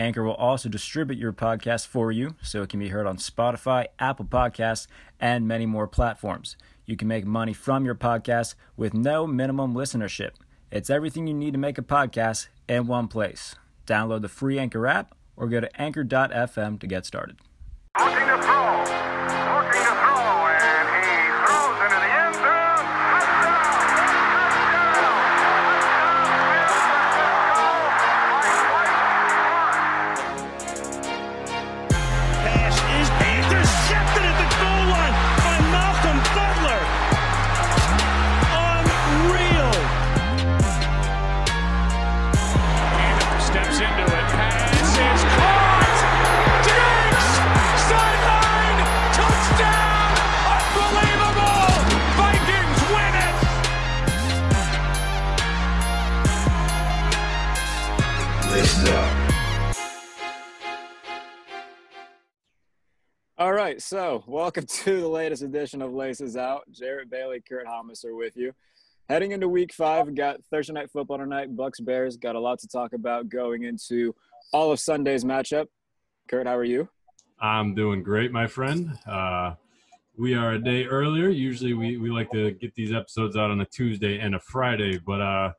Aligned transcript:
Anchor 0.00 0.24
will 0.24 0.34
also 0.34 0.70
distribute 0.70 1.18
your 1.18 1.34
podcast 1.34 1.86
for 1.86 2.10
you 2.10 2.34
so 2.42 2.62
it 2.62 2.70
can 2.70 2.80
be 2.80 2.88
heard 2.88 3.06
on 3.06 3.18
Spotify, 3.18 3.84
Apple 3.98 4.24
Podcasts, 4.24 4.86
and 5.20 5.46
many 5.46 5.66
more 5.66 5.86
platforms. 5.86 6.56
You 6.86 6.96
can 6.96 7.06
make 7.06 7.26
money 7.26 7.52
from 7.52 7.84
your 7.84 7.94
podcast 7.94 8.54
with 8.78 8.94
no 8.94 9.26
minimum 9.26 9.74
listenership. 9.74 10.30
It's 10.72 10.88
everything 10.88 11.26
you 11.26 11.34
need 11.34 11.52
to 11.52 11.58
make 11.58 11.76
a 11.76 11.82
podcast 11.82 12.48
in 12.66 12.86
one 12.86 13.08
place. 13.08 13.56
Download 13.86 14.22
the 14.22 14.28
free 14.28 14.58
Anchor 14.58 14.86
app 14.86 15.14
or 15.36 15.48
go 15.48 15.60
to 15.60 15.80
anchor.fm 15.80 16.80
to 16.80 16.86
get 16.86 17.04
started. 17.04 17.36
Right, 63.80 63.82
so 63.82 64.22
welcome 64.26 64.66
to 64.68 65.00
the 65.00 65.08
latest 65.08 65.42
edition 65.42 65.80
of 65.80 65.92
Laces 65.92 66.36
Out. 66.36 66.64
Jarrett 66.70 67.10
Bailey, 67.10 67.40
Kurt 67.40 67.66
Hamas 67.66 68.04
are 68.04 68.14
with 68.14 68.36
you. 68.36 68.52
Heading 69.08 69.32
into 69.32 69.48
week 69.48 69.72
five, 69.72 70.06
we 70.06 70.12
got 70.12 70.44
Thursday 70.50 70.72
night 70.72 70.90
football 70.90 71.18
tonight, 71.18 71.56
Bucks 71.56 71.80
Bears. 71.80 72.16
Got 72.16 72.36
a 72.36 72.40
lot 72.40 72.58
to 72.60 72.68
talk 72.68 72.92
about 72.92 73.28
going 73.28 73.64
into 73.64 74.14
all 74.52 74.70
of 74.70 74.78
Sunday's 74.78 75.24
matchup. 75.24 75.66
Kurt, 76.28 76.46
how 76.46 76.56
are 76.56 76.64
you? 76.64 76.88
I'm 77.40 77.74
doing 77.74 78.02
great, 78.02 78.30
my 78.32 78.46
friend. 78.46 78.98
Uh, 79.06 79.54
we 80.16 80.34
are 80.34 80.52
a 80.52 80.58
day 80.62 80.84
earlier. 80.84 81.28
Usually, 81.28 81.72
we, 81.72 81.96
we 81.96 82.10
like 82.10 82.30
to 82.32 82.52
get 82.52 82.74
these 82.74 82.92
episodes 82.92 83.36
out 83.36 83.50
on 83.50 83.60
a 83.62 83.66
Tuesday 83.66 84.20
and 84.20 84.34
a 84.34 84.40
Friday, 84.40 84.98
but 84.98 85.22
uh, 85.22 85.52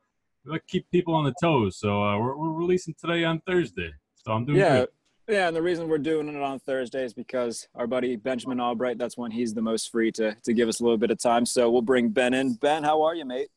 we 0.44 0.52
like 0.52 0.62
to 0.66 0.70
keep 0.70 0.88
people 0.90 1.14
on 1.14 1.24
the 1.24 1.34
toes. 1.42 1.76
So 1.76 2.02
uh, 2.02 2.18
we're, 2.18 2.36
we're 2.36 2.52
releasing 2.52 2.94
today 2.94 3.24
on 3.24 3.40
Thursday. 3.40 3.92
So 4.14 4.32
I'm 4.32 4.44
doing 4.44 4.60
Yeah, 4.60 4.80
good. 4.80 4.88
Yeah, 5.28 5.48
and 5.48 5.56
the 5.56 5.62
reason 5.62 5.88
we're 5.88 5.98
doing 5.98 6.28
it 6.28 6.36
on 6.36 6.58
Thursday 6.60 7.04
is 7.04 7.14
because 7.14 7.68
our 7.74 7.86
buddy 7.86 8.16
Benjamin 8.16 8.60
Albright, 8.60 8.98
that's 8.98 9.16
when 9.16 9.30
he's 9.30 9.54
the 9.54 9.62
most 9.62 9.90
free 9.90 10.12
to 10.12 10.36
to 10.44 10.52
give 10.52 10.68
us 10.68 10.80
a 10.80 10.82
little 10.82 10.98
bit 10.98 11.10
of 11.10 11.18
time. 11.18 11.46
So 11.46 11.70
we'll 11.70 11.82
bring 11.82 12.08
Ben 12.08 12.34
in. 12.34 12.54
Ben, 12.54 12.82
how 12.82 13.02
are 13.02 13.14
you, 13.14 13.24
mate? 13.24 13.48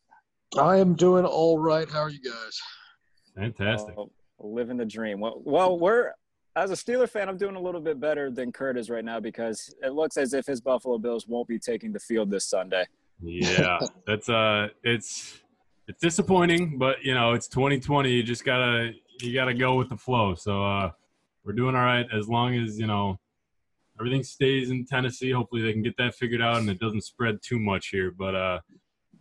I 0.58 0.78
am 0.78 0.96
doing 0.96 1.26
all 1.26 1.58
right. 1.58 1.90
How 1.90 2.02
are 2.02 2.10
you 2.10 2.22
guys? 2.22 2.62
Fantastic. 3.36 3.96
Oh, 3.98 4.12
living 4.40 4.78
the 4.78 4.86
dream. 4.86 5.20
Well, 5.20 5.42
well, 5.44 5.78
we're 5.78 6.14
as 6.56 6.72
a 6.72 6.74
Steeler 6.74 7.10
fan, 7.10 7.28
I'm 7.28 7.38
doing 7.38 7.56
a 7.56 7.60
little 7.60 7.82
bit 7.82 8.00
better 8.00 8.32
than 8.32 8.52
Kurt 8.52 8.78
is 8.78 8.90
right 8.90 9.04
now 9.04 9.20
because 9.20 9.74
it 9.84 9.94
looks 9.94 10.16
as 10.18 10.34
if 10.34 10.46
his 10.46 10.62
Buffalo 10.62 10.98
Bills 10.98 11.28
won't 11.28 11.48
be 11.48 11.60
taking 11.60 11.92
the 11.92 12.00
field 12.00 12.32
this 12.32 12.46
Sunday. 12.46 12.86
Yeah, 13.22 13.80
that's 14.08 14.30
uh, 14.30 14.70
it's 14.84 15.42
it's 15.88 16.02
disappointing, 16.02 16.78
but 16.78 17.04
you 17.04 17.14
know, 17.14 17.34
it's 17.34 17.48
2020. 17.48 18.10
You 18.10 18.24
just 18.24 18.46
gotta 18.46 18.92
you 19.20 19.34
gotta 19.34 19.54
go 19.54 19.76
with 19.76 19.90
the 19.90 19.98
flow. 19.98 20.36
So 20.36 20.64
uh, 20.64 20.92
we're 21.46 21.54
doing 21.54 21.76
all 21.76 21.84
right 21.84 22.08
as 22.12 22.28
long 22.28 22.56
as 22.56 22.80
you 22.80 22.88
know 22.88 23.20
everything 24.00 24.24
stays 24.24 24.70
in 24.70 24.86
Tennessee. 24.86 25.32
Hopefully, 25.32 25.62
they 25.62 25.74
can 25.74 25.84
get 25.84 25.98
that 25.98 26.16
figured 26.16 26.42
out 26.42 26.58
and 26.58 26.70
it 26.70 26.80
doesn't 26.80 27.04
spread 27.04 27.42
too 27.42 27.60
much 27.60 27.90
here. 27.90 28.12
But 28.12 28.36
uh, 28.36 28.60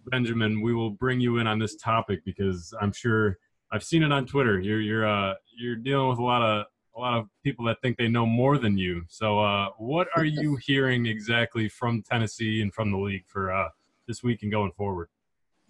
Benjamin, 0.06 0.60
we 0.60 0.74
will 0.74 0.90
bring 0.90 1.20
you 1.20 1.38
in 1.38 1.46
on 1.46 1.58
this 1.58 1.76
topic 1.76 2.24
because 2.24 2.74
I'm 2.80 2.92
sure 2.92 3.38
I've 3.70 3.84
seen 3.84 4.02
it 4.02 4.12
on 4.12 4.26
Twitter. 4.26 4.58
You're 4.58 4.80
you're 4.80 5.06
uh, 5.06 5.34
you're 5.56 5.76
dealing 5.76 6.08
with 6.08 6.18
a 6.18 6.24
lot 6.24 6.42
of 6.42 6.66
a 6.96 7.00
lot 7.00 7.18
of 7.18 7.28
people 7.42 7.64
that 7.66 7.80
think 7.82 7.96
they 7.96 8.08
know 8.08 8.26
more 8.26 8.58
than 8.58 8.78
you. 8.78 9.02
So, 9.08 9.40
uh, 9.40 9.68
what 9.78 10.08
are 10.16 10.24
you 10.24 10.56
hearing 10.56 11.06
exactly 11.06 11.68
from 11.68 12.02
Tennessee 12.02 12.62
and 12.62 12.72
from 12.72 12.90
the 12.90 12.98
league 12.98 13.26
for 13.26 13.52
uh, 13.52 13.68
this 14.06 14.22
week 14.22 14.42
and 14.42 14.50
going 14.50 14.72
forward? 14.72 15.08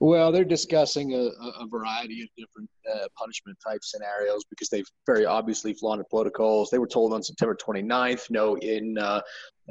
Well, 0.00 0.32
they're 0.32 0.44
discussing 0.44 1.14
a, 1.14 1.30
a 1.60 1.66
variety 1.70 2.22
of 2.22 2.28
different 2.36 2.68
uh, 2.92 3.06
punishment 3.16 3.56
type 3.64 3.80
scenarios 3.82 4.44
because 4.50 4.68
they've 4.68 4.88
very 5.06 5.24
obviously 5.24 5.72
flaunted 5.72 6.08
protocols. 6.10 6.68
They 6.70 6.78
were 6.78 6.88
told 6.88 7.12
on 7.12 7.22
September 7.22 7.56
29th, 7.56 8.30
no 8.30 8.56
in 8.56 8.98
uh, 8.98 9.20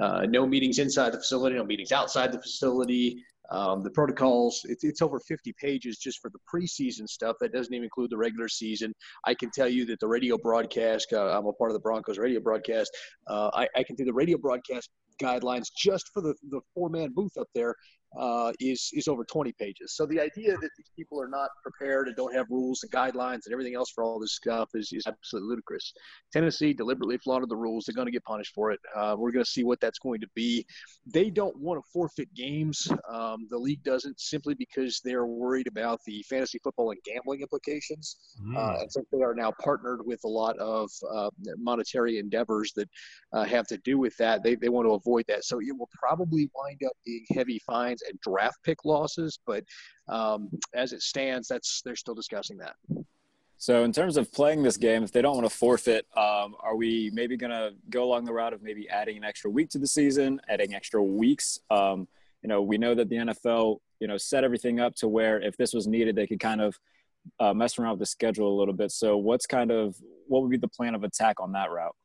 uh, 0.02 0.26
no 0.28 0.48
meetings 0.48 0.80
inside 0.80 1.12
the 1.12 1.18
facility, 1.18 1.56
no 1.56 1.66
meetings 1.66 1.92
outside 1.92 2.32
the 2.32 2.42
facility. 2.42 3.24
Um, 3.52 3.84
the 3.84 3.92
protocols, 3.92 4.62
it's, 4.64 4.86
it's 4.86 5.02
over 5.02 5.20
50 5.20 5.54
pages 5.62 5.98
just 5.98 6.20
for 6.22 6.32
the 6.32 6.40
preseason 6.52 7.08
stuff. 7.08 7.36
That 7.42 7.52
doesn't 7.52 7.74
even 7.74 7.84
include 7.84 8.10
the 8.10 8.18
regular 8.18 8.48
season. 8.48 8.94
I 9.26 9.36
can 9.36 9.52
tell 9.52 9.68
you 9.68 9.86
that 9.88 10.00
the 10.00 10.08
radio 10.08 10.38
broadcast, 10.38 11.12
uh, 11.12 11.38
I'm 11.38 11.46
a 11.46 11.54
part 11.54 11.70
of 11.70 11.74
the 11.74 11.82
Broncos 11.82 12.18
radio 12.18 12.40
broadcast. 12.40 12.96
Uh, 13.28 13.52
I, 13.54 13.68
I 13.76 13.84
can 13.84 13.96
do 13.96 14.06
the 14.06 14.14
radio 14.14 14.38
broadcast 14.38 14.90
guidelines 15.22 15.68
just 15.78 16.10
for 16.14 16.22
the, 16.22 16.34
the 16.50 16.62
four 16.74 16.90
man 16.90 17.12
booth 17.14 17.38
up 17.38 17.48
there 17.54 17.76
uh, 18.18 18.52
is 18.60 18.92
is 18.94 19.08
over 19.08 19.24
20 19.24 19.52
pages. 19.54 19.96
So 19.96 20.06
the 20.06 20.20
idea 20.20 20.52
that 20.52 20.70
these 20.78 20.92
people 20.96 21.22
are 21.22 21.28
not 21.28 21.50
prepared 21.64 22.08
and 22.08 22.16
don't 22.16 22.34
have 22.34 22.46
rules 22.50 22.84
and 22.84 22.92
guidelines 22.92 23.46
and 23.46 23.54
everything 23.54 23.76
else 23.76 23.90
for 23.90 24.04
all 24.04 24.20
this 24.20 24.36
stuff 24.36 24.70
is, 24.74 24.92
is 24.94 25.08
absolutely 25.08 25.50
ludicrous. 25.50 25.94
Tennessee 26.32 26.74
deliberately 26.74 27.18
flaunted 27.18 27.50
the 27.50 27.56
rules. 27.56 27.86
They're 27.86 27.96
going 27.96 28.06
to 28.06 28.12
get 28.12 28.24
punished 28.24 28.54
for 28.54 28.72
it. 28.72 28.80
Uh, 28.96 29.16
we're 29.18 29.32
going 29.32 29.44
to 29.44 29.50
see 29.50 29.64
what 29.64 29.80
that's 29.80 30.00
going 30.00 30.22
to 30.22 30.28
be. 30.36 30.66
They 31.12 31.30
don't 31.30 31.58
want 31.58 31.84
to 31.84 31.90
forfeit 31.92 32.34
games. 32.36 32.88
Um, 33.12 33.48
the 33.50 33.58
league 33.58 33.84
doesn't 33.84 34.20
simply 34.20 34.54
because 34.54 35.02
they're 35.04 35.26
worried 35.26 35.68
about 35.68 36.00
the 36.06 36.24
fantasy 36.30 36.60
football 36.64 36.92
and 36.92 37.00
gambling 37.04 37.42
implications. 37.42 38.18
Uh, 38.56 38.78
and 38.82 38.92
since 38.92 39.08
they 39.12 39.22
are 39.22 39.34
now 39.34 39.52
partnered 39.64 40.06
with 40.06 40.20
a 40.26 40.28
lot 40.28 40.58
of 40.60 40.92
uh, 41.12 41.30
monetary 41.58 42.20
endeavors 42.20 42.74
that 42.76 42.90
uh, 43.34 43.44
have 43.44 43.66
to 43.68 43.78
do 43.80 43.98
with 43.98 44.16
that, 44.18 44.44
they, 44.44 44.56
they 44.56 44.70
want 44.70 44.86
to 44.86 44.92
avoid 45.06 45.26
that. 45.28 45.44
So 45.44 45.60
it 45.60 45.78
will 45.78 45.90
probably 45.92 46.50
wind 46.56 46.82
up 46.86 46.94
being 47.06 47.26
heavy 47.34 47.60
fines 47.60 48.02
and 48.08 48.20
draft 48.22 48.58
pick 48.64 48.86
losses. 48.86 49.40
But 49.46 49.64
um, 50.08 50.50
as 50.74 50.94
it 50.94 51.02
stands, 51.02 51.48
that's 51.48 51.82
they're 51.84 51.96
still 51.96 52.16
discussing 52.16 52.58
that. 52.58 52.76
So, 53.58 53.86
in 53.86 53.94
terms 53.94 54.18
of 54.18 54.30
playing 54.30 54.62
this 54.62 54.76
game, 54.76 55.04
if 55.04 55.14
they 55.14 55.22
don't 55.22 55.38
want 55.38 55.50
to 55.50 55.56
forfeit, 55.56 56.06
um, 56.18 56.54
are 56.60 56.76
we 56.76 57.10
maybe 57.14 57.38
going 57.38 57.52
to 57.52 57.72
go 57.90 58.04
along 58.04 58.26
the 58.26 58.34
route 58.34 58.52
of 58.52 58.62
maybe 58.62 58.90
adding 58.90 59.16
an 59.16 59.24
extra 59.24 59.50
week 59.50 59.70
to 59.70 59.78
the 59.78 59.88
season, 59.88 60.42
adding 60.50 60.74
extra 60.74 61.02
weeks? 61.02 61.60
Um, 61.72 62.08
you 62.42 62.50
know, 62.50 62.62
we 62.62 62.78
know 62.78 62.94
that 62.94 63.08
the 63.08 63.16
NFL, 63.16 63.78
you 64.02 64.08
know, 64.08 64.18
set 64.18 64.44
everything 64.44 64.82
up 64.82 64.96
to 64.96 65.08
where 65.08 65.40
if 65.42 65.56
this 65.56 65.74
was 65.74 65.88
needed, 65.88 66.14
they 66.14 66.28
could 66.28 66.42
kind 66.42 66.60
of 66.60 66.78
uh, 67.40 67.54
mess 67.54 67.80
around 67.80 67.92
with 67.92 68.00
the 68.00 68.06
schedule 68.06 68.54
a 68.54 68.58
little 68.60 68.74
bit. 68.74 68.92
So, 68.92 69.16
what's 69.16 69.46
kind 69.46 69.72
of 69.72 69.96
what 70.28 70.42
would 70.42 70.52
be 70.52 70.58
the 70.58 70.68
plan 70.68 70.94
of 70.94 71.06
attack 71.06 71.40
on 71.40 71.54
that 71.54 71.72
route? 71.72 71.96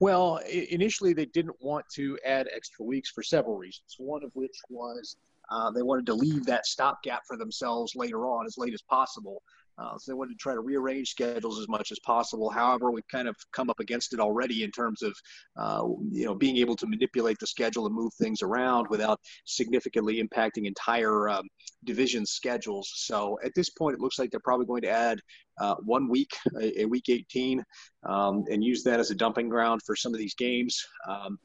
Well, 0.00 0.36
initially 0.36 1.12
they 1.12 1.26
didn't 1.26 1.56
want 1.60 1.86
to 1.94 2.18
add 2.24 2.48
extra 2.54 2.84
weeks 2.84 3.10
for 3.10 3.22
several 3.22 3.56
reasons. 3.56 3.96
One 3.98 4.22
of 4.22 4.30
which 4.34 4.56
was 4.68 5.16
uh, 5.50 5.70
they 5.70 5.82
wanted 5.82 6.06
to 6.06 6.14
leave 6.14 6.44
that 6.46 6.66
stopgap 6.66 7.22
for 7.26 7.36
themselves 7.36 7.94
later 7.94 8.26
on, 8.26 8.46
as 8.46 8.58
late 8.58 8.74
as 8.74 8.82
possible. 8.82 9.42
Uh, 9.78 9.96
so 9.98 10.10
they 10.10 10.14
wanted 10.14 10.32
to 10.32 10.38
try 10.38 10.54
to 10.54 10.60
rearrange 10.60 11.08
schedules 11.08 11.60
as 11.60 11.68
much 11.68 11.92
as 11.92 11.98
possible. 12.00 12.50
However, 12.50 12.90
we've 12.90 13.06
kind 13.08 13.28
of 13.28 13.36
come 13.52 13.70
up 13.70 13.80
against 13.80 14.14
it 14.14 14.20
already 14.20 14.62
in 14.62 14.70
terms 14.70 15.02
of, 15.02 15.14
uh, 15.56 15.82
you 16.10 16.24
know, 16.24 16.34
being 16.34 16.56
able 16.56 16.76
to 16.76 16.86
manipulate 16.86 17.38
the 17.38 17.46
schedule 17.46 17.86
and 17.86 17.94
move 17.94 18.12
things 18.14 18.42
around 18.42 18.86
without 18.88 19.20
significantly 19.44 20.22
impacting 20.22 20.66
entire 20.66 21.28
um, 21.28 21.46
division 21.84 22.24
schedules. 22.24 22.90
So 22.94 23.38
at 23.44 23.54
this 23.54 23.70
point, 23.70 23.94
it 23.94 24.00
looks 24.00 24.18
like 24.18 24.30
they're 24.30 24.40
probably 24.40 24.66
going 24.66 24.82
to 24.82 24.90
add 24.90 25.20
uh, 25.58 25.74
one 25.84 26.08
week, 26.08 26.36
a, 26.60 26.82
a 26.82 26.84
week 26.86 27.08
18, 27.08 27.62
um, 28.04 28.44
and 28.50 28.62
use 28.62 28.82
that 28.84 29.00
as 29.00 29.10
a 29.10 29.14
dumping 29.14 29.48
ground 29.48 29.80
for 29.84 29.96
some 29.96 30.12
of 30.12 30.18
these 30.18 30.34
games. 30.34 30.84
Um, 31.08 31.38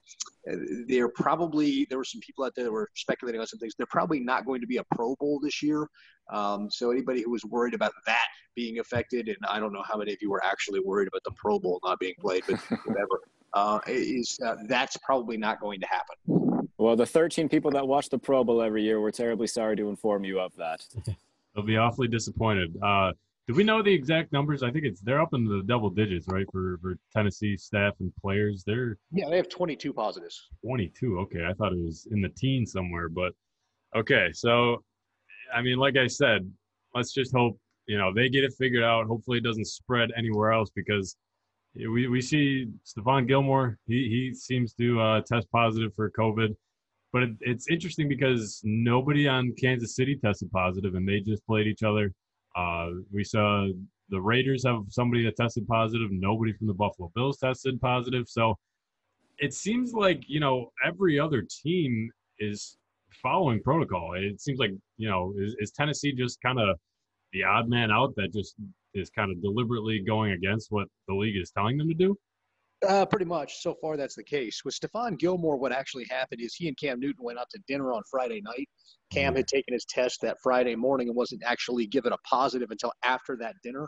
they're 0.87 1.09
probably 1.09 1.85
there 1.89 1.97
were 1.97 2.03
some 2.03 2.21
people 2.21 2.43
out 2.43 2.53
there 2.55 2.65
that 2.65 2.71
were 2.71 2.89
speculating 2.95 3.39
on 3.39 3.47
some 3.47 3.59
things. 3.59 3.73
They're 3.77 3.87
probably 3.87 4.19
not 4.19 4.45
going 4.45 4.61
to 4.61 4.67
be 4.67 4.77
a 4.77 4.83
Pro 4.95 5.15
Bowl 5.15 5.39
this 5.39 5.61
year. 5.61 5.87
Um, 6.31 6.69
so 6.71 6.91
anybody 6.91 7.21
who 7.21 7.31
was 7.31 7.45
worried 7.45 7.73
about 7.73 7.91
that 8.05 8.25
being 8.55 8.79
affected, 8.79 9.27
and 9.27 9.37
I 9.49 9.59
don't 9.59 9.73
know 9.73 9.83
how 9.83 9.97
many 9.97 10.13
of 10.13 10.19
you 10.21 10.29
were 10.29 10.43
actually 10.43 10.79
worried 10.79 11.07
about 11.07 11.23
the 11.25 11.31
Pro 11.31 11.59
Bowl 11.59 11.79
not 11.83 11.99
being 11.99 12.15
played, 12.19 12.43
but 12.47 12.59
whatever, 12.85 13.19
uh, 13.53 13.79
is 13.87 14.39
uh, 14.45 14.55
that's 14.67 14.97
probably 14.97 15.37
not 15.37 15.59
going 15.59 15.79
to 15.81 15.87
happen. 15.87 16.67
Well, 16.77 16.95
the 16.95 17.05
13 17.05 17.47
people 17.47 17.69
that 17.71 17.87
watch 17.87 18.09
the 18.09 18.17
Pro 18.17 18.43
Bowl 18.43 18.61
every 18.61 18.81
year, 18.81 18.99
we're 18.99 19.11
terribly 19.11 19.47
sorry 19.47 19.75
to 19.75 19.89
inform 19.89 20.23
you 20.23 20.39
of 20.39 20.55
that. 20.55 20.83
They'll 21.55 21.65
be 21.65 21.77
awfully 21.77 22.07
disappointed. 22.07 22.75
Uh, 22.81 23.11
do 23.47 23.55
we 23.55 23.63
know 23.63 23.81
the 23.81 23.93
exact 23.93 24.31
numbers? 24.31 24.63
I 24.63 24.71
think 24.71 24.85
it's 24.85 25.01
they're 25.01 25.21
up 25.21 25.33
in 25.33 25.45
the 25.45 25.63
double 25.65 25.89
digits, 25.89 26.27
right? 26.29 26.45
For 26.51 26.77
for 26.81 26.95
Tennessee 27.13 27.57
staff 27.57 27.93
and 27.99 28.13
players, 28.21 28.63
they're 28.65 28.97
Yeah, 29.11 29.29
they 29.29 29.37
have 29.37 29.49
22 29.49 29.93
positives. 29.93 30.49
22. 30.63 31.19
Okay, 31.21 31.45
I 31.45 31.53
thought 31.53 31.73
it 31.73 31.83
was 31.83 32.07
in 32.11 32.21
the 32.21 32.29
teens 32.29 32.71
somewhere, 32.71 33.09
but 33.09 33.33
okay. 33.95 34.31
So, 34.33 34.83
I 35.53 35.61
mean, 35.61 35.77
like 35.77 35.97
I 35.97 36.07
said, 36.07 36.49
let's 36.93 37.13
just 37.13 37.33
hope 37.35 37.59
you 37.87 37.97
know 37.97 38.13
they 38.13 38.29
get 38.29 38.43
it 38.43 38.53
figured 38.57 38.83
out. 38.83 39.07
Hopefully, 39.07 39.39
it 39.39 39.43
doesn't 39.43 39.67
spread 39.67 40.11
anywhere 40.15 40.51
else 40.51 40.69
because 40.75 41.15
we 41.75 42.07
we 42.07 42.21
see 42.21 42.67
Stephon 42.85 43.27
Gilmore. 43.27 43.77
He 43.87 44.07
he 44.07 44.33
seems 44.35 44.73
to 44.75 44.99
uh, 45.01 45.21
test 45.21 45.49
positive 45.51 45.93
for 45.95 46.11
COVID, 46.11 46.55
but 47.11 47.23
it, 47.23 47.31
it's 47.41 47.67
interesting 47.69 48.07
because 48.07 48.61
nobody 48.63 49.27
on 49.27 49.53
Kansas 49.59 49.95
City 49.95 50.15
tested 50.15 50.51
positive, 50.51 50.95
and 50.95 51.07
they 51.07 51.21
just 51.21 51.45
played 51.47 51.67
each 51.67 51.83
other. 51.83 52.13
Uh, 52.55 52.89
we 53.11 53.23
saw 53.23 53.67
the 54.09 54.21
Raiders 54.21 54.63
have 54.65 54.81
somebody 54.89 55.23
that 55.25 55.37
tested 55.37 55.67
positive. 55.67 56.09
Nobody 56.11 56.53
from 56.53 56.67
the 56.67 56.73
Buffalo 56.73 57.11
Bills 57.15 57.37
tested 57.37 57.79
positive. 57.79 58.27
So 58.27 58.55
it 59.39 59.53
seems 59.53 59.93
like 59.93 60.23
you 60.27 60.39
know 60.39 60.71
every 60.85 61.19
other 61.19 61.45
team 61.63 62.09
is 62.39 62.77
following 63.21 63.61
protocol. 63.61 64.13
It 64.15 64.41
seems 64.41 64.59
like 64.59 64.71
you 64.97 65.09
know 65.09 65.33
is, 65.39 65.55
is 65.59 65.71
Tennessee 65.71 66.13
just 66.13 66.41
kind 66.41 66.59
of 66.59 66.77
the 67.33 67.43
odd 67.43 67.69
man 67.69 67.91
out 67.91 68.13
that 68.17 68.33
just 68.33 68.55
is 68.93 69.09
kind 69.09 69.31
of 69.31 69.41
deliberately 69.41 70.03
going 70.05 70.33
against 70.33 70.67
what 70.71 70.87
the 71.07 71.15
league 71.15 71.37
is 71.37 71.51
telling 71.51 71.77
them 71.77 71.87
to 71.87 71.93
do? 71.93 72.17
Uh, 72.87 73.05
pretty 73.05 73.25
much. 73.25 73.61
So 73.61 73.75
far, 73.79 73.95
that's 73.95 74.15
the 74.15 74.23
case. 74.23 74.61
With 74.65 74.73
Stephon 74.73 75.19
Gilmore, 75.19 75.57
what 75.57 75.71
actually 75.71 76.05
happened 76.09 76.41
is 76.41 76.55
he 76.55 76.67
and 76.67 76.77
Cam 76.77 76.99
Newton 76.99 77.23
went 77.23 77.37
out 77.37 77.49
to 77.51 77.59
dinner 77.67 77.93
on 77.93 78.01
Friday 78.09 78.41
night. 78.41 78.67
Cam 79.13 79.35
had 79.35 79.47
taken 79.47 79.73
his 79.73 79.85
test 79.85 80.19
that 80.21 80.37
Friday 80.41 80.75
morning 80.75 81.07
and 81.07 81.15
wasn't 81.15 81.43
actually 81.45 81.85
given 81.85 82.11
a 82.11 82.17
positive 82.27 82.71
until 82.71 82.91
after 83.03 83.37
that 83.37 83.53
dinner. 83.63 83.87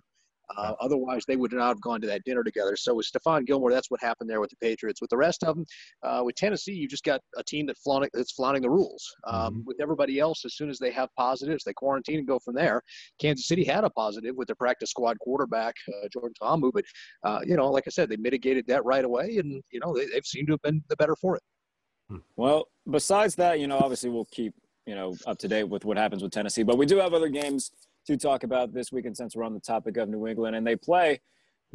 Uh, 0.58 0.74
otherwise, 0.82 1.24
they 1.28 1.36
would 1.36 1.54
not 1.54 1.70
have 1.70 1.82
gone 1.82 2.02
to 2.02 2.08
that 2.08 2.24
dinner 2.26 2.44
together. 2.44 2.76
So 2.76 2.96
with 2.96 3.08
Stephon 3.10 3.46
Gilmore, 3.46 3.72
that's 3.72 3.90
what 3.90 4.02
happened 4.02 4.30
there 4.30 4.42
with 4.42 4.50
the 4.50 4.58
Patriots. 4.58 5.02
With 5.02 5.10
the 5.10 5.18
rest 5.18 5.44
of 5.44 5.56
them, 5.56 5.66
uh, 6.04 6.22
with 6.24 6.36
Tennessee, 6.36 6.74
you 6.74 6.88
just 6.88 7.04
got 7.04 7.22
a 7.38 7.44
team 7.44 7.66
that 7.68 7.78
flaunting, 7.78 8.10
that's 8.14 8.34
flaunting 8.34 8.62
the 8.62 8.70
rules. 8.70 9.04
Um, 9.26 9.44
Mm-hmm. 9.54 9.62
With 9.66 9.82
everybody 9.82 10.20
else, 10.20 10.46
as 10.46 10.56
soon 10.56 10.70
as 10.70 10.80
they 10.80 10.92
have 10.92 11.10
positives, 11.18 11.64
they 11.64 11.74
quarantine 11.74 12.20
and 12.20 12.28
go 12.28 12.40
from 12.40 12.56
there. 12.56 12.82
Kansas 13.20 13.48
City 13.48 13.64
had 13.64 13.84
a 13.84 13.90
positive 13.90 14.36
with 14.36 14.48
their 14.48 14.56
practice 14.56 14.90
squad 14.90 15.20
quarterback 15.20 15.76
uh, 15.90 16.08
Jordan 16.12 16.34
Ta'amu, 16.42 16.72
but 16.74 16.86
uh, 17.24 17.40
you 17.46 17.56
know, 17.56 17.70
like 17.70 17.84
I 17.86 17.90
said, 17.90 18.10
they 18.10 18.18
mitigated 18.18 18.66
that 18.68 18.84
right 18.86 19.04
away, 19.04 19.38
and 19.38 19.62
you 19.72 19.80
know 19.80 19.96
they, 19.96 20.06
they've 20.08 20.26
seemed 20.26 20.48
to 20.48 20.54
have 20.54 20.62
been 20.62 20.84
the 20.90 20.96
better 20.96 21.16
for 21.16 21.36
it. 21.36 21.44
Well, 22.36 22.68
besides 22.90 23.36
that, 23.36 23.60
you 23.60 23.68
know, 23.68 23.78
obviously 23.78 24.10
we'll 24.10 24.28
keep, 24.32 24.54
you 24.86 24.96
know, 24.96 25.16
up 25.26 25.38
to 25.40 25.48
date 25.48 25.64
with 25.64 25.86
what 25.86 25.98
happens 25.98 26.22
with 26.22 26.32
Tennessee, 26.32 26.64
but 26.64 26.78
we 26.78 26.86
do 26.86 26.98
have 26.98 27.14
other 27.14 27.30
games 27.30 27.72
to 28.08 28.18
talk 28.18 28.44
about 28.44 28.74
this 28.74 28.92
weekend 28.92 29.16
since 29.16 29.36
we're 29.36 29.44
on 29.44 29.54
the 29.54 29.60
topic 29.60 29.98
of 29.98 30.10
New 30.10 30.28
England 30.28 30.56
and 30.56 30.66
they 30.66 30.76
play 30.76 31.22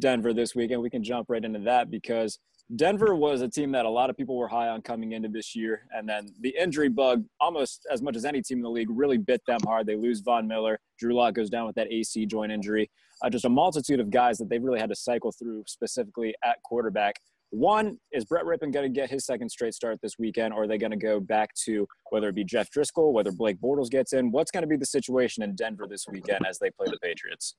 Denver 0.00 0.32
this 0.32 0.54
weekend. 0.54 0.82
We 0.82 0.90
can 0.90 1.02
jump 1.02 1.28
right 1.28 1.44
into 1.44 1.60
that 1.60 1.90
because 1.90 2.38
Denver 2.76 3.14
was 3.14 3.40
a 3.40 3.48
team 3.48 3.72
that 3.72 3.86
a 3.86 3.90
lot 3.90 4.10
of 4.10 4.16
people 4.16 4.36
were 4.36 4.48
high 4.48 4.68
on 4.68 4.82
coming 4.82 5.12
into 5.12 5.28
this 5.28 5.56
year. 5.56 5.86
And 5.90 6.06
then 6.06 6.28
the 6.40 6.54
injury 6.60 6.90
bug, 6.90 7.24
almost 7.40 7.86
as 7.90 8.02
much 8.02 8.14
as 8.14 8.26
any 8.26 8.42
team 8.42 8.58
in 8.58 8.62
the 8.62 8.70
league, 8.70 8.90
really 8.90 9.16
bit 9.16 9.40
them 9.46 9.60
hard. 9.64 9.86
They 9.86 9.96
lose 9.96 10.20
Von 10.20 10.46
Miller. 10.46 10.78
Drew 10.98 11.14
Lock 11.14 11.34
goes 11.34 11.48
down 11.48 11.66
with 11.66 11.76
that 11.76 11.90
AC 11.90 12.26
joint 12.26 12.52
injury. 12.52 12.90
Uh, 13.22 13.30
just 13.30 13.46
a 13.46 13.48
multitude 13.48 14.00
of 14.00 14.10
guys 14.10 14.36
that 14.38 14.50
they've 14.50 14.62
really 14.62 14.78
had 14.78 14.90
to 14.90 14.96
cycle 14.96 15.32
through, 15.32 15.64
specifically 15.66 16.34
at 16.44 16.62
quarterback. 16.62 17.16
One, 17.50 17.96
is 18.12 18.24
Brett 18.26 18.44
Rypien 18.44 18.72
going 18.72 18.92
to 18.92 19.00
get 19.00 19.08
his 19.08 19.24
second 19.24 19.48
straight 19.48 19.74
start 19.74 19.98
this 20.02 20.18
weekend, 20.18 20.52
or 20.52 20.64
are 20.64 20.66
they 20.66 20.76
going 20.76 20.90
to 20.90 20.98
go 20.98 21.18
back 21.18 21.54
to 21.64 21.86
whether 22.10 22.28
it 22.28 22.34
be 22.34 22.44
Jeff 22.44 22.68
Driskel, 22.70 23.12
whether 23.12 23.32
Blake 23.32 23.58
Bortles 23.60 23.90
gets 23.90 24.12
in? 24.12 24.30
What's 24.30 24.50
going 24.50 24.62
to 24.62 24.68
be 24.68 24.76
the 24.76 24.86
situation 24.86 25.42
in 25.42 25.54
Denver 25.54 25.86
this 25.88 26.04
weekend 26.10 26.46
as 26.46 26.58
they 26.58 26.70
play 26.70 26.86
the 26.90 26.98
Patriots? 27.02 27.56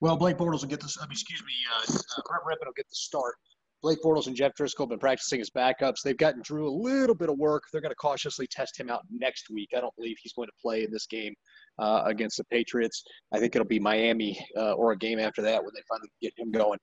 Well, 0.00 0.16
Blake 0.16 0.36
Bortles 0.36 0.62
will 0.62 0.68
get 0.68 0.80
this. 0.80 0.96
I 1.00 1.04
mean, 1.04 1.12
excuse 1.12 1.42
me, 1.42 1.52
uh, 1.74 1.92
uh, 1.92 2.22
Brett 2.28 2.58
Rypien 2.58 2.66
will 2.66 2.72
get 2.76 2.88
the 2.88 2.94
start. 2.94 3.34
Blake 3.82 3.98
Bortles 4.02 4.26
and 4.26 4.34
Jeff 4.34 4.52
Driskel 4.58 4.80
have 4.80 4.88
been 4.88 4.98
practicing 4.98 5.40
as 5.40 5.50
backups. 5.50 6.02
They've 6.02 6.16
gotten 6.16 6.40
Drew 6.42 6.66
a 6.68 6.74
little 6.74 7.14
bit 7.14 7.28
of 7.28 7.38
work. 7.38 7.64
They're 7.70 7.82
going 7.82 7.90
to 7.90 7.96
cautiously 7.96 8.46
test 8.46 8.78
him 8.80 8.90
out 8.90 9.02
next 9.10 9.50
week. 9.50 9.70
I 9.76 9.80
don't 9.80 9.94
believe 9.96 10.16
he's 10.20 10.32
going 10.32 10.48
to 10.48 10.62
play 10.62 10.84
in 10.84 10.90
this 10.90 11.06
game 11.06 11.34
uh, 11.78 12.02
against 12.06 12.36
the 12.38 12.44
Patriots. 12.44 13.02
I 13.32 13.38
think 13.38 13.54
it'll 13.54 13.66
be 13.66 13.80
Miami 13.80 14.38
uh, 14.56 14.72
or 14.72 14.92
a 14.92 14.98
game 14.98 15.18
after 15.18 15.42
that 15.42 15.62
when 15.62 15.72
they 15.74 15.82
finally 15.88 16.10
get 16.20 16.32
him 16.36 16.50
going. 16.50 16.78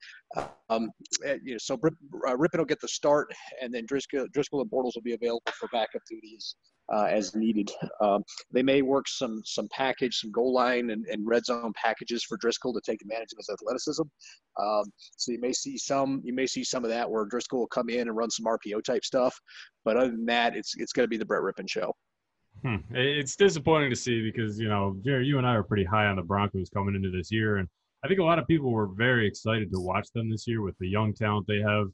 Um, 0.69 0.90
you 1.44 1.54
know, 1.54 1.57
so 1.57 1.78
Rip, 1.81 1.94
uh, 2.28 2.36
will 2.38 2.66
get 2.66 2.81
the 2.81 2.88
start, 2.88 3.34
and 3.62 3.74
then 3.74 3.86
Driskel, 3.86 4.28
Driskel 4.36 4.62
and 4.62 4.72
Bortles 4.72 4.95
will 4.95 5.04
be 5.04 5.13
available 5.13 5.42
for 5.60 5.68
backup 5.72 6.01
duties 6.10 6.56
uh, 6.92 7.06
as 7.06 7.36
needed. 7.36 7.72
Um, 8.01 8.24
they 8.51 8.63
may 8.63 8.81
work 8.81 9.07
some 9.07 9.42
some 9.45 9.68
package, 9.72 10.19
some 10.19 10.31
goal 10.31 10.54
line 10.54 10.90
and, 10.90 11.06
and 11.07 11.25
red 11.25 11.45
zone 11.45 11.74
packages 11.75 12.24
for 12.24 12.38
Driskel 12.38 12.74
to 12.74 12.81
take 12.86 13.01
advantage 13.01 13.31
of 13.34 13.38
his 13.38 13.50
athleticism. 13.50 14.04
Um, 14.62 14.84
so 15.18 15.31
you 15.31 15.40
may 15.40 15.54
see 15.54 15.78
some 15.78 16.22
you 16.24 16.34
may 16.34 16.48
see 16.48 16.63
some 16.63 16.84
of 16.84 16.90
that 16.90 17.10
where 17.10 17.25
Driskel 17.25 17.60
will 17.60 17.68
come 17.68 17.90
in 17.90 18.01
and 18.01 18.16
run 18.16 18.30
some 18.30 18.45
RPO 18.45 18.84
type 18.84 19.06
stuff. 19.06 19.36
But 19.86 19.98
other 19.98 20.12
than 20.12 20.25
that, 20.25 20.56
it's 20.56 20.74
it's 20.78 20.94
going 20.94 21.06
to 21.06 21.10
be 21.10 21.18
the 21.18 21.25
Brett 21.25 21.42
Rypien 21.42 21.69
show. 21.69 21.94
Hmm. 22.61 22.77
It's 22.91 23.35
disappointing 23.35 23.89
to 23.89 23.95
see 23.95 24.21
because 24.21 24.59
you 24.59 24.69
know, 24.69 24.95
Jerry, 25.03 25.25
you 25.25 25.38
and 25.38 25.47
I 25.47 25.55
are 25.55 25.63
pretty 25.63 25.83
high 25.83 26.05
on 26.05 26.15
the 26.15 26.21
Broncos 26.21 26.69
coming 26.69 26.95
into 26.95 27.11
this 27.11 27.31
year, 27.31 27.57
and 27.57 27.67
I 28.03 28.07
think 28.07 28.19
a 28.19 28.23
lot 28.23 28.39
of 28.39 28.47
people 28.47 28.71
were 28.71 28.88
very 28.88 29.27
excited 29.27 29.71
to 29.71 29.79
watch 29.79 30.07
them 30.13 30.29
this 30.29 30.47
year 30.47 30.61
with 30.61 30.77
the 30.79 30.88
young 30.88 31.13
talent 31.13 31.47
they 31.47 31.59
have, 31.59 31.88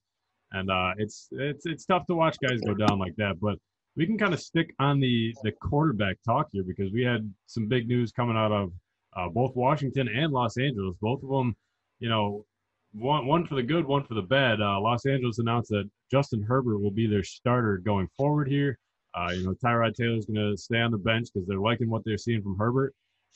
and 0.52 0.70
uh, 0.70 0.94
it's 0.98 1.28
it's 1.32 1.66
it's 1.66 1.86
tough 1.86 2.06
to 2.08 2.16
watch 2.16 2.38
guys 2.40 2.62
go 2.62 2.74
down 2.74 3.00
like 3.00 3.16
that. 3.18 3.40
But 3.40 3.58
we 3.96 4.06
can 4.06 4.18
kind 4.18 4.34
of 4.34 4.40
stick 4.40 4.74
on 4.80 5.00
the 5.00 5.36
the 5.44 5.52
quarterback 5.52 6.18
talk 6.26 6.48
here 6.52 6.64
because 6.64 6.92
we 6.92 7.04
had 7.04 7.32
some 7.48 7.68
big 7.68 7.88
news 7.88 8.12
coming 8.12 8.38
out 8.38 8.52
of 8.52 8.72
uh, 9.16 9.30
both 9.30 9.56
Washington 9.56 10.08
and 10.08 10.32
Los 10.32 10.58
Angeles. 10.58 10.96
Both 11.02 11.24
of 11.24 11.30
them, 11.30 11.56
you 12.00 12.10
know, 12.10 12.46
one 12.94 13.26
one 13.26 13.46
for 13.46 13.56
the 13.56 13.64
good, 13.64 13.86
one 13.86 14.04
for 14.04 14.14
the 14.14 14.22
bad. 14.22 14.62
Uh, 14.62 14.80
Los 14.80 15.06
Angeles 15.06 15.40
announced 15.40 15.70
that 15.70 15.90
Justin 16.12 16.44
Herbert 16.44 16.80
will 16.80 16.92
be 16.92 17.08
their 17.08 17.24
starter 17.24 17.78
going 17.78 18.08
forward 18.18 18.48
here. 18.48 18.78
Uh, 19.16 19.32
you 19.32 19.44
know, 19.44 19.56
Tyrod 19.64 19.96
Taylor's 19.96 20.26
going 20.26 20.52
to 20.52 20.58
stay 20.58 20.80
on 20.80 20.92
the 20.92 20.98
bench 20.98 21.30
because 21.34 21.48
they're 21.48 21.60
liking 21.60 21.90
what 21.90 22.04
they're 22.06 22.18
seeing 22.18 22.42
from 22.42 22.58
Herbert. 22.58 22.94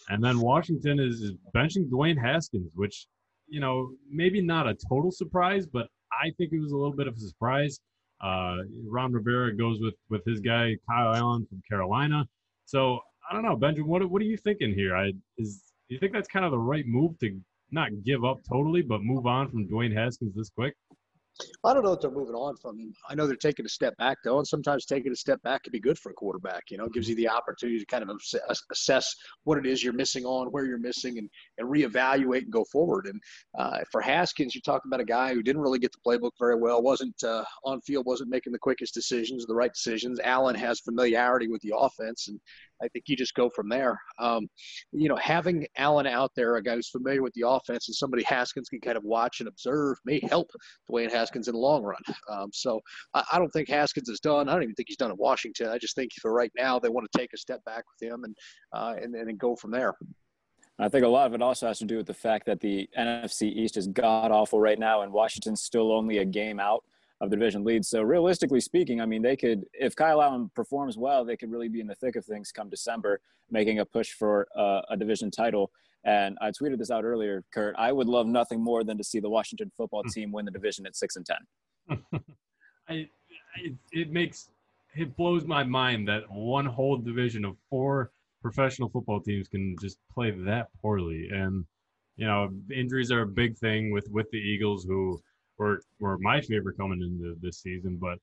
And 0.10 0.24
then 0.24 0.40
Washington 0.40 1.00
is, 1.00 1.22
is 1.22 1.34
benching 1.56 1.90
Dwayne 1.90 2.20
Haskins, 2.20 2.74
which, 2.76 3.08
you 3.48 3.60
know, 3.60 3.92
maybe 4.10 4.42
not 4.42 4.68
a 4.68 4.76
total 4.90 5.12
surprise, 5.12 5.66
but 5.66 5.88
I 6.12 6.32
think 6.38 6.52
it 6.52 6.60
was 6.60 6.72
a 6.72 6.78
little 6.78 6.96
bit 6.96 7.08
of 7.08 7.16
a 7.16 7.20
surprise. 7.20 7.80
Uh, 8.22 8.58
Ron 8.88 9.12
Rivera 9.12 9.56
goes 9.56 9.82
with 9.82 9.96
with 10.10 10.24
his 10.26 10.40
guy 10.40 10.78
Kyle 10.90 11.14
Allen 11.14 11.46
from 11.46 11.62
Carolina. 11.70 12.26
So 12.66 13.00
I 13.30 13.34
don't 13.34 13.44
know, 13.44 13.56
Benjamin. 13.56 13.90
What 13.90 14.10
what 14.10 14.22
are 14.22 14.26
you 14.26 14.38
thinking 14.38 14.74
here? 14.74 14.96
I 14.96 15.12
is 15.38 15.74
do 15.90 15.96
you 15.96 16.00
think 16.00 16.14
that's 16.14 16.30
kind 16.30 16.46
of 16.46 16.52
the 16.52 16.58
right 16.58 16.88
move 16.88 17.20
to 17.20 17.38
not 17.72 17.90
give 18.06 18.24
up 18.24 18.40
totally, 18.50 18.82
but 18.82 19.04
move 19.04 19.26
on 19.26 19.50
from 19.50 19.68
Dwayne 19.68 19.94
Haskins 19.94 20.34
this 20.36 20.50
quick? 20.50 20.76
I 21.64 21.74
don't 21.74 21.84
know 21.84 21.94
if 21.94 22.02
they're 22.02 22.12
moving 22.12 22.36
on 22.36 22.56
from. 22.58 22.94
I 23.10 23.16
know 23.16 23.26
they're 23.26 23.36
taking 23.36 23.66
a 23.66 23.70
step 23.70 23.98
back 23.98 24.18
though, 24.24 24.38
and 24.38 24.48
sometimes 24.48 24.86
taking 24.86 25.12
a 25.12 25.16
step 25.16 25.42
back 25.42 25.64
can 25.64 25.72
be 25.72 25.80
good 25.80 25.98
for 25.98 26.12
a 26.12 26.14
quarterback. 26.14 26.64
You 26.70 26.78
know, 26.78 26.86
it 26.86 26.94
gives 26.94 27.10
you 27.10 27.16
the 27.16 27.30
opportunity 27.30 27.80
to 27.80 27.86
kind 27.86 28.04
of 28.04 28.16
assess, 28.72 29.16
what 29.44 29.58
it 29.58 29.66
is 29.66 29.84
you're 29.84 29.94
missing 29.94 30.26
on, 30.26 30.48
where 30.48 30.66
you're 30.66 30.78
missing, 30.78 31.18
and 31.18 31.30
and 31.58 31.68
reevaluate 31.68 32.44
and 32.44 32.52
go 32.52 32.66
forward. 32.66 33.08
And 33.08 33.20
uh, 33.58 33.80
for 33.92 34.02
Haskins, 34.02 34.54
you're 34.54 34.62
talking 34.62 34.90
about 34.90 35.02
a 35.02 35.06
guy 35.06 35.34
who 35.34 35.42
didn't 35.42 35.62
really 35.62 35.80
get 35.80 35.92
the 35.92 35.98
playbook 36.06 36.32
very 36.40 36.56
well, 36.56 36.84
wasn't 36.84 37.22
uh, 37.24 37.44
on 37.64 37.82
field, 37.82 38.06
wasn't 38.06 38.30
making 38.30 38.54
the 38.54 38.60
quickest 38.60 38.94
decisions, 38.94 39.46
the 39.46 39.56
right 39.56 39.74
decisions. 39.74 40.20
Allen 40.20 40.56
has 40.56 40.80
familiarity 40.82 41.48
with 41.48 41.62
the 41.62 41.74
offense, 41.76 42.28
and 42.28 42.40
I 42.84 42.88
think 42.90 43.06
you 43.08 43.16
just 43.16 43.34
go 43.34 43.50
from 43.50 43.70
there. 43.70 43.98
Um, 44.20 44.48
you 44.92 45.08
know, 45.08 45.16
having 45.16 45.66
Allen 45.78 46.06
out 46.06 46.32
there, 46.36 46.56
a 46.56 46.64
guy 46.64 46.76
who's 46.76 46.90
familiar 46.90 47.24
with 47.24 47.34
the 47.34 47.48
offense, 47.48 47.88
and 47.88 47.96
somebody 47.96 48.24
Haskins 48.24 48.70
can 48.70 48.82
kind 48.82 48.98
of 48.98 49.04
watch 49.04 49.40
and 49.40 49.48
observe 49.48 49.98
may 50.06 50.20
help 50.30 50.52
Dwayne 50.92 51.12
Haskins 51.12 51.48
in 51.48 51.54
the 51.54 51.60
long 51.60 51.84
run. 51.84 52.02
Um, 52.30 52.50
so 52.52 52.80
I, 53.14 53.24
I, 53.34 53.40
don't 53.40 53.50
think 53.52 53.70
Haskins 53.70 54.10
is 54.10 54.20
done. 54.20 54.50
I 54.50 54.54
don't 54.54 54.64
even 54.64 54.76
think 54.76 54.90
he's 54.90 54.98
done 54.98 55.12
in 55.12 55.18
Washington. 55.18 55.68
I 55.68 55.78
just 55.78 55.96
think 55.96 56.12
for 56.22 56.34
right 56.34 56.52
now 56.58 56.80
they 56.80 56.90
want 56.90 57.10
to 57.12 57.18
take 57.18 57.34
a 57.34 57.38
step 57.38 57.64
back 57.66 57.84
with 57.88 58.10
him 58.10 58.24
and 58.24 58.36
uh, 58.74 58.96
and, 59.02 59.16
and 59.16 59.40
go 59.40 59.56
from 59.56 59.72
there. 59.72 59.94
I 60.80 60.90
think 60.90 61.06
a 61.06 61.08
lot 61.08 61.28
of 61.28 61.34
it 61.34 61.42
also 61.42 61.68
has 61.68 61.78
to 61.80 61.86
do 61.86 61.98
with 61.98 62.08
the 62.08 62.14
fact 62.14 62.46
that 62.48 62.60
the 62.60 62.90
NFC 62.98 63.44
East 63.44 63.78
is 63.78 63.88
god 63.88 64.32
awful 64.32 64.60
right 64.60 64.80
now, 64.80 65.02
and 65.02 65.14
Washington's 65.14 65.62
still 65.62 65.92
only 65.92 66.18
a 66.18 66.26
game 66.26 66.60
out 66.60 66.84
of 67.24 67.30
the 67.30 67.38
division 67.38 67.64
lead. 67.64 67.86
So 67.86 68.02
realistically 68.02 68.60
speaking, 68.60 69.00
I 69.00 69.06
mean, 69.06 69.22
they 69.22 69.38
could, 69.38 69.64
if 69.74 69.96
Kyle 69.96 70.22
Allen 70.22 70.52
performs 70.54 70.98
well, 70.98 71.24
they 71.24 71.38
could 71.38 71.50
really 71.50 71.70
be 71.70 71.80
in 71.80 71.88
the 71.88 71.96
thick 71.96 72.18
of 72.18 72.26
things 72.26 72.52
come 72.52 72.70
December, 72.70 73.22
making 73.50 73.80
a 73.80 73.86
push 73.86 74.12
for 74.12 74.46
uh, 74.58 74.82
a 74.90 74.98
division 74.98 75.32
title. 75.32 75.72
And 76.04 76.38
I 76.42 76.52
tweeted 76.52 76.80
this 76.80 76.92
out 76.92 77.06
earlier, 77.06 77.46
Kurt. 77.54 77.76
I 77.78 77.94
would 77.94 78.08
love 78.08 78.28
nothing 78.28 78.62
more 78.62 78.84
than 78.84 78.98
to 78.98 79.06
see 79.06 79.22
the 79.22 79.30
Washington 79.30 79.72
football 79.78 80.04
team 80.04 80.34
win 80.34 80.44
the 80.44 80.52
division 80.52 80.86
at 80.86 80.98
six 80.98 81.16
and 81.16 81.26
ten. 81.26 81.98
I, 82.90 83.08
it, 83.56 83.74
it 83.94 84.12
makes 84.12 84.50
it 84.96 85.16
blows 85.16 85.46
my 85.46 85.64
mind 85.64 86.10
that 86.10 86.30
one 86.30 86.66
whole 86.66 86.98
division 86.98 87.46
of 87.46 87.56
four 87.70 88.12
professional 88.42 88.90
football 88.90 89.22
teams 89.22 89.48
can 89.48 89.78
just 89.82 89.98
play 90.14 90.32
that 90.32 90.68
poorly. 90.82 91.30
And 91.32 91.64
you 92.18 92.28
know, 92.28 92.52
injuries 92.76 93.10
are 93.10 93.22
a 93.22 93.28
big 93.28 93.58
thing 93.58 93.92
with 93.92 94.10
with 94.12 94.30
the 94.32 94.40
Eagles, 94.40 94.84
who 94.84 95.22
were 95.58 95.82
were 96.00 96.18
my 96.20 96.42
favorite 96.42 96.78
coming 96.78 97.02
into 97.02 97.36
this 97.42 97.60
season. 97.62 97.98
But 98.02 98.18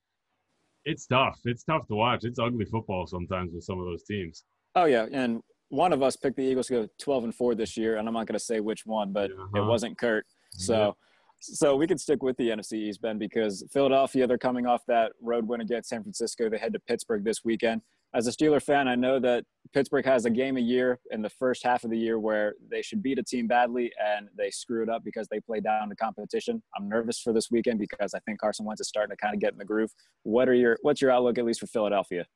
it's 0.84 1.06
tough. 1.06 1.38
It's 1.44 1.62
tough 1.64 1.86
to 1.88 1.94
watch. 1.94 2.24
It's 2.24 2.38
ugly 2.38 2.64
football 2.64 3.06
sometimes 3.06 3.52
with 3.52 3.64
some 3.64 3.78
of 3.78 3.86
those 3.86 4.02
teams. 4.04 4.44
Oh 4.74 4.84
yeah, 4.84 5.06
and 5.12 5.42
one 5.68 5.92
of 5.92 6.02
us 6.02 6.16
picked 6.16 6.36
the 6.36 6.42
Eagles 6.42 6.66
to 6.68 6.72
go 6.72 6.88
12 6.98 7.24
and 7.24 7.34
4 7.34 7.54
this 7.54 7.76
year, 7.76 7.96
and 7.96 8.08
I'm 8.08 8.14
not 8.14 8.26
going 8.26 8.38
to 8.38 8.44
say 8.44 8.58
which 8.60 8.86
one, 8.86 9.12
but 9.12 9.30
Uh-huh. 9.30 9.62
it 9.62 9.64
wasn't 9.66 9.96
Kurt. 9.98 10.26
So, 10.52 10.96
so 11.38 11.76
we 11.76 11.86
can 11.86 11.96
stick 11.96 12.24
with 12.24 12.36
the 12.38 12.48
NFC 12.48 12.72
East, 12.72 13.00
Ben, 13.00 13.18
because 13.18 13.64
Philadelphia 13.72 14.26
they're 14.26 14.36
coming 14.36 14.66
off 14.66 14.84
that 14.88 15.12
road 15.22 15.46
win 15.46 15.60
against 15.60 15.88
San 15.90 16.02
Francisco. 16.02 16.48
They 16.50 16.58
head 16.58 16.72
to 16.72 16.80
Pittsburgh 16.80 17.22
this 17.24 17.44
weekend. 17.44 17.82
As 18.12 18.26
a 18.26 18.30
Steeler 18.32 18.60
fan, 18.60 18.88
I 18.88 18.96
know 18.96 19.20
that 19.20 19.44
Pittsburgh 19.72 20.04
has 20.04 20.24
a 20.24 20.30
game 20.30 20.56
a 20.56 20.60
year 20.60 20.98
in 21.12 21.22
the 21.22 21.30
first 21.30 21.62
half 21.62 21.84
of 21.84 21.90
the 21.90 21.98
year 21.98 22.18
where 22.18 22.54
they 22.68 22.82
should 22.82 23.02
beat 23.02 23.20
a 23.20 23.22
team 23.22 23.46
badly 23.46 23.92
and 24.04 24.28
they 24.36 24.50
screw 24.50 24.82
it 24.82 24.88
up 24.88 25.04
because 25.04 25.28
they 25.28 25.38
play 25.38 25.60
down 25.60 25.88
to 25.88 25.94
competition. 25.94 26.60
I'm 26.76 26.88
nervous 26.88 27.20
for 27.20 27.32
this 27.32 27.50
weekend 27.52 27.78
because 27.78 28.12
I 28.12 28.18
think 28.20 28.40
Carson 28.40 28.66
Wentz 28.66 28.80
is 28.80 28.88
starting 28.88 29.16
to 29.16 29.16
kind 29.16 29.32
of 29.32 29.40
get 29.40 29.52
in 29.52 29.58
the 29.58 29.64
groove. 29.64 29.92
What 30.24 30.48
are 30.48 30.54
your 30.54 30.78
what's 30.82 31.00
your 31.00 31.12
outlook 31.12 31.38
at 31.38 31.44
least 31.44 31.60
for 31.60 31.68
Philadelphia? 31.68 32.26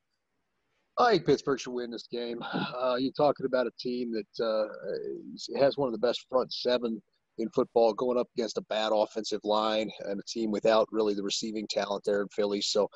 I 0.96 1.12
think 1.12 1.26
Pittsburgh 1.26 1.58
should 1.58 1.72
win 1.72 1.90
this 1.90 2.06
game. 2.06 2.40
Uh, 2.54 2.96
you're 2.96 3.12
talking 3.12 3.46
about 3.46 3.66
a 3.66 3.70
team 3.78 4.12
that 4.12 4.44
uh, 4.44 5.58
has 5.58 5.76
one 5.76 5.88
of 5.88 5.92
the 5.92 6.06
best 6.06 6.26
front 6.28 6.52
seven 6.52 7.02
in 7.38 7.48
football, 7.50 7.92
going 7.92 8.18
up 8.18 8.28
against 8.36 8.58
a 8.58 8.62
bad 8.62 8.92
offensive 8.92 9.40
line 9.44 9.90
and 10.06 10.20
a 10.20 10.22
team 10.28 10.50
without 10.50 10.88
really 10.92 11.14
the 11.14 11.22
receiving 11.22 11.66
talent 11.68 12.02
there 12.04 12.22
in 12.22 12.28
Philly. 12.28 12.60
So 12.60 12.88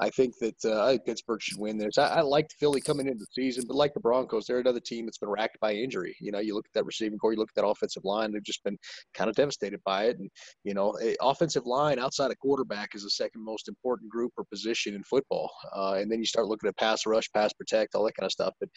I 0.00 0.10
think 0.10 0.34
that 0.40 0.64
uh, 0.64 0.96
Pittsburgh 1.06 1.40
should 1.40 1.58
win 1.58 1.78
this. 1.78 1.98
I, 1.98 2.06
I 2.06 2.20
liked 2.20 2.54
Philly 2.58 2.80
coming 2.80 3.06
into 3.06 3.24
the 3.24 3.42
season, 3.42 3.64
but 3.66 3.76
like 3.76 3.94
the 3.94 4.00
Broncos, 4.00 4.46
they're 4.46 4.58
another 4.58 4.80
team 4.80 5.06
that's 5.06 5.18
been 5.18 5.28
racked 5.28 5.58
by 5.60 5.72
injury. 5.72 6.14
You 6.20 6.32
know, 6.32 6.38
you 6.38 6.54
look 6.54 6.66
at 6.66 6.74
that 6.74 6.84
receiving 6.84 7.18
corps, 7.18 7.32
you 7.32 7.38
look 7.38 7.50
at 7.56 7.60
that 7.60 7.66
offensive 7.66 8.04
line, 8.04 8.32
they've 8.32 8.42
just 8.42 8.64
been 8.64 8.76
kind 9.14 9.30
of 9.30 9.36
devastated 9.36 9.80
by 9.84 10.04
it. 10.04 10.18
And 10.18 10.30
you 10.64 10.74
know, 10.74 10.96
a 11.02 11.16
offensive 11.20 11.66
line 11.66 11.98
outside 11.98 12.30
of 12.30 12.38
quarterback 12.38 12.94
is 12.94 13.02
the 13.02 13.10
second 13.10 13.44
most 13.44 13.68
important 13.68 14.10
group 14.10 14.32
or 14.36 14.44
position 14.44 14.94
in 14.94 15.02
football. 15.04 15.50
Uh, 15.74 15.94
and 15.98 16.10
then 16.10 16.18
you 16.18 16.26
start 16.26 16.46
looking 16.46 16.68
at 16.68 16.76
pass 16.76 17.06
rush, 17.06 17.30
pass 17.32 17.52
protect, 17.52 17.94
all 17.94 18.04
that 18.04 18.16
kind 18.16 18.26
of 18.26 18.32
stuff. 18.32 18.54
But 18.60 18.68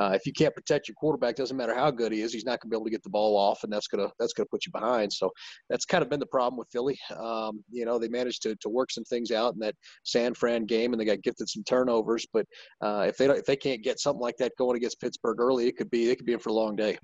uh, 0.00 0.10
if 0.14 0.26
you 0.26 0.32
can't 0.32 0.54
protect 0.54 0.88
your 0.88 0.94
quarterback, 0.94 1.36
doesn't 1.36 1.56
matter 1.56 1.74
how 1.74 1.90
good 1.90 2.12
he 2.12 2.20
is, 2.20 2.32
he's 2.32 2.44
not 2.44 2.60
going 2.60 2.68
to 2.70 2.74
be 2.74 2.76
able 2.76 2.86
to 2.86 2.90
get 2.90 3.02
the 3.02 3.10
ball 3.10 3.36
off, 3.36 3.64
and 3.64 3.72
that's 3.72 3.86
gonna 3.88 4.08
that's 4.18 4.32
gonna 4.32 4.46
put 4.50 4.66
you 4.66 4.67
behind. 4.70 5.12
So 5.12 5.30
that's 5.68 5.84
kind 5.84 6.02
of 6.02 6.10
been 6.10 6.20
the 6.20 6.26
problem 6.26 6.58
with 6.58 6.68
Philly. 6.70 6.98
Um, 7.16 7.62
you 7.70 7.84
know, 7.84 7.98
they 7.98 8.08
managed 8.08 8.42
to 8.42 8.56
to 8.56 8.68
work 8.68 8.90
some 8.90 9.04
things 9.04 9.30
out 9.30 9.54
in 9.54 9.60
that 9.60 9.74
San 10.04 10.34
Fran 10.34 10.64
game, 10.64 10.92
and 10.92 11.00
they 11.00 11.04
got 11.04 11.22
gifted 11.22 11.48
some 11.48 11.64
turnovers. 11.64 12.26
But 12.32 12.46
uh, 12.80 13.04
if 13.08 13.16
they 13.16 13.26
don't, 13.26 13.38
if 13.38 13.44
they 13.46 13.56
can't 13.56 13.82
get 13.82 14.00
something 14.00 14.20
like 14.22 14.36
that 14.38 14.52
going 14.58 14.76
against 14.76 15.00
Pittsburgh 15.00 15.40
early, 15.40 15.66
it 15.66 15.76
could 15.76 15.90
be 15.90 16.10
it 16.10 16.16
could 16.16 16.26
be 16.26 16.32
in 16.32 16.38
for 16.38 16.50
a 16.50 16.54
long 16.54 16.76
day. 16.76 16.98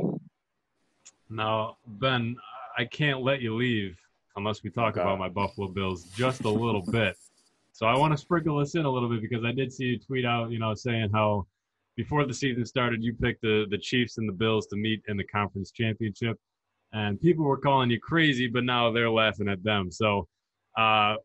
Now, 1.31 1.77
Ben, 1.87 2.37
I 2.79 2.85
can't 2.85 3.23
let 3.23 3.41
you 3.41 3.55
leave 3.57 3.97
unless 4.37 4.63
we 4.63 4.71
talk 4.71 4.93
Okay. 4.93 5.03
about 5.03 5.19
my 5.19 5.29
Buffalo 5.29 5.69
Bills 5.69 6.05
just 6.17 6.45
a 6.45 6.51
little 6.51 6.83
bit. 6.91 7.17
So 7.73 7.87
I 7.87 7.97
want 7.97 8.13
to 8.13 8.17
sprinkle 8.17 8.59
this 8.59 8.75
in 8.77 8.85
a 8.85 8.91
little 8.91 9.09
bit 9.09 9.21
because 9.21 9.45
I 9.45 9.53
did 9.53 9.73
see 9.73 9.85
you 9.85 9.99
tweet 9.99 10.25
out, 10.25 10.51
you 10.51 10.59
know, 10.59 10.75
saying 10.75 11.11
how 11.13 11.47
before 11.97 12.25
the 12.25 12.35
season 12.35 12.65
started, 12.65 13.03
you 13.03 13.15
picked 13.15 13.43
the 13.43 13.67
the 13.71 13.79
Chiefs 13.79 14.19
and 14.19 14.29
the 14.29 14.33
Bills 14.33 14.67
to 14.69 14.77
meet 14.77 15.03
in 15.09 15.17
the 15.17 15.25
conference 15.25 15.71
championship, 15.71 16.39
and 16.95 17.21
people 17.21 17.45
were 17.45 17.59
calling 17.59 17.91
you 17.91 18.01
crazy, 18.01 18.47
but 18.47 18.65
now 18.65 18.91
they're 18.91 19.11
laughing 19.11 19.49
at 19.49 19.63
them. 19.63 19.91
So, 19.91 20.29
uh, 20.79 21.17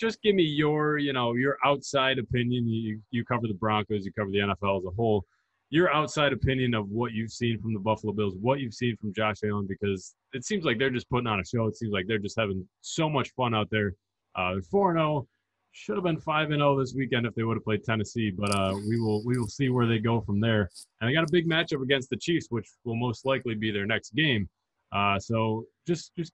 just 0.00 0.22
give 0.22 0.34
me 0.34 0.44
your, 0.44 0.98
you 0.98 1.12
know, 1.12 1.34
your 1.34 1.58
outside 1.64 2.18
opinion. 2.18 2.66
You 2.66 3.00
you 3.10 3.24
cover 3.24 3.46
the 3.46 3.54
Broncos, 3.54 4.04
you 4.04 4.12
cover 4.12 4.30
the 4.30 4.38
NFL 4.38 4.78
as 4.78 4.84
a 4.86 4.90
whole. 4.90 5.24
Your 5.70 5.92
outside 5.92 6.32
opinion 6.32 6.72
of 6.72 6.88
what 6.88 7.12
you've 7.12 7.32
seen 7.32 7.60
from 7.60 7.74
the 7.74 7.80
Buffalo 7.80 8.14
Bills, 8.14 8.34
what 8.40 8.60
you've 8.60 8.72
seen 8.72 8.96
from 8.96 9.12
Josh 9.12 9.36
Allen, 9.44 9.66
because 9.68 10.14
it 10.32 10.44
seems 10.44 10.64
like 10.64 10.78
they're 10.78 10.88
just 10.88 11.10
putting 11.10 11.26
on 11.26 11.40
a 11.40 11.44
show. 11.44 11.66
It 11.66 11.76
seems 11.76 11.92
like 11.92 12.06
they're 12.06 12.18
just 12.18 12.38
having 12.38 12.66
so 12.80 13.10
much 13.10 13.30
fun 13.34 13.54
out 13.54 13.68
there. 13.70 13.92
Uh, 14.34 14.52
they're 14.52 14.62
four 14.62 14.90
and 14.92 14.98
zero. 14.98 15.26
Should 15.72 15.96
have 15.96 16.04
been 16.04 16.20
five 16.20 16.50
and 16.50 16.60
zero 16.60 16.78
this 16.78 16.94
weekend 16.94 17.26
if 17.26 17.34
they 17.34 17.42
would 17.42 17.58
have 17.58 17.64
played 17.64 17.84
Tennessee, 17.84 18.30
but 18.30 18.54
uh, 18.54 18.74
we 18.88 18.98
will 18.98 19.22
we 19.24 19.36
will 19.36 19.48
see 19.48 19.68
where 19.68 19.86
they 19.86 19.98
go 19.98 20.22
from 20.22 20.40
there. 20.40 20.70
And 21.00 21.10
they 21.10 21.12
got 21.12 21.24
a 21.24 21.32
big 21.32 21.46
matchup 21.46 21.82
against 21.82 22.08
the 22.08 22.16
Chiefs, 22.16 22.46
which 22.48 22.68
will 22.84 22.96
most 22.96 23.26
likely 23.26 23.54
be 23.54 23.70
their 23.70 23.84
next 23.84 24.14
game. 24.14 24.48
Uh, 24.92 25.18
so 25.18 25.64
just 25.86 26.12
just 26.16 26.32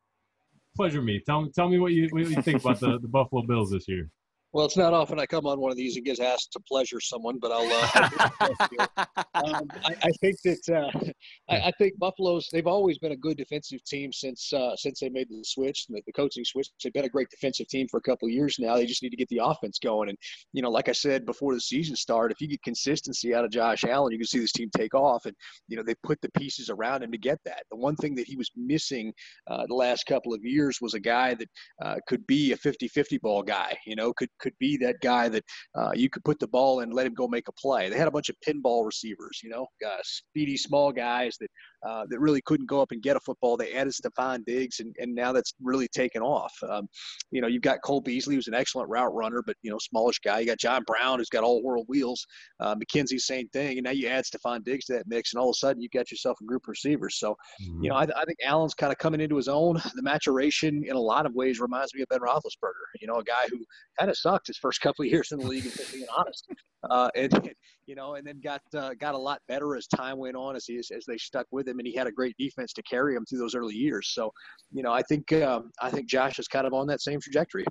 pleasure 0.77 1.03
me. 1.03 1.21
Tell 1.25 1.43
me, 1.43 1.51
tell 1.55 1.69
me 1.69 1.79
what 1.79 1.93
you 1.93 2.09
what 2.11 2.29
you 2.29 2.43
think 2.43 2.61
about 2.61 2.81
the, 2.81 2.99
the 2.99 3.09
Buffalo 3.09 3.43
Bills 3.43 3.71
this 3.71 3.89
year. 3.89 4.11
Well, 4.55 4.67
it's 4.67 4.77
not 4.77 4.93
often 4.93 5.19
I 5.19 5.27
come 5.27 5.47
on 5.47 5.59
one 5.59 5.73
of 5.73 5.77
these 5.77 5.97
and 5.97 6.07
get 6.07 6.21
asked 6.21 6.53
to 6.53 6.61
pleasure 6.61 7.01
someone, 7.01 7.41
but 7.41 7.51
I'll. 7.51 7.69
Uh, 7.73 8.87
um, 9.35 9.69
I, 9.85 9.97
I 10.05 10.11
think 10.21 10.41
that 10.43 10.69
uh, 10.73 11.11
I, 11.51 11.57
I 11.57 11.73
think 11.77 11.99
Buffalo's 11.99 12.49
they've 12.53 12.69
always 12.69 12.97
been 12.99 13.11
a 13.11 13.17
good 13.17 13.37
defensive 13.37 13.83
team 13.83 14.13
since 14.13 14.53
uh, 14.53 14.77
since 14.77 15.01
they 15.01 15.09
made 15.09 15.29
the 15.29 15.43
switch, 15.45 15.87
the, 15.89 16.01
the 16.07 16.13
coaching 16.13 16.45
switch. 16.45 16.69
They've 16.85 16.93
been 16.93 17.05
a 17.05 17.09
great 17.09 17.31
defensive 17.31 17.67
team 17.67 17.89
for 17.91 17.97
a 17.97 18.03
couple 18.03 18.29
of 18.29 18.33
years 18.33 18.55
now. 18.61 18.77
They 18.77 18.87
just 18.87 19.03
need 19.03 19.11
to 19.11 19.17
get 19.17 19.29
the 19.29 19.41
offense 19.43 19.81
going. 19.83 20.09
And 20.09 20.17
you 20.53 20.63
know, 20.63 20.71
like 20.71 20.89
I 20.89 20.93
said 20.93 21.27
before 21.27 21.53
the 21.53 21.61
season 21.61 21.97
started, 21.97 22.37
if 22.37 22.41
you 22.41 22.47
get 22.47 22.63
consistency 22.63 23.35
out 23.35 23.45
of 23.45 23.51
Josh 23.51 23.83
Allen, 23.83 24.13
you 24.13 24.19
can 24.19 24.27
see 24.29 24.39
this 24.39 24.53
team 24.53 24.71
take 24.77 24.95
off. 24.95 25.27
And 25.27 25.35
you 25.67 25.77
know, 25.77 25.83
they 25.83 25.97
put 26.05 26.21
the 26.21 26.31
pieces 26.39 26.71
around 26.71 27.03
him 27.03 27.11
to 27.11 27.19
get 27.19 27.41
that. 27.45 27.65
The 27.73 27.77
one 27.77 27.97
thing 27.97 28.15
that 28.15 28.29
he 28.29 28.37
was 28.37 28.53
missing 28.55 29.13
uh, 29.51 29.67
the 29.67 29.75
last 29.75 30.05
couple 30.07 30.33
of 30.33 30.45
years 30.45 30.79
was 30.81 30.95
a 30.95 31.01
guy 31.01 31.35
that 31.35 31.49
uh, 31.83 31.97
could 32.07 32.25
be 32.29 32.53
a 32.53 32.57
50-50 32.57 33.21
ball 33.21 33.43
guy. 33.43 33.77
You 33.85 33.97
know, 33.97 34.13
could 34.13 34.29
could 34.45 34.53
be 34.61 34.77
that 34.77 35.01
guy 35.01 35.29
that 35.31 35.45
uh, 35.75 35.91
you 35.95 36.11
could 36.11 36.23
put 36.25 36.39
the 36.39 36.47
ball 36.47 36.81
in, 36.81 36.91
let 36.91 37.07
him 37.07 37.15
go 37.15 37.27
make 37.27 37.49
a 37.49 37.53
play. 37.53 37.89
They 37.89 37.97
had 37.97 38.09
a 38.09 38.11
bunch 38.11 38.29
of 38.29 38.37
pinball 38.47 38.85
receivers, 38.85 39.41
you 39.43 39.49
know, 39.49 39.67
uh, 39.85 39.97
speedy 40.03 40.59
small 40.59 40.93
guys 40.93 41.37
that 41.41 41.51
uh, 41.87 42.05
that 42.09 42.19
really 42.19 42.41
couldn't 42.43 42.67
go 42.67 42.81
up 42.81 42.93
and 42.93 43.03
get 43.03 43.17
a 43.17 43.21
football. 43.21 43.57
They 43.57 43.73
added 43.73 43.93
Stefon 43.93 44.45
Diggs, 44.45 44.81
and, 44.81 44.95
and 44.99 45.15
now 45.15 45.33
that's 45.33 45.53
really 45.63 45.89
taken 45.89 46.23
off. 46.23 46.53
Um, 46.69 46.89
you 47.31 47.43
know, 47.43 47.47
you've 47.47 47.63
got 47.63 47.83
Cole 47.85 48.01
Beasley, 48.01 48.35
who's 48.35 48.49
an 48.49 48.55
excellent 48.55 48.89
route 48.89 49.15
runner, 49.15 49.43
but 49.47 49.57
you 49.63 49.71
know, 49.71 49.79
smallish 49.79 50.19
guy. 50.21 50.41
You 50.41 50.47
got 50.47 50.59
John 50.59 50.83
Brown, 50.87 51.19
who's 51.19 51.29
got 51.29 51.45
all 51.45 51.63
world 51.63 51.87
wheels. 51.89 52.27
Uh, 52.61 52.75
McKenzie, 52.75 53.21
same 53.21 53.49
thing. 53.49 53.79
And 53.79 53.85
now 53.85 53.91
you 53.91 54.09
add 54.09 54.25
Stefon 54.25 54.65
Diggs 54.65 54.87
to 54.87 54.95
that 54.95 55.09
mix, 55.09 55.33
and 55.33 55.41
all 55.41 55.51
of 55.51 55.55
a 55.55 55.59
sudden 55.59 55.83
you 55.83 55.89
got 55.91 56.11
yourself 56.11 56.39
a 56.41 56.45
group 56.45 56.63
of 56.65 56.69
receivers. 56.69 57.19
So 57.19 57.37
you 57.83 57.91
know, 57.91 57.97
I, 57.97 58.05
I 58.05 58.25
think 58.25 58.39
Allen's 58.45 58.75
kind 58.75 58.93
of 58.93 58.99
coming 58.99 59.21
into 59.21 59.37
his 59.37 59.49
own. 59.49 59.81
The 59.95 60.03
maturation, 60.03 60.83
in 60.87 60.97
a 60.97 61.01
lot 61.01 61.25
of 61.25 61.35
ways, 61.35 61.61
reminds 61.61 61.95
me 61.95 62.03
of 62.03 62.09
Ben 62.09 62.21
Roethlisberger. 62.21 62.99
You 63.01 63.07
know, 63.07 63.17
a 63.17 63.25
guy 63.25 63.47
who 63.49 63.65
kind 63.99 64.11
of 64.11 64.17
sucked 64.17 64.34
his 64.47 64.59
first 64.59 64.81
couple 64.81 65.05
of 65.05 65.11
years 65.11 65.33
in 65.33 65.39
the 65.39 65.47
league, 65.47 65.67
if 65.67 65.79
I'm 65.79 65.93
being 65.93 66.07
honest. 66.17 66.47
Uh, 66.89 67.09
and 67.15 67.55
you 67.87 67.95
know, 67.95 68.15
and 68.15 68.27
then 68.27 68.41
got 68.43 68.63
uh, 68.75 68.95
got 69.01 69.15
a 69.15 69.19
lot 69.19 69.41
better 69.49 69.77
as 69.77 69.87
time 69.87 70.19
went 70.19 70.37
on, 70.37 70.57
as 70.57 70.65
he 70.67 70.79
as 70.79 71.05
they 71.07 71.19
stuck 71.19 71.47
with 71.51 71.69
him, 71.69 71.79
and 71.79 71.87
he 71.87 71.95
had 71.95 72.07
a 72.07 72.13
great 72.13 72.35
defense 72.39 72.73
to 72.75 72.83
carry 72.83 73.15
him 73.15 73.25
through 73.27 73.39
those 73.39 73.55
early 73.55 73.75
years. 73.75 74.11
So, 74.13 74.31
you 74.73 74.83
know, 74.83 74.93
I 74.93 75.03
think 75.03 75.33
um, 75.33 75.71
I 75.81 75.91
think 75.91 76.09
Josh 76.09 76.39
is 76.39 76.49
kind 76.49 76.67
of 76.67 76.73
on 76.73 76.87
that 76.89 77.01
same 77.01 77.21
trajectory. 77.21 77.65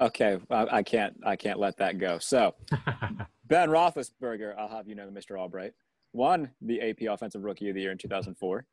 Okay, 0.00 0.38
I, 0.50 0.66
I 0.78 0.82
can't 0.82 1.14
I 1.24 1.36
can't 1.36 1.58
let 1.58 1.76
that 1.78 1.98
go. 1.98 2.18
So 2.18 2.54
Ben 3.46 3.68
Roethlisberger, 3.68 4.54
I'll 4.58 4.68
have 4.68 4.88
you 4.88 4.94
know, 4.94 5.08
Mr. 5.08 5.38
Albright, 5.38 5.72
won 6.12 6.50
the 6.60 6.80
AP 6.80 7.02
Offensive 7.02 7.42
Rookie 7.42 7.68
of 7.68 7.74
the 7.74 7.82
Year 7.82 7.92
in 7.92 7.98
2004. 7.98 8.64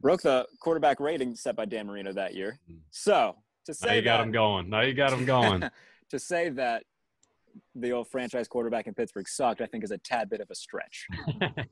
Broke 0.00 0.22
the 0.22 0.46
quarterback 0.60 1.00
rating 1.00 1.36
set 1.36 1.54
by 1.54 1.64
Dan 1.64 1.86
Marino 1.86 2.12
that 2.12 2.34
year. 2.34 2.58
So 2.90 3.36
to 3.66 3.72
Now 3.72 3.74
say 3.74 3.96
you 3.96 4.02
got 4.02 4.18
that, 4.18 4.24
them 4.24 4.32
going. 4.32 4.68
Now 4.68 4.80
you 4.80 4.94
got 4.94 5.12
him 5.12 5.24
going. 5.24 5.62
to 6.12 6.18
say 6.18 6.50
that 6.50 6.84
the 7.74 7.90
old 7.92 8.06
franchise 8.08 8.46
quarterback 8.48 8.86
in 8.86 8.94
Pittsburgh 8.94 9.28
sucked, 9.28 9.60
I 9.60 9.66
think 9.66 9.82
is 9.82 9.90
a 9.90 9.98
tad 9.98 10.30
bit 10.30 10.40
of 10.40 10.48
a 10.50 10.54
stretch. 10.54 11.06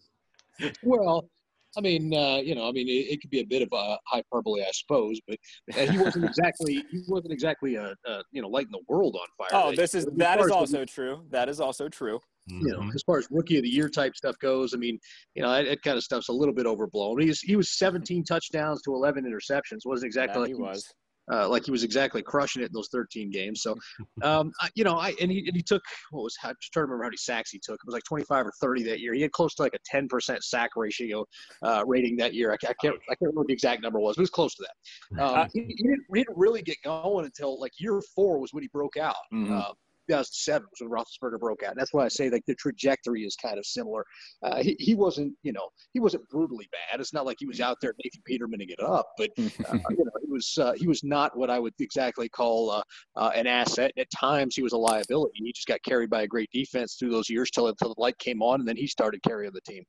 Well, 0.83 1.31
I 1.79 1.81
mean, 1.81 2.13
uh, 2.13 2.37
you 2.39 2.55
know, 2.55 2.69
I 2.69 2.73
mean, 2.73 2.87
it, 2.89 3.13
it 3.13 3.21
could 3.23 3.31
be 3.31 3.41
a 3.41 3.45
bit 3.47 3.63
of 3.63 3.69
a 3.73 3.97
hyperbole, 4.07 4.61
I 4.63 4.71
suppose, 4.73 5.19
but 5.27 5.39
uh, 5.75 5.87
he 5.91 5.97
wasn't 5.97 6.25
exactly 6.27 6.85
he 6.91 7.01
wasn't 7.09 7.33
exactly 7.33 7.77
a, 7.77 7.95
a 8.07 8.23
you 8.33 8.43
know 8.43 8.49
lighting 8.49 8.73
the 8.73 8.83
world 8.89 9.17
on 9.19 9.27
fire. 9.39 9.49
Oh, 9.53 9.71
As 9.71 9.77
this 9.77 9.95
is 9.95 10.05
far 10.05 10.15
that 10.17 10.41
as 10.41 10.47
the- 10.49 10.55
also 10.55 10.85
true. 10.85 11.25
That 11.31 11.49
is 11.49 11.61
also 11.61 11.89
true. 11.89 12.19
you 12.49 12.73
know, 12.73 12.91
as 12.95 13.03
far 13.05 13.17
as 13.19 13.29
rookie 13.31 13.57
of 13.57 13.63
the 13.63 13.71
year 13.71 13.89
type 13.89 14.17
stuff 14.17 14.37
goes, 14.41 14.75
I 14.75 14.77
mean, 14.77 14.99
you 15.35 15.43
know, 15.43 15.51
that, 15.51 15.65
that 15.67 15.83
kind 15.83 15.97
of 15.97 16.03
stuff's 16.03 16.29
a 16.29 16.33
little 16.33 16.55
bit 16.55 16.67
overblown. 16.67 17.21
He's 17.21 17.41
he 17.41 17.57
was 17.57 17.71
17 17.79 18.25
touchdowns 18.25 18.83
to 18.83 18.95
11 18.95 19.25
interceptions. 19.25 19.87
wasn't 19.87 20.09
exactly 20.09 20.35
That 20.35 20.41
like 20.41 20.49
he 20.51 20.57
he 20.57 20.61
was 20.61 20.77
was. 20.77 20.95
Uh, 21.33 21.49
like 21.49 21.65
he 21.65 21.71
was 21.71 21.85
exactly 21.85 22.23
crushing 22.23 22.63
it 22.63 22.67
in 22.67 22.73
those 22.73 22.89
13 22.93 23.31
games. 23.31 23.63
So, 23.63 23.77
um, 24.23 24.53
I, 24.61 24.69
you 24.75 24.85
know, 24.85 24.97
I 24.97 25.15
and 25.21 25.31
he, 25.31 25.45
and 25.47 25.57
he 25.57 25.63
took 25.63 25.83
what 26.11 26.25
was 26.25 26.37
I'm 26.43 26.55
just 26.61 26.73
trying 26.73 26.83
to 26.83 26.87
remember 26.87 27.05
how 27.05 27.09
many 27.09 27.17
sacks 27.17 27.51
he 27.51 27.61
took. 27.63 27.75
It 27.75 27.87
was 27.87 27.95
like 27.95 28.05
25 28.05 28.47
or 28.47 28.53
30 28.61 28.85
that 28.85 29.01
year. 29.01 29.15
He 29.15 29.23
had 29.23 29.33
close 29.33 29.55
to 29.57 29.63
like 29.63 29.75
a 29.75 29.97
10% 29.97 30.43
sack 30.43 30.71
ratio 30.77 31.25
uh, 31.63 31.85
rating 31.87 32.17
that 32.17 32.35
year. 32.35 32.51
I, 32.51 32.55
I 32.55 32.75
can't 32.81 32.97
I 33.09 33.15
can't 33.15 33.21
remember 33.23 33.41
what 33.41 33.47
the 33.49 33.55
exact 33.55 33.83
number 33.83 34.01
was, 34.01 34.17
but 34.17 34.23
it 34.23 34.25
was 34.25 34.31
close 34.31 34.55
to 34.57 34.65
that. 34.65 35.23
Um, 35.23 35.49
he, 35.53 35.61
he, 35.61 35.83
didn't, 35.83 36.05
he 36.13 36.21
didn't 36.21 36.37
really 36.37 36.63
get 36.63 36.77
going 36.85 37.25
until 37.25 37.61
like 37.61 37.73
year 37.79 38.01
four 38.15 38.39
was 38.39 38.53
when 38.53 38.63
he 38.63 38.69
broke 38.73 38.97
out. 38.97 39.17
Mhm. 39.33 39.53
Uh, 39.53 39.73
2007 40.11 40.67
was 40.71 40.81
when 40.81 40.91
Roethlisberger 40.91 41.39
broke 41.39 41.63
out. 41.63 41.71
And 41.71 41.81
that's 41.81 41.93
why 41.93 42.05
I 42.05 42.09
say 42.09 42.31
like 42.31 42.45
the 42.47 42.55
trajectory 42.57 43.23
is 43.23 43.37
kind 43.37 43.59
of 43.59 43.65
similar. 43.65 44.05
Uh, 44.43 44.63
he, 44.63 44.77
he 44.79 44.95
wasn't, 44.95 45.35
you 45.43 45.53
know, 45.53 45.69
he 45.93 46.01
wasn't 46.01 46.29
brutally 46.29 46.69
bad. 46.73 47.01
It's 47.01 47.13
not 47.13 47.27
like 47.27 47.37
he 47.39 47.47
was 47.47 47.61
out 47.61 47.77
there 47.81 47.95
Nathan 48.03 48.23
Peterman 48.25 48.59
to 48.61 48.67
get 48.67 48.79
it 48.79 48.85
up, 48.85 49.07
but 49.17 49.31
uh, 49.39 49.43
you 49.91 50.05
know, 50.05 50.13
he 50.23 50.31
was 50.31 50.59
uh, 50.59 50.73
he 50.77 50.87
was 50.87 51.05
not 51.05 51.37
what 51.37 51.51
I 51.51 51.59
would 51.59 51.75
exactly 51.79 52.29
call 52.29 52.71
uh, 52.71 52.83
uh, 53.17 53.31
an 53.35 53.47
asset. 53.47 53.93
At 53.97 54.11
times, 54.11 54.55
he 54.55 54.63
was 54.63 54.73
a 54.73 54.79
liability. 54.79 55.33
He 55.35 55.53
just 55.53 55.69
got 55.69 55.83
carried 55.83 56.11
by 56.11 56.23
a 56.23 56.27
great 56.27 56.51
defense 56.53 56.97
through 56.99 57.11
those 57.11 57.31
years 57.31 57.51
till 57.51 57.69
until 57.69 57.95
the 57.95 58.01
light 58.01 58.19
came 58.19 58.43
on, 58.43 58.61
and 58.61 58.69
then 58.69 58.77
he 58.77 58.87
started 58.87 59.23
carrying 59.23 59.53
the 59.53 59.61
team. 59.61 59.85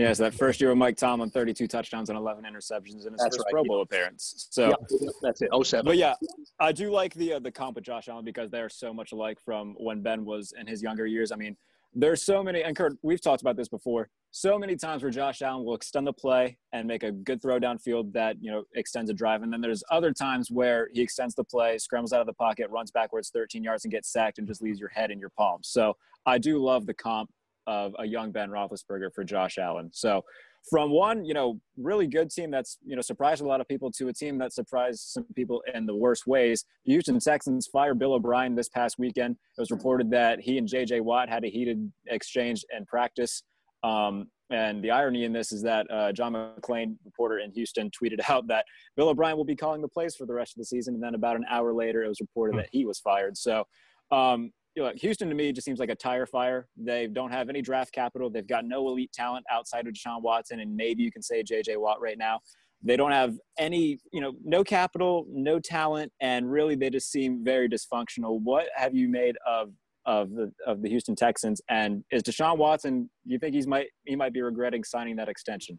Yeah, 0.00 0.12
so 0.14 0.24
that 0.24 0.34
first 0.34 0.60
year 0.60 0.70
with 0.70 0.78
Mike 0.78 0.96
Tomlin, 0.96 1.30
32 1.30 1.66
touchdowns 1.66 2.08
and 2.08 2.18
11 2.18 2.44
interceptions 2.44 3.06
in 3.06 3.12
his 3.12 3.20
That's 3.20 3.36
first 3.36 3.46
right, 3.46 3.52
Pro 3.52 3.62
yeah. 3.62 3.68
Bowl 3.68 3.82
appearance. 3.82 4.48
So, 4.50 4.68
yep, 4.68 4.78
that's 5.22 5.42
it. 5.42 5.50
07. 5.62 5.84
but 5.84 5.96
yeah, 5.96 6.14
I 6.58 6.72
do 6.72 6.90
like 6.90 7.14
the 7.14 7.34
uh, 7.34 7.38
the 7.38 7.50
comp 7.50 7.74
with 7.74 7.84
Josh 7.84 8.08
Allen 8.08 8.24
because 8.24 8.50
they 8.50 8.60
are 8.60 8.68
so 8.68 8.94
much 8.94 9.12
alike 9.12 9.38
from 9.44 9.74
when 9.78 10.00
Ben 10.00 10.24
was 10.24 10.54
in 10.58 10.66
his 10.66 10.82
younger 10.82 11.06
years. 11.06 11.32
I 11.32 11.36
mean, 11.36 11.56
there's 11.92 12.22
so 12.22 12.42
many, 12.42 12.62
and 12.62 12.76
Kurt, 12.76 12.96
we've 13.02 13.20
talked 13.20 13.42
about 13.42 13.56
this 13.56 13.68
before. 13.68 14.08
So 14.30 14.58
many 14.58 14.76
times 14.76 15.02
where 15.02 15.10
Josh 15.10 15.42
Allen 15.42 15.64
will 15.64 15.74
extend 15.74 16.06
the 16.06 16.12
play 16.12 16.56
and 16.72 16.86
make 16.86 17.02
a 17.02 17.10
good 17.10 17.42
throw 17.42 17.58
downfield 17.58 18.12
that 18.12 18.36
you 18.40 18.50
know 18.50 18.64
extends 18.74 19.10
a 19.10 19.14
drive, 19.14 19.42
and 19.42 19.52
then 19.52 19.60
there's 19.60 19.82
other 19.90 20.12
times 20.12 20.50
where 20.50 20.88
he 20.92 21.02
extends 21.02 21.34
the 21.34 21.44
play, 21.44 21.78
scrambles 21.78 22.12
out 22.12 22.20
of 22.20 22.26
the 22.26 22.32
pocket, 22.32 22.70
runs 22.70 22.90
backwards 22.90 23.30
13 23.30 23.62
yards, 23.62 23.84
and 23.84 23.92
gets 23.92 24.10
sacked, 24.10 24.38
and 24.38 24.46
just 24.46 24.62
leaves 24.62 24.78
your 24.78 24.88
head 24.88 25.10
in 25.10 25.18
your 25.18 25.30
palms. 25.30 25.68
So 25.68 25.96
I 26.26 26.38
do 26.38 26.58
love 26.58 26.86
the 26.86 26.94
comp 26.94 27.30
of 27.66 27.94
a 27.98 28.06
young 28.06 28.32
Ben 28.32 28.50
Roethlisberger 28.50 29.12
for 29.14 29.24
Josh 29.24 29.58
Allen. 29.58 29.90
So 29.92 30.24
from 30.68 30.90
one, 30.90 31.24
you 31.24 31.34
know, 31.34 31.60
really 31.78 32.06
good 32.06 32.30
team 32.30 32.50
that's, 32.50 32.78
you 32.84 32.94
know, 32.94 33.02
surprised 33.02 33.42
a 33.42 33.46
lot 33.46 33.60
of 33.60 33.68
people 33.68 33.90
to 33.92 34.08
a 34.08 34.12
team 34.12 34.38
that 34.38 34.52
surprised 34.52 35.00
some 35.00 35.24
people 35.34 35.62
in 35.72 35.86
the 35.86 35.94
worst 35.94 36.26
ways. 36.26 36.64
The 36.84 36.92
Houston 36.92 37.18
Texans 37.18 37.66
fired 37.72 37.98
Bill 37.98 38.12
O'Brien 38.12 38.54
this 38.54 38.68
past 38.68 38.96
weekend. 38.98 39.36
It 39.56 39.60
was 39.60 39.70
reported 39.70 40.10
that 40.10 40.40
he 40.40 40.58
and 40.58 40.68
J.J. 40.68 41.00
Watt 41.00 41.28
had 41.28 41.44
a 41.44 41.48
heated 41.48 41.90
exchange 42.06 42.64
in 42.76 42.84
practice. 42.84 43.42
Um, 43.82 44.28
and 44.50 44.82
the 44.82 44.90
irony 44.90 45.24
in 45.24 45.32
this 45.32 45.52
is 45.52 45.62
that 45.62 45.90
uh, 45.90 46.12
John 46.12 46.32
McClain, 46.32 46.96
reporter 47.04 47.38
in 47.38 47.52
Houston, 47.52 47.90
tweeted 47.90 48.18
out 48.28 48.48
that 48.48 48.64
Bill 48.96 49.08
O'Brien 49.08 49.36
will 49.36 49.44
be 49.44 49.56
calling 49.56 49.80
the 49.80 49.88
plays 49.88 50.16
for 50.16 50.26
the 50.26 50.34
rest 50.34 50.56
of 50.56 50.58
the 50.58 50.64
season. 50.64 50.94
And 50.94 51.02
then 51.02 51.14
about 51.14 51.36
an 51.36 51.44
hour 51.48 51.72
later, 51.72 52.02
it 52.02 52.08
was 52.08 52.20
reported 52.20 52.58
that 52.58 52.68
he 52.72 52.84
was 52.84 52.98
fired. 52.98 53.36
So, 53.38 53.64
um, 54.10 54.50
you 54.74 54.82
know, 54.82 54.92
Houston 54.96 55.28
to 55.28 55.34
me 55.34 55.52
just 55.52 55.64
seems 55.64 55.80
like 55.80 55.90
a 55.90 55.94
tire 55.94 56.26
fire. 56.26 56.68
They 56.76 57.06
don't 57.06 57.32
have 57.32 57.48
any 57.48 57.60
draft 57.60 57.92
capital. 57.92 58.30
They've 58.30 58.46
got 58.46 58.64
no 58.64 58.88
elite 58.88 59.12
talent 59.12 59.44
outside 59.50 59.86
of 59.86 59.94
Deshaun 59.94 60.22
Watson, 60.22 60.60
and 60.60 60.76
maybe 60.76 61.02
you 61.02 61.10
can 61.10 61.22
say 61.22 61.42
J.J. 61.42 61.76
Watt 61.76 62.00
right 62.00 62.18
now. 62.18 62.40
They 62.82 62.96
don't 62.96 63.10
have 63.10 63.36
any, 63.58 63.98
you 64.12 64.20
know, 64.20 64.32
no 64.42 64.64
capital, 64.64 65.26
no 65.28 65.58
talent, 65.58 66.12
and 66.20 66.50
really 66.50 66.76
they 66.76 66.88
just 66.88 67.10
seem 67.10 67.44
very 67.44 67.68
dysfunctional. 67.68 68.40
What 68.40 68.68
have 68.74 68.94
you 68.94 69.08
made 69.08 69.36
of 69.46 69.72
of 70.06 70.30
the 70.30 70.50
of 70.66 70.80
the 70.80 70.88
Houston 70.88 71.14
Texans? 71.14 71.60
And 71.68 72.04
is 72.10 72.22
Deshaun 72.22 72.56
Watson? 72.56 73.10
You 73.26 73.38
think 73.38 73.54
he's 73.54 73.66
might 73.66 73.88
he 74.04 74.16
might 74.16 74.32
be 74.32 74.40
regretting 74.40 74.84
signing 74.84 75.16
that 75.16 75.28
extension? 75.28 75.78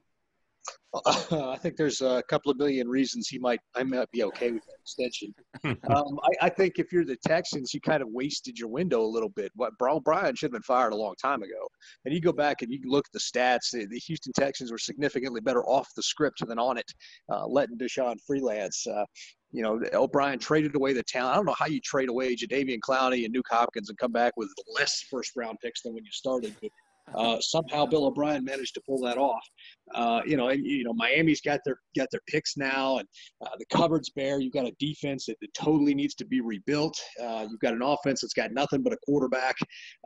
I 0.94 1.58
think 1.58 1.78
there's 1.78 2.02
a 2.02 2.22
couple 2.28 2.52
of 2.52 2.58
million 2.58 2.90
reasons 2.90 3.30
he 3.30 3.40
might 3.40 3.62
I 3.76 3.84
might 3.84 4.12
be 4.12 4.24
okay 4.24 4.52
with 4.52 4.64
that 4.66 4.76
extension. 4.82 5.34
um, 5.64 6.20
I, 6.24 6.48
I 6.48 6.50
think 6.50 6.80
if 6.80 6.92
you're 6.92 7.06
the 7.06 7.18
Texans, 7.26 7.74
you 7.74 7.80
kind 7.80 8.02
of 8.02 8.10
wasted 8.10 8.60
your 8.60 8.68
window 8.68 9.02
a 9.02 9.08
little 9.08 9.30
bit. 9.30 9.54
O'Brien 9.82 10.36
should 10.36 10.48
have 10.48 10.52
been 10.52 10.62
fired 10.64 10.92
a 10.92 10.98
long 10.98 11.16
time 11.22 11.44
ago. 11.44 11.68
And 12.04 12.14
you 12.14 12.20
go 12.20 12.34
back 12.34 12.62
and 12.62 12.72
you 12.72 12.80
look 12.84 13.06
at 13.06 13.14
the 13.14 13.20
stats. 13.20 13.72
The, 13.72 13.86
the 13.90 14.00
Houston 14.00 14.34
Texans 14.34 14.72
were 14.72 14.78
significantly 14.78 15.40
better 15.40 15.64
off 15.66 15.88
the 15.96 16.04
script 16.04 16.46
than 16.46 16.60
on 16.60 16.78
it, 16.78 16.92
uh, 17.32 17.48
letting 17.48 17.78
Deshaun 17.78 18.18
freelance. 18.28 18.86
Uh, 18.86 19.06
you 19.54 19.62
know, 19.62 19.82
O'Brien 19.94 20.40
traded 20.40 20.76
away 20.76 20.94
the 20.94 21.04
talent. 21.04 21.34
I 21.34 21.36
don't 21.36 21.46
know 21.46 21.56
how 21.58 21.68
you 21.68 21.80
trade 21.82 22.10
away 22.10 22.36
Jadeveon 22.36 22.80
Clowney 22.80 23.26
and 23.26 23.36
Nuke 23.36 23.50
Hopkins 23.50 23.90
and 23.90 23.98
come 23.98 24.12
back 24.12 24.34
with 24.38 24.50
less 24.78 25.06
first 25.10 25.34
round 25.36 25.58
picks 25.62 25.82
than 25.82 25.94
when 25.94 26.04
you 26.04 26.12
started. 26.12 26.56
But 26.62 26.72
uh, 27.16 27.38
somehow 27.40 27.86
Bill 27.86 28.06
O'Brien 28.06 28.44
managed 28.44 28.74
to 28.76 28.82
pull 28.86 29.00
that 29.02 29.18
off. 29.18 29.44
Uh, 29.94 30.22
you 30.26 30.38
know, 30.38 30.50
and 30.50 30.66
you 30.66 30.84
know 30.84 30.94
Miami's 30.94 31.42
got 31.42 31.60
their 31.66 31.78
got 31.98 32.08
their 32.12 32.22
picks 32.28 32.56
now, 32.56 32.98
and 32.98 33.08
uh, 33.46 33.50
the 33.60 33.66
cupboard's 33.72 34.10
bare. 34.10 34.40
You've 34.40 34.54
got 34.54 34.66
a 34.66 34.74
defense 34.80 35.26
that, 35.26 35.38
that 35.42 35.54
totally 35.54 35.94
needs 35.94 36.16
to 36.16 36.26
be 36.26 36.40
rebuilt. 36.42 36.98
Uh, 37.22 37.48
you've 37.50 37.60
got 37.60 37.74
an 37.74 37.82
offense 37.82 38.22
that's 38.22 38.34
got 38.34 38.54
nothing 38.54 38.82
but 38.82 38.94
a 38.94 38.98
quarterback 39.06 39.58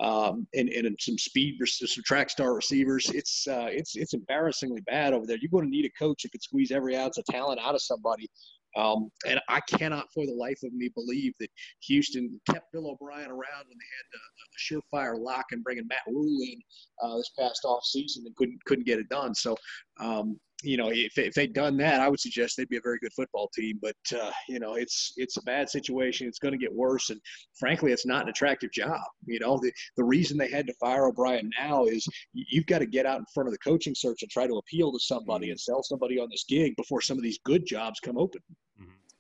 um, 0.02 0.48
and, 0.56 0.70
and 0.70 0.96
some 1.00 1.18
speed, 1.18 1.56
versus 1.60 1.94
some 1.94 2.04
track 2.04 2.30
star 2.30 2.56
receivers. 2.56 3.10
It's 3.14 3.48
uh, 3.48 3.68
it's 3.70 3.96
it's 3.96 4.14
embarrassingly 4.14 4.82
bad 4.82 5.14
over 5.14 5.26
there. 5.28 5.38
You're 5.40 5.52
going 5.52 5.66
to 5.66 5.70
need 5.70 5.86
a 5.86 5.92
coach 6.00 6.24
that 6.24 6.32
can 6.32 6.42
squeeze 6.42 6.72
every 6.72 6.96
ounce 6.98 7.18
of 7.18 7.26
talent 7.26 7.60
out 7.60 7.76
of 7.76 7.82
somebody. 7.82 8.30
Um, 8.76 9.10
and 9.28 9.40
I 9.48 9.62
cannot 9.62 10.06
for 10.14 10.26
the 10.26 10.34
life 10.34 10.60
of 10.64 10.74
me 10.74 10.90
believe 10.94 11.34
that 11.40 11.50
Houston 11.88 12.40
kept 12.50 12.72
Bill 12.74 12.90
O'Brien 12.90 13.30
around 13.30 13.66
when 13.68 13.78
they 13.78 13.92
had 13.98 14.16
a, 14.16 14.24
a 14.46 15.02
surefire 15.02 15.20
lock 15.20 15.46
and 15.52 15.64
bringing 15.64 15.88
Matt 15.88 16.00
Rhule 16.08 16.42
in 16.42 16.60
uh, 17.02 17.18
this 17.18 17.32
past 17.40 17.66
off 17.66 17.84
season 17.86 18.24
and 18.26 18.36
couldn't 18.36 18.60
couldn't 18.66 18.86
get 18.86 19.00
it 19.00 19.10
done. 19.10 19.34
So, 19.34 19.56
um, 20.00 20.40
you 20.64 20.78
know, 20.78 20.90
if, 20.90 21.18
if 21.18 21.34
they'd 21.34 21.54
done 21.54 21.78
that, 21.78 22.00
I 22.00 22.10
would 22.10 22.20
suggest 22.20 22.58
they'd 22.58 22.70
be 22.70 22.78
a 22.78 22.82
very 22.84 22.98
good 23.00 23.14
football 23.14 23.50
team. 23.54 23.80
But 23.82 23.96
uh, 24.20 24.32
you 24.50 24.60
know, 24.60 24.76
it's 24.76 25.14
it's 25.18 25.38
a 25.38 25.44
bad 25.44 25.70
situation. 25.70 26.28
It's 26.28 26.40
going 26.40 26.54
to 26.54 26.58
get 26.58 26.74
worse, 26.74 27.10
and 27.10 27.20
frankly, 27.58 27.92
it's 27.92 28.06
not 28.06 28.24
an 28.24 28.30
attractive 28.30 28.72
job. 28.72 29.02
You 29.26 29.40
know, 29.40 29.60
the 29.62 29.72
the 29.98 30.04
reason 30.04 30.38
they 30.38 30.50
had 30.50 30.68
to 30.68 30.74
fire 30.80 31.08
O'Brien 31.08 31.50
now 31.60 31.86
is 31.86 32.08
you've 32.34 32.66
got 32.66 32.80
to 32.80 32.86
get 32.86 33.06
out 33.06 33.20
in 33.20 33.26
front 33.34 33.48
of 33.48 33.54
the 33.54 33.60
coaching 33.60 33.96
search 33.96 34.22
and 34.22 34.32
try 34.32 34.48
to 34.48 34.58
appeal 34.58 34.92
to 34.92 35.00
somebody 35.00 35.50
and 35.50 35.60
sell 35.60 35.84
somebody 35.84 36.20
on 36.20 36.28
this 36.30 36.46
gig 36.48 36.76
before 36.76 37.02
some 37.02 37.18
of 37.18 37.24
these 37.24 37.40
good 37.46 37.66
jobs 37.66 38.00
come 38.00 38.18
open. 38.18 38.42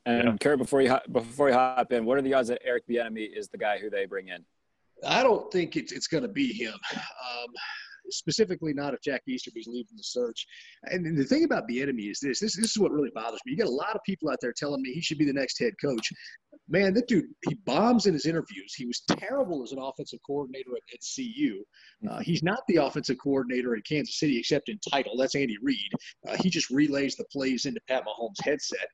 And 0.06 0.24
Yeah. 0.24 0.36
Kurt, 0.40 0.58
before 0.60 0.82
you 0.82 0.90
hop- 0.90 1.12
before 1.12 1.50
you 1.50 1.56
hop 1.56 1.92
in, 1.92 2.06
what 2.06 2.18
are 2.18 2.22
the 2.22 2.34
odds 2.34 2.50
that 2.50 2.62
Eric 2.64 2.88
Bieniemy 2.88 3.36
is 3.36 3.48
the 3.50 3.58
guy 3.58 3.80
who 3.80 3.90
they 3.90 4.06
bring 4.06 4.28
in? 4.28 4.46
I 5.06 5.24
don't 5.24 5.52
think 5.52 5.76
it's 5.76 5.92
it's 5.92 6.08
going 6.08 6.24
to 6.24 6.30
be 6.30 6.54
him. 6.54 6.74
Um, 6.94 7.54
specifically, 8.10 8.74
not 8.74 8.94
if 8.94 9.02
Jack 9.02 9.24
Easterby's 9.28 9.68
leaving 9.68 9.98
the 9.98 10.04
search. 10.04 10.46
And 10.84 11.18
the 11.18 11.24
thing 11.24 11.44
about 11.44 11.68
the 11.68 11.82
enemy 11.82 12.04
is 12.04 12.20
this, 12.20 12.40
this: 12.40 12.56
this 12.56 12.72
is 12.72 12.78
what 12.78 12.92
really 12.92 13.12
bothers 13.14 13.40
me. 13.46 13.54
You 13.54 13.58
got 13.58 13.68
a 13.68 13.72
lot 13.72 13.96
of 13.96 14.02
people 14.06 14.30
out 14.30 14.38
there 14.42 14.54
telling 14.56 14.82
me 14.82 14.94
he 14.94 15.02
should 15.02 15.18
be 15.18 15.26
the 15.26 15.34
next 15.34 15.60
head 15.60 15.74
coach. 15.84 16.12
Man, 16.68 16.94
that 16.96 17.08
dude 17.08 17.26
he 17.48 17.56
bombs 17.66 18.06
in 18.06 18.14
his 18.14 18.26
interviews. 18.26 18.74
He 18.76 18.86
was 18.86 19.02
terrible 19.08 19.64
as 19.64 19.72
an 19.72 19.80
offensive 19.80 20.20
coordinator 20.26 20.72
at, 20.76 20.94
at 20.94 21.00
CU. 21.16 21.64
Uh, 22.10 22.20
he's 22.20 22.42
not 22.44 22.60
the 22.68 22.78
offensive 22.78 23.18
coordinator 23.22 23.76
in 23.76 23.82
Kansas 23.82 24.20
City 24.20 24.40
except 24.40 24.70
in 24.70 24.80
title. 24.90 25.18
That's 25.18 25.36
Andy 25.36 25.58
Reid. 25.62 25.92
Uh, 26.28 26.38
he 26.40 26.50
just 26.50 26.70
relays 26.70 27.16
the 27.16 27.26
plays 27.32 27.66
into 27.66 27.82
Pat 27.88 28.04
Mahomes' 28.06 28.44
headset. 28.44 28.88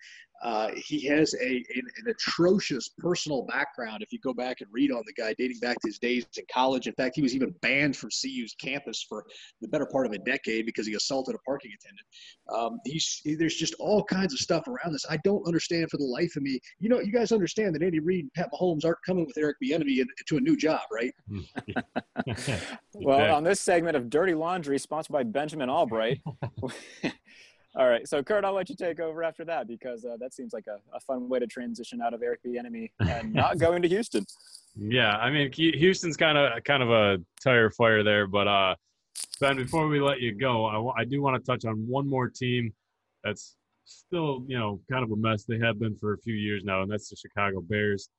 Uh, 0.43 0.69
he 0.75 1.06
has 1.06 1.34
a 1.36 1.47
an, 1.75 1.84
an 1.97 2.08
atrocious 2.10 2.89
personal 2.97 3.43
background. 3.43 4.01
If 4.01 4.12
you 4.12 4.19
go 4.19 4.34
back 4.34 4.62
and 4.62 4.69
read 4.71 4.91
on 4.91 5.04
the 5.06 5.13
guy, 5.13 5.36
dating 5.38 5.60
back 5.60 5.80
to 5.82 5.88
his 5.88 5.99
days 5.99 6.25
in 6.38 6.43
college. 6.51 6.88
In 6.88 6.93
fact, 6.93 7.15
he 7.15 7.21
was 7.21 7.36
even 7.36 7.54
banned 7.62 7.95
from 7.95 8.10
CU's 8.10 8.56
campus 8.60 9.06
for 9.08 9.23
the 9.62 9.67
better 9.67 9.86
part 9.86 10.06
of 10.08 10.13
a 10.13 10.17
decade 10.19 10.65
because 10.65 10.88
he 10.88 10.93
assaulted 10.95 11.36
a 11.36 11.39
parking 11.39 11.71
attendant. 11.80 12.08
Um, 12.54 12.80
he's 12.86 13.21
there's 13.38 13.56
just 13.56 13.75
all 13.80 14.04
kinds 14.04 14.34
of 14.34 14.39
stuff 14.39 14.67
around 14.67 14.93
this. 14.93 15.06
I 15.10 15.17
don't 15.23 15.45
understand 15.45 15.89
for 15.91 15.97
the 15.97 16.06
life 16.06 16.36
of 16.36 16.43
me. 16.43 16.60
You 16.80 16.89
know, 16.89 16.99
you 16.99 17.12
guys 17.12 17.32
understand 17.32 17.75
that 17.75 17.84
Andy 17.84 17.99
Reid 17.99 18.25
and 18.25 18.34
Pat 18.34 18.49
Mahomes 18.51 18.84
aren't 18.86 18.97
coming 19.06 19.25
with 19.25 19.38
Eric 19.38 19.58
Bieniemy 19.63 19.99
in- 19.99 20.08
to 20.27 20.38
a 20.38 20.41
new 20.41 20.58
job, 20.58 20.82
right? 20.91 21.13
Well, 22.93 23.36
on 23.36 23.43
this 23.43 23.60
segment 23.60 23.95
of 23.95 24.10
Dirty 24.10 24.34
Laundry, 24.34 24.77
sponsored 24.77 25.13
by 25.13 25.23
Benjamin 25.23 25.69
Albright. 25.69 26.21
All 27.74 27.88
right, 27.88 28.06
so 28.06 28.22
Kurt, 28.22 28.44
I'll 28.44 28.54
let 28.54 28.70
you 28.70 28.76
take 28.76 29.00
over 29.00 29.24
after 29.24 29.46
that 29.46 29.66
because 29.66 30.04
uh, 30.04 30.18
that 30.20 30.34
seems 30.34 30.52
like 30.52 30.66
a, 30.68 30.80
a 30.94 31.00
fun 31.00 31.30
way 31.30 31.40
to 31.40 31.48
transition 31.48 32.02
out 32.02 32.14
of 32.14 32.22
Eric 32.22 32.42
the 32.44 32.58
Enemy 32.58 32.92
and 33.00 33.34
not 33.34 33.60
going 33.60 33.82
to 33.82 33.88
Houston. 33.88 34.26
Yeah, 34.76 35.16
I 35.18 35.30
mean 35.32 35.52
Houston's 35.54 36.18
kind 36.18 36.38
of 36.38 36.64
kind 36.66 36.84
of 36.84 36.90
a 36.90 37.18
tire 37.42 37.70
fire 37.70 38.04
there, 38.04 38.28
but 38.28 38.48
uh, 38.48 38.76
Ben, 39.40 39.56
before 39.56 39.88
we 39.88 40.02
let 40.02 40.20
you 40.20 40.34
go, 40.34 40.92
I, 40.98 41.06
do 41.06 41.22
want 41.22 41.44
to 41.44 41.52
touch 41.52 41.66
on 41.66 41.88
one 41.88 42.08
more 42.08 42.30
team 42.30 42.74
that's 43.24 43.56
still 43.86 44.44
you 44.48 44.58
know 44.58 44.82
kind 44.92 45.04
of 45.04 45.12
a 45.12 45.16
mess. 45.16 45.46
They 45.46 45.60
have 45.60 45.80
been 45.80 45.96
for 45.96 46.14
a 46.14 46.18
few 46.18 46.36
years 46.36 46.64
now, 46.64 46.82
and 46.82 46.92
that's 46.92 47.10
the 47.10 47.16
Chicago 47.16 47.62
Bears. 47.62 48.10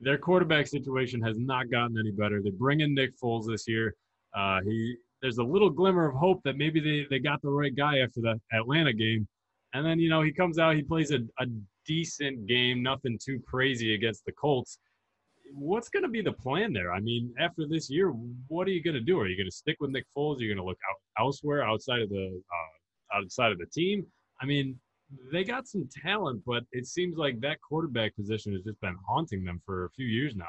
Their 0.00 0.18
quarterback 0.18 0.66
situation 0.66 1.20
has 1.22 1.38
not 1.38 1.70
gotten 1.70 1.98
any 1.98 2.12
better. 2.12 2.42
They 2.42 2.50
bring 2.50 2.80
in 2.80 2.94
Nick 2.94 3.18
Foles 3.18 3.46
this 3.46 3.66
year. 3.66 3.94
Uh, 4.34 4.60
he 4.64 4.96
there's 5.22 5.38
a 5.38 5.44
little 5.44 5.70
glimmer 5.70 6.08
of 6.08 6.14
hope 6.14 6.40
that 6.44 6.56
maybe 6.56 6.80
they, 6.80 7.06
they 7.10 7.18
got 7.18 7.42
the 7.42 7.50
right 7.50 7.74
guy 7.74 7.98
after 7.98 8.20
the 8.20 8.40
Atlanta 8.52 8.92
game, 8.92 9.26
and 9.74 9.84
then 9.84 9.98
you 9.98 10.08
know 10.08 10.22
he 10.22 10.32
comes 10.32 10.58
out, 10.58 10.76
he 10.76 10.82
plays 10.82 11.10
a, 11.10 11.18
a 11.40 11.46
decent 11.86 12.46
game, 12.46 12.82
nothing 12.82 13.18
too 13.22 13.40
crazy 13.48 13.94
against 13.94 14.24
the 14.24 14.32
Colts 14.32 14.78
what's 15.54 15.88
going 15.88 16.02
to 16.02 16.08
be 16.08 16.22
the 16.22 16.32
plan 16.32 16.72
there? 16.72 16.92
I 16.92 17.00
mean, 17.00 17.32
after 17.38 17.66
this 17.66 17.90
year, 17.90 18.10
what 18.48 18.66
are 18.66 18.70
you 18.70 18.82
going 18.82 18.94
to 18.94 19.00
do? 19.00 19.18
Are 19.18 19.26
you 19.26 19.36
going 19.36 19.48
to 19.48 19.54
stick 19.54 19.76
with 19.80 19.90
Nick 19.90 20.06
Foles? 20.16 20.38
Are 20.38 20.42
you 20.42 20.48
going 20.48 20.62
to 20.62 20.68
look 20.68 20.78
out 20.90 21.22
elsewhere 21.22 21.62
outside 21.62 22.02
of 22.02 22.08
the 22.08 22.40
uh, 22.52 23.18
outside 23.18 23.52
of 23.52 23.58
the 23.58 23.66
team? 23.66 24.06
I 24.40 24.46
mean, 24.46 24.78
they 25.32 25.44
got 25.44 25.66
some 25.66 25.88
talent, 26.04 26.42
but 26.46 26.64
it 26.72 26.86
seems 26.86 27.16
like 27.16 27.40
that 27.40 27.58
quarterback 27.60 28.14
position 28.16 28.52
has 28.52 28.62
just 28.62 28.80
been 28.80 28.96
haunting 29.06 29.44
them 29.44 29.60
for 29.64 29.86
a 29.86 29.90
few 29.90 30.06
years 30.06 30.36
now. 30.36 30.46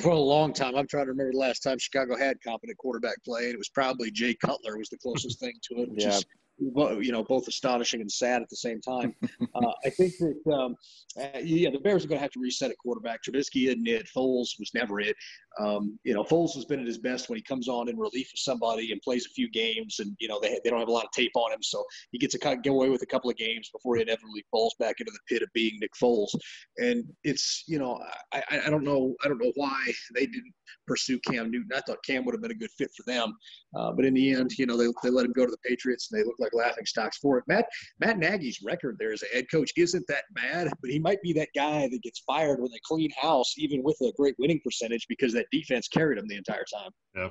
For 0.00 0.10
a 0.10 0.18
long 0.18 0.52
time, 0.52 0.74
I'm 0.74 0.88
trying 0.88 1.06
to 1.06 1.12
remember 1.12 1.32
the 1.32 1.38
last 1.38 1.60
time 1.60 1.78
Chicago 1.78 2.16
had 2.16 2.42
competent 2.42 2.76
quarterback 2.78 3.22
play, 3.24 3.44
and 3.44 3.54
it 3.54 3.58
was 3.58 3.68
probably 3.68 4.10
Jay 4.10 4.34
Cutler 4.34 4.78
was 4.78 4.88
the 4.88 4.98
closest 4.98 5.38
thing 5.38 5.54
to 5.62 5.82
it, 5.82 5.90
which 5.90 6.04
Yeah. 6.04 6.16
is 6.18 6.26
you 6.58 7.12
know 7.12 7.22
both 7.22 7.46
astonishing 7.48 8.00
and 8.00 8.10
sad 8.10 8.42
at 8.42 8.48
the 8.48 8.56
same 8.56 8.80
time. 8.80 9.14
uh, 9.54 9.72
I 9.84 9.90
think 9.90 10.14
that 10.18 10.52
um, 10.52 10.74
uh, 11.20 11.38
yeah, 11.40 11.70
the 11.70 11.78
Bears 11.78 12.04
are 12.04 12.08
going 12.08 12.18
to 12.18 12.22
have 12.22 12.32
to 12.32 12.40
reset 12.40 12.70
at 12.70 12.78
quarterback. 12.78 13.22
Trubisky 13.22 13.68
isn't 13.68 13.86
it. 13.86 14.08
Foles 14.08 14.58
was 14.58 14.70
never 14.74 14.98
it. 15.00 15.16
Um, 15.58 15.98
you 16.04 16.12
know, 16.12 16.22
Foles 16.22 16.54
has 16.54 16.64
been 16.64 16.80
at 16.80 16.86
his 16.86 16.98
best 16.98 17.28
when 17.28 17.36
he 17.36 17.42
comes 17.42 17.68
on 17.68 17.88
in 17.88 17.96
relief 17.96 18.30
of 18.32 18.38
somebody 18.38 18.92
and 18.92 19.00
plays 19.00 19.26
a 19.26 19.30
few 19.30 19.50
games, 19.50 20.00
and 20.00 20.14
you 20.18 20.28
know 20.28 20.38
they, 20.40 20.58
they 20.62 20.70
don't 20.70 20.78
have 20.78 20.88
a 20.88 20.92
lot 20.92 21.04
of 21.04 21.10
tape 21.12 21.32
on 21.34 21.52
him, 21.52 21.62
so 21.62 21.82
he 22.12 22.18
gets 22.18 22.32
to 22.34 22.38
kind 22.38 22.56
of 22.56 22.62
get 22.62 22.72
away 22.72 22.90
with 22.90 23.02
a 23.02 23.06
couple 23.06 23.30
of 23.30 23.36
games 23.36 23.70
before 23.70 23.96
he 23.96 24.02
inevitably 24.02 24.44
falls 24.50 24.74
back 24.78 25.00
into 25.00 25.12
the 25.12 25.34
pit 25.34 25.42
of 25.42 25.48
being 25.54 25.78
Nick 25.80 25.92
Foles. 26.00 26.34
And 26.78 27.04
it's 27.24 27.64
you 27.66 27.78
know 27.78 27.98
I, 28.32 28.42
I, 28.66 28.70
don't 28.70 28.84
know 28.84 29.14
I 29.24 29.28
don't 29.28 29.42
know 29.42 29.52
why 29.54 29.92
they 30.14 30.26
didn't 30.26 30.52
pursue 30.86 31.18
Cam 31.20 31.50
Newton. 31.50 31.70
I 31.74 31.80
thought 31.80 32.04
Cam 32.04 32.24
would 32.24 32.34
have 32.34 32.42
been 32.42 32.50
a 32.50 32.54
good 32.54 32.70
fit 32.76 32.90
for 32.96 33.04
them, 33.10 33.34
uh, 33.76 33.92
but 33.92 34.04
in 34.04 34.14
the 34.14 34.32
end, 34.32 34.52
you 34.58 34.66
know 34.66 34.76
they, 34.76 34.88
they 35.02 35.10
let 35.10 35.24
him 35.24 35.32
go 35.32 35.46
to 35.46 35.50
the 35.50 35.68
Patriots, 35.68 36.10
and 36.10 36.20
they 36.20 36.24
look 36.24 36.36
like 36.38 36.52
laughing 36.54 36.86
stocks 36.86 37.18
for 37.18 37.38
it. 37.38 37.44
Matt 37.48 37.66
Matt 38.00 38.18
Nagy's 38.18 38.60
record 38.62 38.96
there 38.98 39.12
as 39.12 39.22
a 39.22 39.34
head 39.34 39.46
coach 39.50 39.72
isn't 39.76 40.06
that 40.08 40.24
bad, 40.32 40.68
but 40.82 40.90
he 40.90 40.98
might 40.98 41.22
be 41.22 41.32
that 41.34 41.48
guy 41.54 41.88
that 41.88 42.02
gets 42.02 42.20
fired 42.20 42.60
when 42.60 42.70
they 42.70 42.80
clean 42.84 43.10
house, 43.20 43.54
even 43.56 43.82
with 43.82 43.96
a 44.02 44.12
great 44.16 44.34
winning 44.38 44.60
percentage, 44.62 45.06
because 45.08 45.32
that 45.32 45.45
defense 45.50 45.88
carried 45.88 46.18
him 46.18 46.26
the 46.28 46.36
entire 46.36 46.64
time. 46.72 46.90
Yeah. 47.14 47.30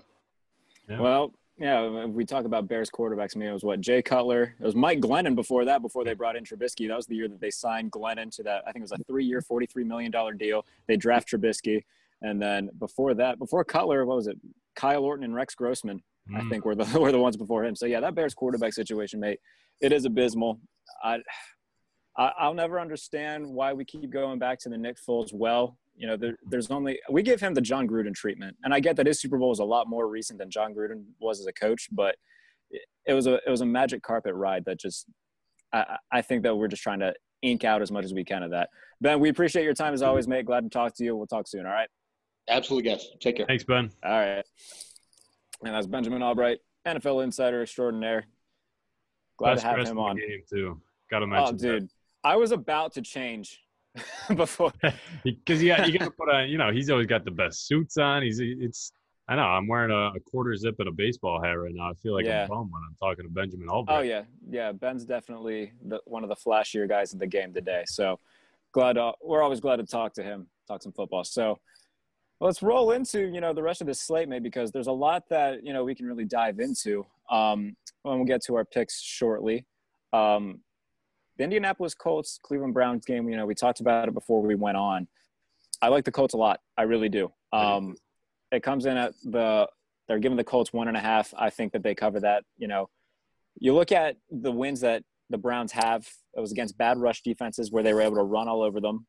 Yeah. 0.89 0.99
Well, 0.99 1.33
yeah, 1.57 2.05
we 2.05 2.25
talk 2.25 2.43
about 2.45 2.67
Bears 2.67 2.89
quarterbacks, 2.89 3.35
I 3.35 3.39
mean, 3.39 3.47
it 3.49 3.53
was 3.53 3.63
what 3.63 3.79
Jay 3.79 4.01
Cutler. 4.01 4.55
It 4.59 4.63
was 4.65 4.75
Mike 4.75 4.99
Glennon 4.99 5.35
before 5.35 5.63
that. 5.65 5.81
Before 5.81 6.03
they 6.03 6.13
brought 6.13 6.35
in 6.35 6.43
Trubisky, 6.43 6.87
that 6.89 6.97
was 6.97 7.07
the 7.07 7.15
year 7.15 7.29
that 7.29 7.39
they 7.39 7.49
signed 7.49 7.91
Glennon 7.93 8.29
to 8.35 8.43
that. 8.43 8.63
I 8.67 8.71
think 8.73 8.81
it 8.83 8.89
was 8.89 8.91
a 8.91 9.03
three-year, 9.05 9.41
forty-three 9.41 9.85
million 9.85 10.11
dollar 10.11 10.33
deal. 10.33 10.65
They 10.87 10.97
draft 10.97 11.29
Trubisky, 11.29 11.83
and 12.21 12.41
then 12.41 12.69
before 12.77 13.13
that, 13.13 13.39
before 13.39 13.63
Cutler, 13.63 14.05
what 14.05 14.17
was 14.17 14.27
it? 14.27 14.37
Kyle 14.75 15.05
Orton 15.05 15.23
and 15.23 15.33
Rex 15.33 15.55
Grossman, 15.55 16.03
I 16.35 16.41
Mm. 16.41 16.49
think, 16.49 16.65
were 16.65 16.75
the 16.75 16.83
were 16.99 17.13
the 17.13 17.19
ones 17.19 17.37
before 17.37 17.63
him. 17.63 17.73
So 17.73 17.85
yeah, 17.85 18.01
that 18.01 18.15
Bears 18.15 18.33
quarterback 18.33 18.73
situation, 18.73 19.21
mate, 19.21 19.39
it 19.79 19.93
is 19.93 20.03
abysmal. 20.03 20.59
I, 21.03 21.19
I 22.17 22.31
I'll 22.37 22.53
never 22.53 22.81
understand 22.81 23.47
why 23.47 23.71
we 23.71 23.85
keep 23.85 24.09
going 24.09 24.39
back 24.39 24.59
to 24.59 24.69
the 24.69 24.77
Nick 24.77 24.97
Foles 24.97 25.33
well. 25.33 25.77
You 25.95 26.07
know, 26.07 26.17
there, 26.17 26.35
there's 26.49 26.69
only 26.71 26.99
we 27.09 27.23
give 27.23 27.39
him 27.39 27.53
the 27.53 27.61
Jon 27.61 27.87
Gruden 27.87 28.13
treatment, 28.13 28.57
and 28.63 28.73
I 28.73 28.79
get 28.79 28.97
that 28.97 29.07
his 29.07 29.19
Super 29.21 29.37
Bowl 29.37 29.49
was 29.49 29.59
a 29.59 29.65
lot 29.65 29.87
more 29.87 30.07
recent 30.07 30.39
than 30.39 30.49
Jon 30.49 30.73
Gruden 30.73 31.03
was 31.19 31.39
as 31.39 31.47
a 31.47 31.53
coach, 31.53 31.87
but 31.91 32.15
it, 32.69 32.81
it 33.05 33.13
was 33.13 33.27
a 33.27 33.35
it 33.35 33.49
was 33.49 33.61
a 33.61 33.65
magic 33.65 34.01
carpet 34.01 34.33
ride 34.33 34.65
that 34.65 34.79
just 34.79 35.05
I, 35.71 35.79
I 35.79 35.97
I 36.11 36.21
think 36.21 36.43
that 36.43 36.55
we're 36.55 36.67
just 36.67 36.83
trying 36.83 36.99
to 36.99 37.13
ink 37.41 37.63
out 37.63 37.81
as 37.81 37.91
much 37.91 38.03
as 38.03 38.13
we 38.13 38.23
can 38.23 38.43
of 38.43 38.51
that. 38.51 38.69
Ben, 39.01 39.19
we 39.19 39.29
appreciate 39.29 39.63
your 39.63 39.73
time 39.73 39.93
as 39.93 40.01
always, 40.01 40.27
mate. 40.27 40.45
Glad 40.45 40.63
to 40.63 40.69
talk 40.69 40.95
to 40.95 41.03
you. 41.03 41.15
We'll 41.15 41.27
talk 41.27 41.47
soon. 41.47 41.65
All 41.65 41.71
right. 41.71 41.89
Absolutely, 42.49 42.89
guys. 42.89 43.07
Take 43.19 43.37
care. 43.37 43.45
Thanks, 43.45 43.63
Ben. 43.63 43.91
All 44.03 44.11
right. 44.11 44.45
And 45.63 45.73
that's 45.73 45.87
Benjamin 45.87 46.21
Albright, 46.21 46.59
NFL 46.85 47.23
insider 47.23 47.61
extraordinaire. 47.61 48.25
Glad 49.37 49.53
Best 49.53 49.61
to 49.63 49.67
have 49.67 49.79
him 49.79 49.87
in 49.87 49.95
the 49.95 50.01
on. 50.01 50.15
game 50.17 50.41
too. 50.49 50.81
Got 51.09 51.19
to 51.19 51.27
mention. 51.27 51.47
Oh, 51.47 51.51
mention, 51.51 51.79
dude, 51.79 51.89
I 52.23 52.35
was 52.35 52.51
about 52.51 52.93
to 52.93 53.01
change 53.01 53.59
before. 54.35 54.71
because 55.23 55.61
yeah, 55.61 55.85
you 55.85 55.97
got 55.97 56.05
to 56.05 56.11
put 56.11 56.29
on. 56.29 56.49
You 56.49 56.57
know, 56.57 56.71
he's 56.71 56.89
always 56.89 57.07
got 57.07 57.25
the 57.25 57.31
best 57.31 57.67
suits 57.67 57.97
on. 57.97 58.23
He's 58.23 58.39
it's. 58.39 58.91
I 59.27 59.35
know 59.35 59.41
I'm 59.41 59.67
wearing 59.67 59.89
a, 59.89 60.15
a 60.15 60.19
quarter 60.19 60.55
zip 60.55 60.75
and 60.77 60.87
a 60.87 60.91
baseball 60.91 61.41
hat 61.41 61.53
right 61.53 61.73
now. 61.73 61.89
I 61.89 61.93
feel 61.95 62.13
like 62.13 62.25
Yeah. 62.25 62.43
I'm 62.43 62.49
bum 62.49 62.71
when 62.71 62.83
I'm 62.87 62.95
talking 62.99 63.25
to 63.25 63.31
Benjamin 63.31 63.69
Albright. 63.69 63.97
Oh 63.97 64.01
yeah, 64.01 64.21
yeah. 64.49 64.71
Ben's 64.71 65.03
definitely 65.03 65.73
the, 65.83 65.99
one 66.05 66.23
of 66.23 66.29
the 66.29 66.35
flashier 66.35 66.87
guys 66.87 67.11
in 67.11 67.17
the 67.17 67.25
game 67.25 67.51
today. 67.51 67.83
So 67.87 68.19
glad 68.71 68.99
uh, 68.99 69.13
we're 69.23 69.41
always 69.41 69.59
glad 69.59 69.77
to 69.77 69.85
talk 69.85 70.13
to 70.15 70.23
him, 70.23 70.47
talk 70.67 70.83
some 70.83 70.91
football. 70.91 71.23
So 71.23 71.59
let's 72.39 72.61
roll 72.61 72.91
into 72.91 73.21
you 73.21 73.41
know 73.41 73.51
the 73.51 73.63
rest 73.63 73.81
of 73.81 73.87
this 73.87 73.99
slate, 73.99 74.29
mate, 74.29 74.43
because 74.43 74.71
there's 74.71 74.87
a 74.87 74.91
lot 74.91 75.27
that 75.29 75.65
you 75.65 75.73
know 75.73 75.83
we 75.83 75.95
can 75.95 76.05
really 76.05 76.25
dive 76.25 76.59
into. 76.59 77.05
Um, 77.29 77.75
when 78.03 78.17
we'll 78.17 78.27
get 78.27 78.43
to 78.43 78.55
our 78.55 78.65
picks 78.65 79.01
shortly. 79.01 79.65
Um, 80.13 80.59
the 81.37 81.43
Indianapolis 81.43 81.93
Colts 81.93 82.39
Cleveland 82.41 82.73
Browns 82.73 83.05
game. 83.05 83.27
You 83.29 83.37
know, 83.37 83.45
we 83.45 83.55
talked 83.55 83.79
about 83.79 84.07
it 84.07 84.13
before 84.13 84.41
we 84.41 84.55
went 84.55 84.77
on. 84.77 85.07
I 85.81 85.89
like 85.89 86.05
the 86.05 86.11
Colts 86.11 86.33
a 86.33 86.37
lot. 86.37 86.59
I 86.77 86.83
really 86.83 87.09
do. 87.09 87.31
Um, 87.51 87.95
it 88.51 88.63
comes 88.63 88.85
in 88.85 88.97
at 88.97 89.13
the 89.23 89.67
they're 90.07 90.19
giving 90.19 90.37
the 90.37 90.43
Colts 90.43 90.71
one 90.71 90.87
and 90.87 90.95
a 90.95 90.99
half. 90.99 91.33
I 91.37 91.49
think 91.49 91.73
that 91.73 91.83
they 91.83 91.95
cover 91.95 92.19
that. 92.21 92.43
You 92.57 92.67
know, 92.67 92.89
you 93.59 93.73
look 93.73 93.91
at 93.91 94.17
the 94.29 94.51
wins 94.51 94.81
that 94.81 95.03
the 95.29 95.37
Browns 95.37 95.71
have. 95.71 96.07
It 96.35 96.39
was 96.39 96.51
against 96.51 96.77
bad 96.77 96.97
rush 96.97 97.21
defenses 97.21 97.71
where 97.71 97.83
they 97.83 97.93
were 97.93 98.01
able 98.01 98.15
to 98.17 98.23
run 98.23 98.47
all 98.47 98.61
over 98.61 98.79
them. 98.79 99.07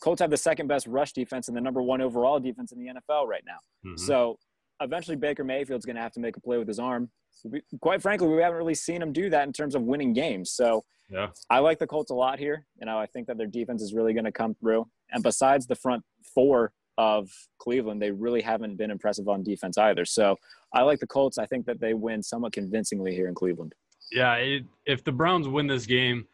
Colts 0.00 0.20
have 0.20 0.30
the 0.30 0.36
second 0.36 0.66
best 0.66 0.86
rush 0.86 1.12
defense 1.12 1.48
and 1.48 1.56
the 1.56 1.60
number 1.60 1.80
one 1.80 2.00
overall 2.00 2.40
defense 2.40 2.72
in 2.72 2.78
the 2.78 2.88
NFL 2.92 3.26
right 3.26 3.44
now. 3.46 3.58
Mhm. 3.90 3.98
So 4.00 4.38
eventually 4.80 5.16
Baker 5.16 5.44
Mayfield's 5.44 5.86
going 5.86 5.96
to 5.96 6.02
have 6.02 6.12
to 6.12 6.20
make 6.20 6.36
a 6.36 6.40
play 6.40 6.58
with 6.58 6.68
his 6.68 6.78
arm. 6.78 7.10
We, 7.44 7.62
quite 7.80 8.02
frankly, 8.02 8.28
we 8.28 8.40
haven't 8.42 8.58
really 8.58 8.74
seen 8.74 9.02
him 9.02 9.12
do 9.12 9.30
that 9.30 9.46
in 9.46 9.52
terms 9.52 9.74
of 9.74 9.82
winning 9.82 10.12
games. 10.12 10.50
So 10.52 10.84
yeah. 11.10 11.28
I 11.50 11.58
like 11.58 11.78
the 11.78 11.86
Colts 11.86 12.10
a 12.10 12.14
lot 12.14 12.38
here. 12.38 12.66
You 12.78 12.86
know, 12.86 12.98
I 12.98 13.06
think 13.06 13.26
that 13.26 13.36
their 13.38 13.46
defense 13.46 13.82
is 13.82 13.92
really 13.92 14.14
going 14.14 14.24
to 14.24 14.32
come 14.32 14.54
through. 14.54 14.86
And 15.10 15.22
besides 15.22 15.66
the 15.66 15.74
front 15.74 16.02
four 16.34 16.72
of 16.96 17.30
Cleveland, 17.58 18.00
they 18.00 18.10
really 18.10 18.40
haven't 18.40 18.76
been 18.76 18.90
impressive 18.90 19.28
on 19.28 19.42
defense 19.42 19.76
either. 19.78 20.04
So 20.04 20.36
I 20.72 20.82
like 20.82 21.00
the 21.00 21.06
Colts. 21.06 21.38
I 21.38 21.46
think 21.46 21.66
that 21.66 21.80
they 21.80 21.94
win 21.94 22.22
somewhat 22.22 22.52
convincingly 22.52 23.14
here 23.14 23.28
in 23.28 23.34
Cleveland. 23.34 23.74
Yeah, 24.12 24.34
it, 24.34 24.64
if 24.86 25.02
the 25.02 25.12
Browns 25.12 25.48
win 25.48 25.66
this 25.66 25.86
game, 25.86 26.26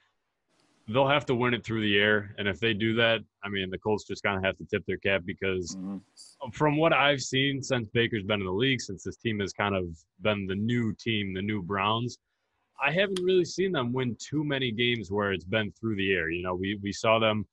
they'll 0.93 1.09
have 1.09 1.27
to 1.27 1.35
win 1.35 1.55
it 1.55 1.65
through 1.65 1.83
the 1.83 1.99
air. 1.99 2.35
And 2.39 2.49
if 2.49 2.59
they 2.59 2.75
do 2.75 2.95
that, 2.95 3.21
I 3.45 3.49
mean, 3.49 3.71
the 3.71 3.79
Colts 3.79 4.05
just 4.05 4.23
kind 4.23 4.37
of 4.37 4.45
have 4.45 4.57
to 4.59 4.65
tip 4.65 4.85
their 4.87 4.97
cap 4.99 5.23
because 5.25 5.77
mm-hmm. 5.77 6.51
from 6.53 6.77
what 6.77 6.93
I've 6.93 7.21
seen 7.21 7.63
since 7.63 7.89
Baker's 7.93 8.25
been 8.25 8.41
in 8.41 8.47
the 8.47 8.53
league, 8.53 8.81
since 8.81 9.05
this 9.05 9.17
team 9.17 9.39
has 9.41 9.53
kind 9.53 9.75
of 9.77 9.85
been 10.21 10.47
the 10.47 10.55
new 10.55 10.93
team, 10.95 11.33
the 11.35 11.43
new 11.43 11.63
Browns, 11.63 12.19
I 12.83 12.91
haven't 12.91 13.21
really 13.23 13.45
seen 13.45 13.73
them 13.73 13.93
win 13.93 14.17
too 14.19 14.43
many 14.43 14.73
games 14.73 15.11
where 15.11 15.33
it's 15.33 15.45
been 15.45 15.71
through 15.73 15.97
the 15.97 16.13
air. 16.13 16.31
You 16.31 16.43
know, 16.43 16.55
we, 16.55 16.79
we 16.83 16.93
saw 16.93 17.19
them 17.19 17.47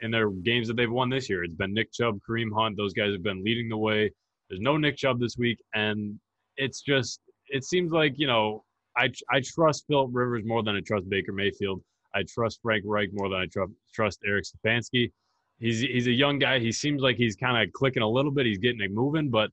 in 0.00 0.10
their 0.10 0.30
games 0.30 0.66
that 0.68 0.76
they've 0.76 0.90
won 0.90 1.10
this 1.10 1.28
year. 1.28 1.44
It's 1.44 1.54
been 1.54 1.74
Nick 1.74 1.92
Chubb, 1.92 2.18
Kareem 2.28 2.50
Hunt. 2.54 2.76
Those 2.76 2.94
guys 2.94 3.12
have 3.12 3.22
been 3.22 3.44
leading 3.44 3.68
the 3.68 3.76
way. 3.76 4.10
There's 4.48 4.60
no 4.60 4.76
Nick 4.76 4.96
Chubb 4.96 5.20
this 5.20 5.36
week. 5.36 5.58
And 5.74 6.18
it's 6.56 6.80
just, 6.80 7.20
it 7.48 7.64
seems 7.64 7.92
like, 7.92 8.14
you 8.16 8.26
know, 8.26 8.64
I, 8.96 9.10
I 9.30 9.42
trust 9.44 9.84
Philip 9.88 10.10
Rivers 10.12 10.44
more 10.46 10.62
than 10.62 10.74
I 10.74 10.80
trust 10.80 11.08
Baker 11.08 11.32
Mayfield. 11.32 11.82
I 12.16 12.24
trust 12.24 12.60
Frank 12.62 12.84
Reich 12.86 13.10
more 13.12 13.28
than 13.28 13.38
I 13.38 13.46
trust 13.46 13.72
trust 13.92 14.20
Eric 14.26 14.44
Stefanski. 14.44 15.12
He's 15.58 15.80
he's 15.80 16.06
a 16.06 16.12
young 16.12 16.38
guy. 16.38 16.58
He 16.58 16.72
seems 16.72 17.02
like 17.02 17.16
he's 17.16 17.36
kind 17.36 17.62
of 17.62 17.72
clicking 17.72 18.02
a 18.02 18.08
little 18.08 18.30
bit. 18.30 18.46
He's 18.46 18.58
getting 18.58 18.80
it 18.80 18.90
moving, 18.90 19.30
but 19.30 19.50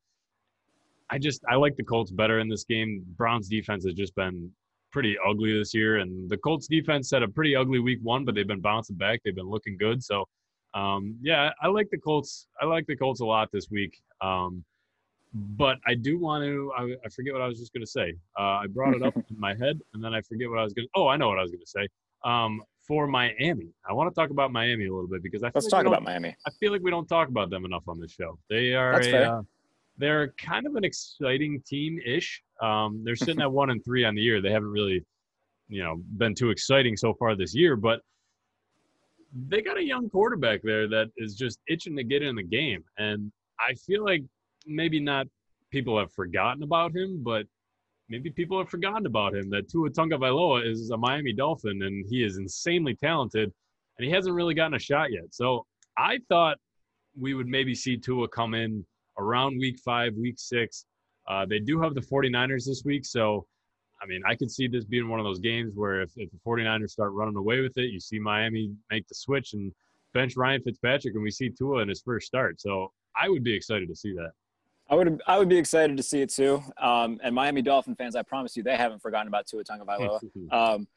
I 1.09 1.17
just 1.17 1.43
I 1.49 1.55
like 1.55 1.75
the 1.75 1.83
Colts 1.83 2.11
better 2.11 2.39
in 2.39 2.47
this 2.47 2.63
game. 2.63 3.03
Browns 3.17 3.47
defense 3.47 3.85
has 3.85 3.93
just 3.93 4.15
been 4.15 4.49
pretty 4.91 5.17
ugly 5.27 5.57
this 5.57 5.73
year, 5.73 5.97
and 5.97 6.29
the 6.29 6.37
Colts 6.37 6.67
defense 6.67 7.11
had 7.11 7.23
a 7.23 7.27
pretty 7.27 7.55
ugly 7.55 7.79
week 7.79 7.99
one, 8.01 8.23
but 8.23 8.35
they've 8.35 8.47
been 8.47 8.61
bouncing 8.61 8.95
back. 8.95 9.21
They've 9.23 9.35
been 9.35 9.49
looking 9.49 9.77
good. 9.77 10.03
So, 10.03 10.25
um, 10.73 11.17
yeah, 11.21 11.51
I 11.61 11.67
like 11.67 11.89
the 11.89 11.97
Colts. 11.97 12.47
I 12.61 12.65
like 12.65 12.87
the 12.87 12.95
Colts 12.95 13.19
a 13.19 13.25
lot 13.25 13.49
this 13.51 13.69
week. 13.69 14.01
Um, 14.21 14.63
but 15.33 15.77
I 15.87 15.95
do 15.95 16.19
want 16.19 16.43
to. 16.43 16.71
I, 16.77 16.83
I 17.05 17.09
forget 17.09 17.33
what 17.33 17.41
I 17.41 17.47
was 17.47 17.59
just 17.59 17.73
going 17.73 17.83
to 17.83 17.89
say. 17.89 18.13
Uh, 18.39 18.61
I 18.63 18.67
brought 18.67 18.93
it 18.93 19.01
up 19.01 19.15
in 19.29 19.39
my 19.39 19.55
head, 19.55 19.79
and 19.93 20.03
then 20.03 20.13
I 20.13 20.21
forget 20.21 20.49
what 20.49 20.59
I 20.59 20.63
was 20.63 20.73
going. 20.73 20.85
to 20.85 20.91
Oh, 20.95 21.07
I 21.07 21.17
know 21.17 21.27
what 21.27 21.39
I 21.39 21.41
was 21.41 21.51
going 21.51 21.61
to 21.61 21.67
say. 21.67 21.87
Um, 22.23 22.61
for 22.87 23.07
Miami, 23.07 23.69
I 23.87 23.93
want 23.93 24.13
to 24.13 24.19
talk 24.19 24.29
about 24.29 24.51
Miami 24.51 24.87
a 24.87 24.93
little 24.93 25.07
bit 25.07 25.23
because 25.23 25.41
I 25.41 25.47
feel 25.47 25.51
Let's 25.55 25.71
like 25.71 25.83
talk 25.83 25.87
about 25.87 26.03
Miami. 26.03 26.35
I 26.45 26.51
feel 26.59 26.71
like 26.71 26.81
we 26.81 26.91
don't 26.91 27.07
talk 27.07 27.29
about 27.29 27.49
them 27.49 27.63
enough 27.63 27.83
on 27.87 27.99
this 27.99 28.11
show. 28.11 28.37
They 28.49 28.73
are 28.73 28.99
a, 28.99 29.13
uh, 29.13 29.41
they're 29.97 30.33
kind 30.37 30.67
of 30.67 30.75
an 30.75 30.83
exciting 30.83 31.61
team 31.65 31.99
ish. 32.05 32.41
Um, 32.61 33.01
they're 33.05 33.15
sitting 33.15 33.41
at 33.41 33.51
one 33.61 33.69
and 33.69 33.83
three 33.83 34.03
on 34.03 34.15
the 34.15 34.21
year. 34.21 34.41
They 34.41 34.51
haven't 34.51 34.69
really, 34.69 35.03
you 35.69 35.81
know, 35.81 36.01
been 36.17 36.35
too 36.35 36.49
exciting 36.49 36.97
so 36.97 37.13
far 37.13 37.35
this 37.35 37.55
year, 37.55 37.75
but 37.75 38.01
they 39.47 39.61
got 39.61 39.77
a 39.77 39.83
young 39.83 40.09
quarterback 40.09 40.61
there 40.63 40.87
that 40.89 41.07
is 41.17 41.35
just 41.35 41.59
itching 41.67 41.95
to 41.95 42.03
get 42.03 42.21
in 42.21 42.35
the 42.35 42.43
game. 42.43 42.83
And 42.97 43.31
I 43.59 43.73
feel 43.75 44.03
like 44.03 44.23
maybe 44.65 44.99
not 44.99 45.27
people 45.71 45.97
have 45.97 46.11
forgotten 46.11 46.63
about 46.63 46.95
him, 46.95 47.23
but 47.23 47.45
maybe 48.13 48.29
people 48.29 48.59
have 48.59 48.69
forgotten 48.69 49.07
about 49.07 49.33
him. 49.33 49.49
That 49.49 49.67
Tua 49.69 49.89
Tagovailoa 49.89 50.69
is 50.69 50.91
a 50.91 50.97
Miami 50.97 51.33
Dolphin, 51.33 51.81
and 51.81 52.05
he 52.07 52.23
is 52.23 52.37
insanely 52.37 52.93
talented, 52.93 53.51
and 53.97 54.05
he 54.05 54.11
hasn't 54.11 54.35
really 54.35 54.53
gotten 54.53 54.75
a 54.75 54.79
shot 54.79 55.11
yet. 55.11 55.23
So 55.31 55.65
I 55.97 56.19
thought 56.29 56.59
we 57.19 57.33
would 57.33 57.47
maybe 57.47 57.73
see 57.73 57.97
Tua 57.97 58.27
come 58.27 58.53
in 58.53 58.85
around 59.17 59.57
week 59.57 59.79
five, 59.83 60.13
week 60.13 60.35
six. 60.37 60.85
Uh, 61.27 61.47
they 61.49 61.57
do 61.57 61.81
have 61.81 61.95
the 61.95 62.01
49ers 62.01 62.65
this 62.67 62.83
week, 62.85 63.03
so 63.03 63.47
I 63.99 64.05
mean, 64.05 64.21
I 64.27 64.35
could 64.35 64.51
see 64.51 64.67
this 64.67 64.85
being 64.85 65.09
one 65.09 65.19
of 65.19 65.23
those 65.23 65.39
games 65.39 65.73
where 65.73 66.01
if, 66.01 66.11
if 66.15 66.29
the 66.29 66.39
49ers 66.45 66.91
start 66.91 67.13
running 67.13 67.37
away 67.37 67.61
with 67.61 67.75
it, 67.77 67.89
you 67.91 67.99
see 67.99 68.19
Miami 68.19 68.71
make 68.91 69.07
the 69.07 69.15
switch 69.15 69.53
and 69.53 69.71
bench 70.13 70.37
Ryan 70.37 70.61
Fitzpatrick, 70.61 71.15
and 71.15 71.23
we 71.23 71.31
see 71.31 71.49
Tua 71.49 71.81
in 71.81 71.89
his 71.89 72.01
first 72.01 72.27
start. 72.27 72.61
So 72.61 72.91
I 73.15 73.27
would 73.27 73.43
be 73.43 73.53
excited 73.55 73.87
to 73.89 73.95
see 73.95 74.13
that. 74.13 74.33
I 74.89 74.95
would 74.95 75.21
I 75.27 75.39
would 75.39 75.49
be 75.49 75.57
excited 75.57 75.97
to 75.97 76.03
see 76.03 76.21
it 76.21 76.29
too. 76.29 76.61
Um, 76.79 77.19
and 77.23 77.33
Miami 77.33 77.61
Dolphin 77.61 77.95
fans, 77.95 78.15
I 78.15 78.21
promise 78.21 78.55
you, 78.55 78.63
they 78.63 78.75
haven't 78.75 79.01
forgotten 79.01 79.27
about 79.27 79.47
Tua 79.47 79.63
Tagovailoa. 79.63 80.19
Um, 80.51 80.87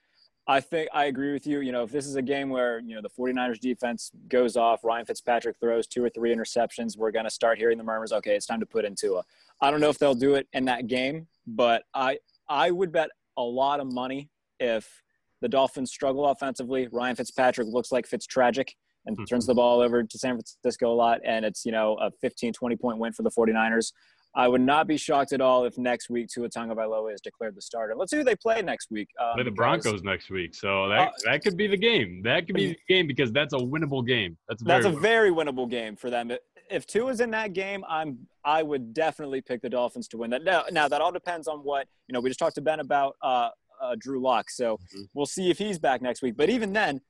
I 0.49 0.61
think 0.61 0.89
I 0.95 1.07
agree 1.07 1.33
with 1.33 1.47
you. 1.47 1.61
You 1.61 1.73
know, 1.73 1.83
if 1.83 1.91
this 1.91 2.07
is 2.07 2.15
a 2.15 2.23
game 2.23 2.51
where, 2.51 2.79
you 2.79 2.95
know, 2.95 3.03
the 3.03 3.11
49ers 3.11 3.59
defense 3.59 4.13
goes 4.29 4.57
off, 4.57 4.85
Ryan 4.85 5.05
Fitzpatrick 5.05 5.57
throws 5.59 5.89
two 5.89 6.05
or 6.05 6.09
three 6.09 6.33
interceptions, 6.33 6.97
we're 6.97 7.11
going 7.11 7.25
to 7.25 7.31
start 7.31 7.59
hearing 7.59 7.79
the 7.79 7.83
murmurs, 7.85 8.13
okay, 8.13 8.37
it's 8.37 8.47
time 8.47 8.61
to 8.61 8.67
put 8.67 8.85
in 8.85 8.95
Tua. 8.95 9.25
I 9.61 9.73
don't 9.73 9.81
know 9.81 9.89
if 9.89 9.99
they'll 9.99 10.15
do 10.15 10.35
it 10.35 10.47
in 10.53 10.65
that 10.67 10.87
game, 10.87 11.27
but 11.47 11.83
I 11.95 12.19
I 12.49 12.71
would 12.71 12.93
bet 12.93 13.11
a 13.37 13.43
lot 13.43 13.81
of 13.81 13.93
money 13.93 14.31
if 14.61 15.03
the 15.41 15.49
Dolphins 15.49 15.91
struggle 15.91 16.27
offensively, 16.27 16.89
Ryan 16.89 17.17
Fitzpatrick 17.17 17.69
looks 17.69 17.93
like 17.93 18.09
Fitztragic 18.09 18.71
and 19.07 19.17
Mhm. 19.17 19.29
turns 19.29 19.47
the 19.47 19.55
ball 19.55 19.81
over 19.81 20.03
to 20.03 20.19
San 20.19 20.35
Francisco 20.35 20.93
a 20.93 20.95
lot, 20.95 21.21
and 21.25 21.45
it's 21.45 21.65
you 21.65 21.73
know 21.73 21.95
a 21.97 22.11
15, 22.21 22.53
20 22.53 22.77
point 22.77 22.99
win 22.99 23.13
for 23.13 23.23
the 23.23 23.31
49ers. 23.31 23.93
I 24.35 24.49
would 24.49 24.61
not 24.61 24.87
be 24.87 24.99
shocked 24.99 25.33
at 25.33 25.41
all 25.41 25.65
if 25.65 25.79
next 25.79 26.11
week 26.11 26.29
Tua 26.29 26.51
Tagovailoa 26.51 27.15
is 27.15 27.23
declared 27.23 27.55
the 27.55 27.63
starter. 27.63 27.95
Let's 27.97 28.11
see 28.11 28.19
who 28.19 28.25
they 28.25 28.37
play 28.37 28.61
next 28.61 28.91
week. 28.91 29.09
um, 29.19 29.33
Play 29.35 29.45
the 29.45 29.51
Broncos 29.51 30.03
next 30.03 30.29
week, 30.29 30.55
so 30.55 30.89
that 30.91 31.09
Uh, 31.09 31.13
that 31.25 31.43
could 31.43 31.57
be 31.57 31.67
the 31.67 31.77
game. 31.79 32.21
That 32.23 32.45
could 32.47 32.55
be 32.55 32.69
the 32.75 32.79
game 32.87 33.07
because 33.07 33.33
that's 33.33 33.55
a 33.55 33.59
winnable 33.59 34.07
game. 34.07 34.37
That's 34.47 34.63
very 34.63 34.83
That's 34.83 34.95
a 34.95 34.99
winnable. 34.99 35.03
very 35.03 35.31
winnable 35.31 35.71
game 35.71 35.97
for 35.97 36.11
them. 36.11 36.31
If 36.69 36.87
Tua's 36.87 37.21
in 37.21 37.31
that 37.31 37.53
game, 37.55 37.83
I'm 37.89 38.29
I 38.45 38.63
would 38.63 38.93
definitely 38.93 39.41
pick 39.41 39.63
the 39.63 39.71
Dolphins 39.71 40.07
to 40.09 40.19
win 40.19 40.29
that. 40.31 40.45
Now, 40.45 40.65
now 40.71 40.87
that 40.89 41.01
all 41.01 41.13
depends 41.13 41.49
on 41.49 41.61
what 41.61 41.89
you 42.07 42.13
know. 42.13 42.21
We 42.21 42.29
just 42.29 42.39
talked 42.39 42.57
to 42.57 42.61
Ben 42.61 42.81
about 42.81 43.17
uh, 43.23 43.51
uh, 43.81 43.95
Drew 43.99 44.21
Lock, 44.21 44.51
so 44.51 44.77
Mhm. 44.95 45.09
we'll 45.15 45.27
see 45.27 45.49
if 45.51 45.59
he's 45.59 45.79
back 45.79 46.03
next 46.03 46.21
week. 46.23 46.37
But 46.37 46.51
even 46.51 46.73
then, 46.75 47.01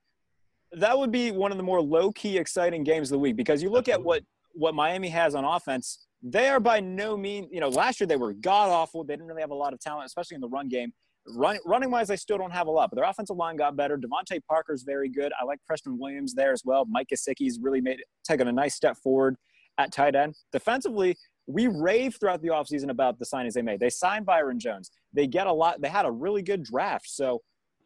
that 0.77 0.97
would 0.97 1.11
be 1.11 1.31
one 1.33 1.51
of 1.51 1.57
the 1.57 1.63
more 1.63 1.81
low 1.81 2.13
key, 2.13 2.37
exciting 2.37 2.85
games 2.85 3.09
of 3.09 3.15
the 3.15 3.19
week 3.19 3.35
because 3.35 3.63
you 3.63 3.71
look 3.71 3.89
at 3.89 4.03
what 4.03 4.23
what 4.53 4.75
Miami 4.75 5.09
has 5.09 5.35
on 5.35 5.45
offense. 5.45 6.07
They 6.23 6.49
are 6.49 6.61
by 6.61 6.81
no 6.81 7.17
means, 7.17 7.49
you 7.51 7.61
know, 7.61 7.69
last 7.69 8.01
year 8.01 8.07
they 8.07 8.17
were 8.17 8.33
god 8.33 8.71
awful. 8.71 9.05
They 9.05 9.15
didn't 9.15 9.27
really 9.27 9.43
have 9.43 9.51
a 9.51 9.55
lot 9.55 9.73
of 9.73 9.81
talent, 9.81 10.07
especially 10.07 10.37
in 10.37 10.41
the 10.41 10.49
run 10.49 10.69
game. 10.69 10.93
Run, 11.29 11.59
running 11.67 11.91
wise, 11.91 12.09
they 12.09 12.17
still 12.17 12.39
don't 12.39 12.53
have 12.53 12.69
a 12.69 12.71
lot, 12.71 12.91
but 12.91 12.97
their 12.97 13.09
offensive 13.09 13.37
line 13.37 13.57
got 13.57 13.77
better. 13.77 13.99
DeVante 13.99 14.41
Parker's 14.49 14.83
very 14.83 15.09
good. 15.09 15.33
I 15.41 15.45
like 15.45 15.59
Preston 15.67 15.99
Williams 15.99 16.35
there 16.35 16.53
as 16.53 16.63
well. 16.65 16.87
Mike 16.89 17.09
Gesicki's 17.13 17.59
really 17.61 17.81
made 17.81 17.99
taken 18.25 18.49
a 18.49 18.53
nice 18.53 18.75
step 18.75 18.97
forward 18.97 19.37
at 19.79 19.93
tight 19.93 20.15
end. 20.15 20.35
Defensively, 20.53 21.17
we 21.47 21.67
rave 21.69 22.17
throughout 22.19 22.43
the 22.43 22.49
offseason 22.49 22.91
about 22.91 23.19
the 23.19 23.25
signings 23.25 23.53
they 23.53 23.63
made. 23.63 23.81
They 23.81 23.91
signed 23.91 24.25
Byron 24.25 24.59
Jones. 24.59 24.91
They 25.13 25.27
get 25.27 25.47
a 25.47 25.53
lot. 25.53 25.81
They 25.81 25.89
had 25.89 26.07
a 26.07 26.11
really 26.11 26.43
good 26.43 26.63
draft. 26.63 27.09
So. 27.09 27.41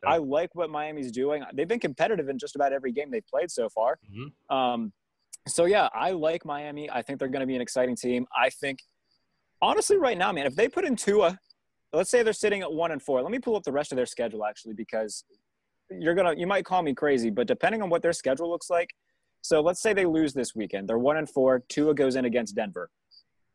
I 0.07 0.17
like 0.17 0.55
what 0.55 0.71
Miami's 0.71 1.13
doing. 1.13 1.43
They've 1.53 1.69
been 1.69 1.81
competitive 1.81 2.29
in 2.29 2.39
just 2.39 2.57
about 2.57 2.73
every 2.73 2.93
game 2.93 3.11
they've 3.11 3.27
played 3.27 3.51
so 3.51 3.69
far. 3.69 3.99
Mhm. 4.11 4.33
Um, 4.55 4.93
so 5.49 5.65
yeah, 5.65 5.89
I 5.95 6.11
like 6.13 6.45
Miami. 6.45 6.91
I 6.91 7.03
think 7.03 7.19
they're 7.19 7.29
going 7.29 7.41
to 7.41 7.47
be 7.47 7.55
an 7.57 7.63
exciting 7.63 7.97
team. 7.97 8.27
I 8.37 8.51
think, 8.51 8.81
honestly, 9.63 9.97
right 9.97 10.17
now, 10.17 10.33
man, 10.33 10.47
if 10.47 10.55
they 10.55 10.69
put 10.69 10.85
in 10.85 10.97
Tua, 10.97 11.39
let's 11.93 12.11
say 12.11 12.23
they're 12.23 12.33
sitting 12.33 12.63
at 12.63 12.73
one 12.73 12.93
and 12.93 13.03
four. 13.03 13.23
Let 13.23 13.31
me 13.33 13.39
pull 13.39 13.57
up 13.57 13.63
the 13.65 13.73
rest 13.73 13.93
of 13.93 13.97
their 13.97 14.07
schedule 14.07 14.45
actually, 14.45 14.75
because 14.75 15.25
you're 15.91 16.15
gonna 16.15 16.35
you 16.37 16.47
might 16.47 16.65
call 16.65 16.83
me 16.83 16.95
crazy, 16.95 17.31
but 17.31 17.47
depending 17.47 17.83
on 17.83 17.91
what 17.91 18.01
their 18.03 18.13
schedule 18.13 18.49
looks 18.49 18.71
like. 18.71 18.91
So 19.43 19.61
let's 19.61 19.81
say 19.81 19.93
they 19.95 20.05
lose 20.07 20.35
this 20.35 20.55
weekend. 20.55 20.89
They're 20.89 20.99
one 20.99 21.17
and 21.17 21.29
four. 21.29 21.61
Tua 21.69 21.95
goes 21.95 22.15
in 22.15 22.25
against 22.27 22.55
Denver. 22.55 22.91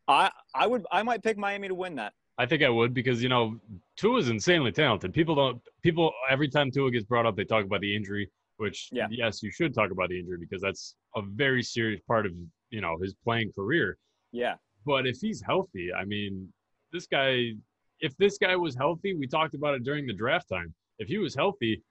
I 0.07 0.31
I 0.53 0.67
would 0.67 0.85
I 0.91 1.03
might 1.03 1.23
pick 1.23 1.37
Miami 1.37 1.67
to 1.69 1.75
win 1.75 1.95
that. 1.95 2.13
I 2.37 2.45
think 2.45 2.63
I 2.63 2.69
would 2.69 2.93
because 2.93 3.23
you 3.23 3.29
know 3.29 3.57
Tua 3.97 4.19
is 4.19 4.29
insanely 4.29 4.71
talented. 4.71 5.13
People 5.13 5.35
don't 5.35 5.61
people 5.81 6.11
every 6.29 6.49
time 6.49 6.71
Tua 6.71 6.91
gets 6.91 7.05
brought 7.05 7.25
up, 7.25 7.35
they 7.35 7.45
talk 7.45 7.63
about 7.65 7.81
the 7.81 7.95
injury, 7.95 8.29
which 8.57 8.89
Yeah. 8.91 9.07
yes, 9.09 9.41
you 9.41 9.51
should 9.51 9.73
talk 9.73 9.91
about 9.91 10.09
the 10.09 10.19
injury 10.19 10.37
because 10.39 10.61
that's 10.61 10.95
a 11.15 11.21
very 11.21 11.63
serious 11.63 12.01
part 12.07 12.25
of 12.25 12.33
you 12.69 12.81
know 12.81 12.97
his 13.01 13.15
playing 13.23 13.51
career. 13.53 13.97
Yeah. 14.31 14.55
But 14.85 15.07
if 15.07 15.17
he's 15.19 15.41
healthy, 15.41 15.91
I 15.93 16.05
mean, 16.05 16.51
this 16.91 17.07
guy, 17.07 17.53
if 18.01 18.15
this 18.17 18.37
guy 18.37 18.55
was 18.55 18.75
healthy, 18.75 19.15
we 19.15 19.27
talked 19.27 19.55
about 19.55 19.73
it 19.73 19.83
during 19.83 20.05
the 20.05 20.13
draft 20.13 20.47
time. 20.49 20.73
If 20.99 21.07
he 21.07 21.17
was 21.17 21.33
healthy, 21.33 21.81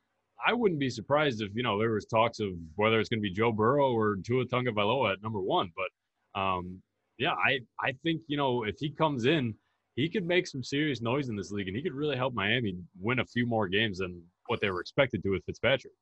I 0.46 0.52
wouldn't 0.52 0.78
be 0.78 0.90
surprised 0.90 1.40
if 1.42 1.50
you 1.54 1.62
know 1.62 1.78
there 1.78 1.92
was 1.92 2.04
talks 2.04 2.38
of 2.40 2.50
whether 2.76 3.00
it's 3.00 3.08
going 3.08 3.20
to 3.20 3.28
be 3.28 3.32
Joe 3.32 3.50
Burrow 3.50 3.92
or 3.92 4.16
Tua 4.16 4.44
Tagovailoa 4.44 5.14
at 5.14 5.22
number 5.22 5.40
one. 5.40 5.70
But 5.74 6.40
um, 6.40 6.82
yeah, 7.18 7.32
I 7.32 7.60
I 7.80 7.92
think 8.02 8.20
you 8.26 8.36
know 8.36 8.64
if 8.64 8.76
he 8.78 8.90
comes 8.90 9.24
in, 9.24 9.54
he 9.96 10.08
could 10.08 10.26
make 10.26 10.46
some 10.46 10.62
serious 10.62 11.00
noise 11.00 11.28
in 11.28 11.36
this 11.36 11.50
league, 11.50 11.68
and 11.68 11.76
he 11.76 11.82
could 11.82 11.94
really 11.94 12.16
help 12.16 12.34
Miami 12.34 12.76
win 13.00 13.20
a 13.20 13.24
few 13.24 13.46
more 13.46 13.68
games 13.68 13.98
than 13.98 14.22
what 14.46 14.60
they 14.60 14.70
were 14.70 14.80
expected 14.80 15.22
to 15.22 15.30
with 15.30 15.44
Fitzpatrick. 15.44 15.92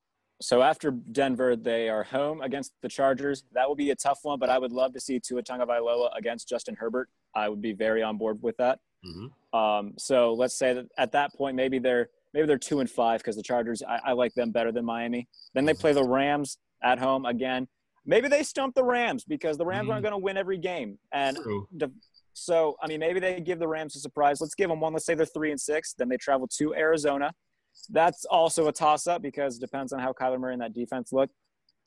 So 0.40 0.62
after 0.62 0.90
Denver, 0.90 1.54
they 1.54 1.88
are 1.88 2.02
home 2.02 2.40
against 2.40 2.72
the 2.82 2.88
Chargers. 2.88 3.44
That 3.52 3.68
will 3.68 3.76
be 3.76 3.90
a 3.90 3.94
tough 3.94 4.20
one, 4.22 4.38
but 4.40 4.50
I 4.50 4.58
would 4.58 4.72
love 4.72 4.92
to 4.94 5.00
see 5.00 5.20
Tua 5.20 5.42
Tagovailoa 5.42 6.16
against 6.16 6.48
Justin 6.48 6.74
Herbert. 6.74 7.08
I 7.34 7.48
would 7.48 7.62
be 7.62 7.72
very 7.74 8.02
on 8.02 8.16
board 8.18 8.42
with 8.42 8.56
that. 8.56 8.80
Mm-hmm. 9.06 9.56
Um, 9.58 9.92
so 9.98 10.32
let's 10.34 10.58
say 10.58 10.72
that 10.74 10.86
at 10.98 11.12
that 11.12 11.32
point, 11.34 11.54
maybe 11.56 11.78
they're 11.78 12.08
maybe 12.34 12.46
they're 12.46 12.58
two 12.58 12.80
and 12.80 12.90
five 12.90 13.20
because 13.20 13.36
the 13.36 13.42
Chargers 13.42 13.82
I, 13.86 14.00
I 14.06 14.12
like 14.12 14.34
them 14.34 14.50
better 14.50 14.72
than 14.72 14.84
Miami. 14.84 15.28
Then 15.54 15.64
they 15.64 15.74
play 15.74 15.92
the 15.92 16.02
Rams 16.04 16.58
at 16.82 16.98
home 16.98 17.24
again. 17.26 17.68
Maybe 18.04 18.26
they 18.26 18.42
stump 18.42 18.74
the 18.74 18.82
Rams 18.84 19.24
because 19.24 19.56
the 19.58 19.66
Rams 19.66 19.88
Mhm. 19.88 19.92
aren't 19.92 20.02
going 20.02 20.12
to 20.12 20.18
win 20.18 20.36
every 20.36 20.58
game. 20.58 20.98
And 21.12 21.36
True. 21.36 21.68
So 22.34 22.76
I 22.82 22.86
mean, 22.88 23.00
maybe 23.00 23.20
they 23.20 23.40
give 23.40 23.58
the 23.58 23.68
Rams 23.68 23.96
a 23.96 24.00
surprise. 24.00 24.40
Let's 24.40 24.54
give 24.54 24.68
them 24.68 24.80
one. 24.80 24.92
Let's 24.92 25.04
say 25.06 25.14
they're 25.14 25.26
three 25.26 25.50
and 25.50 25.60
six. 25.60 25.94
Then 25.94 26.08
they 26.08 26.16
travel 26.16 26.48
to 26.58 26.74
Arizona. 26.74 27.32
That's 27.90 28.24
also 28.26 28.68
a 28.68 28.72
toss 28.72 29.06
up 29.06 29.22
because 29.22 29.56
it 29.56 29.60
depends 29.60 29.92
on 29.92 29.98
how 30.00 30.12
Kyler 30.12 30.38
Murray 30.38 30.52
and 30.54 30.62
that 30.62 30.74
defense 30.74 31.12
look. 31.12 31.30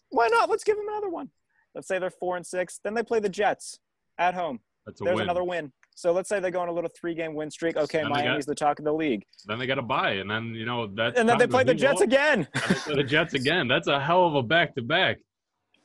Why 0.09 0.27
not? 0.27 0.49
Let's 0.49 0.63
give 0.63 0.77
them 0.77 0.87
another 0.89 1.09
one. 1.09 1.29
Let's 1.73 1.87
say 1.87 1.99
they're 1.99 2.09
four 2.09 2.37
and 2.37 2.45
six. 2.45 2.79
Then 2.83 2.93
they 2.93 3.03
play 3.03 3.19
the 3.19 3.29
Jets 3.29 3.79
at 4.17 4.33
home. 4.33 4.59
That's 4.85 5.01
a 5.01 5.03
There's 5.03 5.15
win. 5.15 5.23
another 5.23 5.43
win. 5.43 5.71
So 5.95 6.11
let's 6.11 6.27
say 6.29 6.39
they 6.39 6.51
go 6.51 6.59
on 6.61 6.67
a 6.67 6.71
little 6.73 6.89
three 6.99 7.15
game 7.15 7.33
win 7.35 7.49
streak. 7.49 7.77
Okay, 7.77 7.99
Then 8.01 8.11
they 8.11 8.19
got- 8.19 8.25
Miami's 8.25 8.45
the 8.45 8.55
talk 8.55 8.79
of 8.79 8.85
the 8.85 8.93
league. 8.93 9.23
Then 9.45 9.59
they 9.59 9.65
got 9.65 9.75
to 9.75 9.81
bye, 9.81 10.11
and 10.13 10.29
then 10.29 10.53
you 10.53 10.65
know 10.65 10.87
that. 10.95 11.17
And 11.17 11.27
then 11.27 11.37
they 11.37 11.47
play 11.47 11.63
the 11.63 11.73
Jets 11.73 12.01
again. 12.01 12.47
the 12.87 13.03
Jets 13.03 13.33
again. 13.33 13.67
That's 13.67 13.87
a 13.87 13.99
hell 13.99 14.27
of 14.27 14.35
a 14.35 14.43
back 14.43 14.75
to 14.75 14.81
back. 14.81 15.17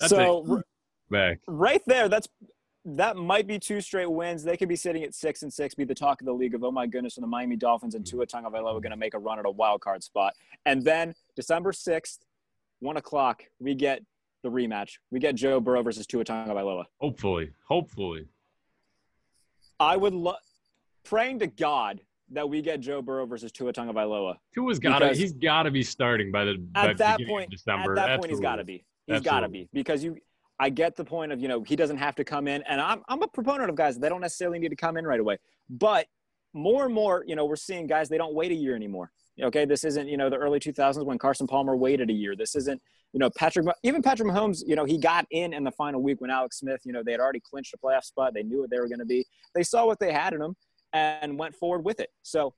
That's 0.00 0.10
so 0.10 0.62
back. 1.10 1.38
right 1.46 1.82
there, 1.86 2.08
that's 2.08 2.28
that 2.84 3.16
might 3.16 3.46
be 3.46 3.58
two 3.58 3.80
straight 3.80 4.10
wins. 4.10 4.42
They 4.42 4.56
could 4.56 4.68
be 4.68 4.76
sitting 4.76 5.02
at 5.02 5.14
six 5.14 5.42
and 5.42 5.52
six, 5.52 5.74
be 5.74 5.84
the 5.84 5.94
talk 5.94 6.20
of 6.20 6.26
the 6.26 6.32
league 6.32 6.54
of 6.54 6.64
oh 6.64 6.70
my 6.70 6.86
goodness, 6.86 7.16
and 7.16 7.22
the 7.22 7.28
Miami 7.28 7.56
Dolphins 7.56 7.94
and 7.94 8.04
mm. 8.04 8.10
Tua 8.10 8.26
Tagovailoa 8.26 8.76
are 8.76 8.80
going 8.80 8.90
to 8.90 8.96
make 8.96 9.14
a 9.14 9.18
run 9.18 9.38
at 9.38 9.46
a 9.46 9.50
wild 9.50 9.80
card 9.80 10.02
spot. 10.02 10.34
And 10.66 10.82
then 10.82 11.14
December 11.36 11.72
sixth, 11.72 12.24
one 12.80 12.96
o'clock, 12.96 13.44
we 13.58 13.74
get 13.74 14.02
the 14.42 14.50
rematch. 14.50 14.92
We 15.10 15.20
get 15.20 15.34
Joe 15.34 15.60
Burrow 15.60 15.82
versus 15.82 16.06
Tua 16.06 16.24
Tagovailoa. 16.24 16.84
Hopefully, 17.00 17.50
hopefully. 17.68 18.26
I 19.78 19.96
would 19.96 20.14
love 20.14 20.36
praying 21.04 21.40
to 21.40 21.46
God 21.46 22.00
that 22.30 22.48
we 22.48 22.62
get 22.62 22.80
Joe 22.80 23.02
Burrow 23.02 23.26
versus 23.26 23.52
Tua 23.52 23.72
Tagovailoa. 23.72 24.36
Tua's 24.54 24.78
got 24.78 25.00
to 25.00 25.12
he's 25.12 25.32
got 25.32 25.64
to 25.64 25.70
be 25.70 25.82
starting 25.82 26.30
by 26.30 26.44
the 26.44 26.54
by 26.58 26.90
at 26.90 26.98
that 26.98 27.20
point, 27.26 27.46
of 27.46 27.50
December. 27.50 27.92
at 27.92 28.06
that 28.06 28.20
point, 28.20 28.30
he's 28.30 28.40
got 28.40 28.56
to 28.56 28.64
be. 28.64 28.84
He's 29.06 29.20
got 29.20 29.40
to 29.40 29.48
be 29.48 29.68
because 29.72 30.02
you. 30.02 30.16
I 30.60 30.68
get 30.68 30.94
the 30.94 31.04
point 31.04 31.32
of 31.32 31.40
you 31.40 31.48
know 31.48 31.62
he 31.62 31.74
doesn't 31.74 31.96
have 31.96 32.14
to 32.16 32.24
come 32.24 32.46
in, 32.46 32.62
and 32.68 32.80
I'm 32.80 33.02
I'm 33.08 33.22
a 33.22 33.28
proponent 33.28 33.70
of 33.70 33.76
guys 33.76 33.98
they 33.98 34.10
don't 34.10 34.20
necessarily 34.20 34.58
need 34.58 34.68
to 34.68 34.76
come 34.76 34.98
in 34.98 35.06
right 35.06 35.18
away, 35.18 35.38
but 35.70 36.06
more 36.52 36.84
and 36.84 36.94
more 36.94 37.24
you 37.26 37.34
know 37.34 37.46
we're 37.46 37.56
seeing 37.56 37.86
guys 37.86 38.10
they 38.10 38.18
don't 38.18 38.34
wait 38.34 38.52
a 38.52 38.54
year 38.54 38.76
anymore. 38.76 39.10
Okay, 39.42 39.64
this 39.64 39.84
isn't 39.84 40.06
you 40.06 40.18
know 40.18 40.28
the 40.28 40.36
early 40.36 40.60
2000s 40.60 41.02
when 41.06 41.16
Carson 41.16 41.46
Palmer 41.46 41.76
waited 41.76 42.10
a 42.10 42.12
year. 42.12 42.36
This 42.36 42.54
isn't 42.56 42.80
you 43.14 43.18
know 43.18 43.30
Patrick 43.30 43.66
even 43.82 44.02
Patrick 44.02 44.28
Mahomes. 44.28 44.62
You 44.66 44.76
know 44.76 44.84
he 44.84 44.98
got 44.98 45.26
in 45.30 45.54
in 45.54 45.64
the 45.64 45.72
final 45.72 46.02
week 46.02 46.20
when 46.20 46.30
Alex 46.30 46.58
Smith. 46.58 46.82
You 46.84 46.92
know 46.92 47.02
they 47.02 47.12
had 47.12 47.20
already 47.20 47.40
clinched 47.40 47.72
a 47.72 47.78
playoff 47.78 48.04
spot. 48.04 48.34
They 48.34 48.42
knew 48.42 48.60
what 48.60 48.68
they 48.68 48.78
were 48.78 48.88
going 48.88 48.98
to 48.98 49.06
be. 49.06 49.26
They 49.54 49.62
saw 49.62 49.86
what 49.86 49.98
they 49.98 50.12
had 50.12 50.34
in 50.34 50.40
them 50.40 50.56
and 50.92 51.38
went 51.38 51.54
forward 51.54 51.86
with 51.86 52.00
it. 52.00 52.10
So 52.22 52.52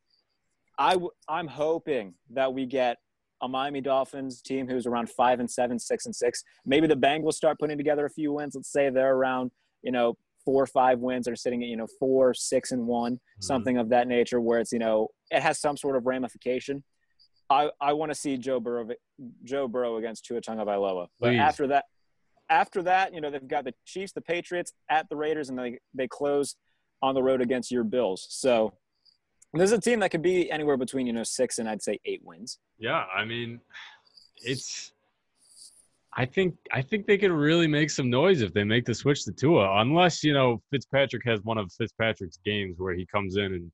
I 0.76 0.94
w- 0.94 1.12
I'm 1.28 1.46
hoping 1.46 2.14
that 2.30 2.52
we 2.52 2.66
get 2.66 2.98
a 3.42 3.48
Miami 3.48 3.80
Dolphins 3.80 4.40
team 4.40 4.68
who's 4.68 4.86
around 4.86 5.10
five 5.10 5.40
and 5.40 5.50
seven, 5.50 5.78
six 5.78 6.06
and 6.06 6.14
six. 6.14 6.42
Maybe 6.64 6.86
the 6.86 6.96
Bengals 6.96 7.34
start 7.34 7.58
putting 7.58 7.76
together 7.76 8.06
a 8.06 8.10
few 8.10 8.32
wins. 8.32 8.54
Let's 8.54 8.72
say 8.72 8.88
they're 8.88 9.14
around, 9.14 9.50
you 9.82 9.92
know, 9.92 10.16
four 10.44 10.62
or 10.62 10.66
five 10.66 11.00
wins. 11.00 11.26
They're 11.26 11.36
sitting 11.36 11.62
at, 11.62 11.68
you 11.68 11.76
know, 11.76 11.88
four, 11.98 12.34
six 12.34 12.72
and 12.72 12.86
one, 12.86 13.14
mm-hmm. 13.14 13.42
something 13.42 13.78
of 13.78 13.88
that 13.90 14.06
nature, 14.08 14.40
where 14.40 14.60
it's, 14.60 14.72
you 14.72 14.78
know, 14.78 15.08
it 15.30 15.42
has 15.42 15.60
some 15.60 15.76
sort 15.76 15.96
of 15.96 16.06
ramification. 16.06 16.84
I, 17.50 17.70
I 17.80 17.92
want 17.92 18.10
to 18.10 18.14
see 18.14 18.38
Joe 18.38 18.60
Burrow, 18.60 18.88
Joe 19.44 19.68
Burrow 19.68 19.96
against 19.96 20.24
Tua 20.24 20.40
Tagovailoa. 20.40 21.08
But 21.20 21.34
after 21.34 21.66
that, 21.66 21.84
after 22.48 22.82
that, 22.82 23.12
you 23.12 23.20
know, 23.20 23.30
they've 23.30 23.46
got 23.46 23.64
the 23.64 23.74
Chiefs, 23.84 24.12
the 24.12 24.20
Patriots 24.20 24.72
at 24.88 25.08
the 25.08 25.16
Raiders, 25.16 25.48
and 25.48 25.58
they 25.58 25.78
they 25.94 26.08
close 26.08 26.56
on 27.02 27.14
the 27.14 27.22
road 27.22 27.40
against 27.40 27.70
your 27.70 27.84
Bills. 27.84 28.26
So 28.30 28.72
this 29.54 29.70
is 29.70 29.78
a 29.78 29.80
team 29.80 30.00
that 30.00 30.10
could 30.10 30.22
be 30.22 30.50
anywhere 30.50 30.76
between 30.76 31.06
you 31.06 31.12
know 31.12 31.22
six 31.24 31.58
and 31.58 31.68
I'd 31.68 31.82
say 31.82 31.98
eight 32.04 32.22
wins. 32.24 32.58
Yeah, 32.78 33.04
I 33.14 33.24
mean, 33.24 33.60
it's. 34.36 34.92
I 36.14 36.26
think 36.26 36.54
I 36.70 36.82
think 36.82 37.06
they 37.06 37.16
could 37.16 37.30
really 37.30 37.66
make 37.66 37.88
some 37.90 38.10
noise 38.10 38.42
if 38.42 38.52
they 38.52 38.64
make 38.64 38.84
the 38.84 38.94
switch 38.94 39.24
to 39.24 39.32
Tua, 39.32 39.80
unless 39.80 40.22
you 40.22 40.34
know 40.34 40.60
Fitzpatrick 40.70 41.22
has 41.24 41.40
one 41.42 41.56
of 41.58 41.72
Fitzpatrick's 41.72 42.38
games 42.44 42.76
where 42.78 42.92
he 42.94 43.06
comes 43.06 43.36
in 43.36 43.44
and 43.54 43.72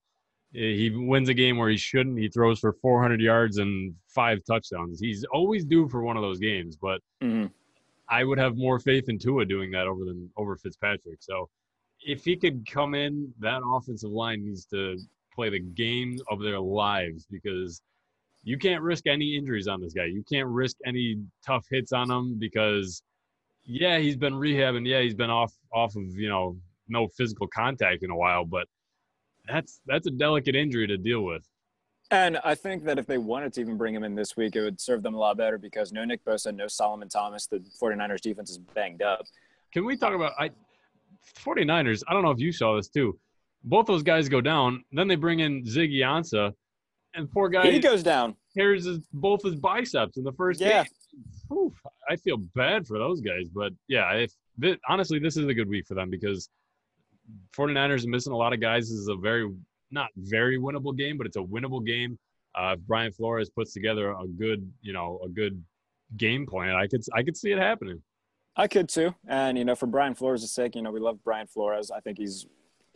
he 0.52 0.90
wins 0.90 1.28
a 1.28 1.34
game 1.34 1.56
where 1.58 1.68
he 1.68 1.76
shouldn't. 1.76 2.18
He 2.18 2.28
throws 2.28 2.60
for 2.60 2.72
400 2.80 3.20
yards 3.20 3.58
and 3.58 3.94
five 4.14 4.38
touchdowns. 4.48 4.98
He's 4.98 5.24
always 5.32 5.64
due 5.64 5.88
for 5.90 6.02
one 6.02 6.16
of 6.16 6.22
those 6.22 6.38
games, 6.38 6.76
but 6.76 7.00
Mhm. 7.22 7.50
I 8.08 8.24
would 8.24 8.38
have 8.38 8.56
more 8.56 8.78
faith 8.78 9.08
in 9.10 9.18
Tua 9.18 9.44
doing 9.44 9.70
that 9.72 9.86
over 9.86 10.04
than 10.06 10.30
over 10.38 10.56
Fitzpatrick. 10.56 11.18
So 11.20 11.50
if 12.00 12.24
he 12.24 12.34
could 12.36 12.64
come 12.70 12.94
in, 12.94 13.34
that 13.40 13.60
offensive 13.62 14.10
line 14.10 14.44
needs 14.44 14.64
to 14.66 14.96
play 15.38 15.50
the 15.50 15.60
game 15.60 16.18
of 16.28 16.42
their 16.42 16.58
lives 16.58 17.24
because 17.30 17.80
you 18.42 18.58
can't 18.58 18.82
risk 18.82 19.06
any 19.06 19.36
injuries 19.36 19.68
on 19.68 19.80
this 19.80 19.92
guy. 19.92 20.06
You 20.06 20.24
can't 20.30 20.48
risk 20.48 20.76
any 20.84 21.16
tough 21.46 21.64
hits 21.70 21.92
on 21.92 22.10
him 22.10 22.38
because 22.40 23.02
yeah, 23.64 23.98
he's 23.98 24.16
been 24.16 24.32
rehabbing, 24.32 24.84
yeah, 24.84 25.00
he's 25.00 25.14
been 25.14 25.30
off 25.30 25.52
off 25.72 25.94
of, 25.94 26.02
you 26.16 26.28
know, 26.28 26.56
no 26.88 27.06
physical 27.16 27.46
contact 27.46 28.02
in 28.02 28.10
a 28.10 28.16
while, 28.16 28.44
but 28.44 28.66
that's 29.46 29.80
that's 29.86 30.08
a 30.08 30.10
delicate 30.10 30.56
injury 30.56 30.88
to 30.88 30.96
deal 30.96 31.20
with. 31.20 31.48
And 32.10 32.38
I 32.42 32.56
think 32.56 32.84
that 32.84 32.98
if 32.98 33.06
they 33.06 33.18
wanted 33.18 33.52
to 33.52 33.60
even 33.60 33.76
bring 33.76 33.94
him 33.94 34.02
in 34.02 34.16
this 34.16 34.36
week, 34.36 34.56
it 34.56 34.62
would 34.62 34.80
serve 34.80 35.04
them 35.04 35.14
a 35.14 35.18
lot 35.18 35.36
better 35.36 35.58
because 35.58 35.92
no 35.92 36.04
Nick 36.04 36.24
Bosa, 36.24 36.52
no 36.52 36.66
Solomon 36.66 37.08
Thomas. 37.08 37.46
The 37.46 37.62
49ers 37.80 38.22
defense 38.22 38.50
is 38.50 38.58
banged 38.58 39.02
up. 39.02 39.26
Can 39.72 39.84
we 39.84 39.96
talk 39.96 40.14
about 40.14 40.32
I 40.36 40.50
49ers? 41.44 42.02
I 42.08 42.12
don't 42.12 42.22
know 42.22 42.32
if 42.32 42.40
you 42.40 42.50
saw 42.50 42.74
this 42.74 42.88
too. 42.88 43.16
Both 43.64 43.86
those 43.86 44.02
guys 44.02 44.28
go 44.28 44.40
down. 44.40 44.84
Then 44.92 45.08
they 45.08 45.16
bring 45.16 45.40
in 45.40 45.64
Ziggy 45.64 45.98
Ansah, 46.00 46.52
and 47.14 47.30
poor 47.30 47.48
guy 47.48 47.70
He 47.70 47.78
goes 47.80 48.02
down. 48.02 48.36
tears 48.54 48.84
his, 48.84 48.98
both 49.12 49.42
his 49.42 49.56
biceps 49.56 50.16
in 50.16 50.24
the 50.24 50.32
first 50.32 50.60
Yeah. 50.60 50.84
game. 50.84 50.92
Oof, 51.58 51.72
I 52.08 52.16
feel 52.16 52.36
bad 52.54 52.86
for 52.86 52.98
those 52.98 53.20
guys, 53.20 53.48
but 53.48 53.72
yeah, 53.88 54.10
if 54.12 54.32
honestly, 54.88 55.18
this 55.18 55.36
is 55.36 55.46
a 55.46 55.54
good 55.54 55.68
week 55.68 55.86
for 55.86 55.94
them 55.94 56.10
because 56.10 56.48
49ers 57.56 58.04
are 58.04 58.08
missing 58.10 58.32
a 58.32 58.36
lot 58.36 58.52
of 58.52 58.60
guys. 58.60 58.88
This 58.88 58.98
is 58.98 59.08
a 59.08 59.16
very 59.16 59.50
not 59.90 60.08
very 60.16 60.58
winnable 60.58 60.96
game, 60.96 61.16
but 61.16 61.26
it's 61.26 61.36
a 61.36 61.40
winnable 61.42 61.84
game. 61.84 62.18
Uh, 62.54 62.74
if 62.76 62.80
Brian 62.86 63.12
Flores 63.12 63.48
puts 63.50 63.72
together 63.72 64.12
a 64.12 64.26
good, 64.26 64.70
you 64.82 64.92
know, 64.92 65.20
a 65.24 65.28
good 65.28 65.62
game 66.16 66.46
plan, 66.46 66.74
I 66.74 66.86
could 66.86 67.02
I 67.14 67.22
could 67.22 67.36
see 67.36 67.50
it 67.52 67.58
happening. 67.58 68.02
I 68.56 68.66
could 68.66 68.88
too. 68.88 69.14
And, 69.26 69.56
you 69.56 69.64
know, 69.64 69.74
for 69.76 69.86
Brian 69.86 70.14
Flores' 70.14 70.50
sake, 70.50 70.74
you 70.74 70.82
know, 70.82 70.90
we 70.90 70.98
love 71.00 71.22
Brian 71.24 71.46
Flores. 71.46 71.90
I 71.90 72.00
think 72.00 72.18
he's 72.18 72.46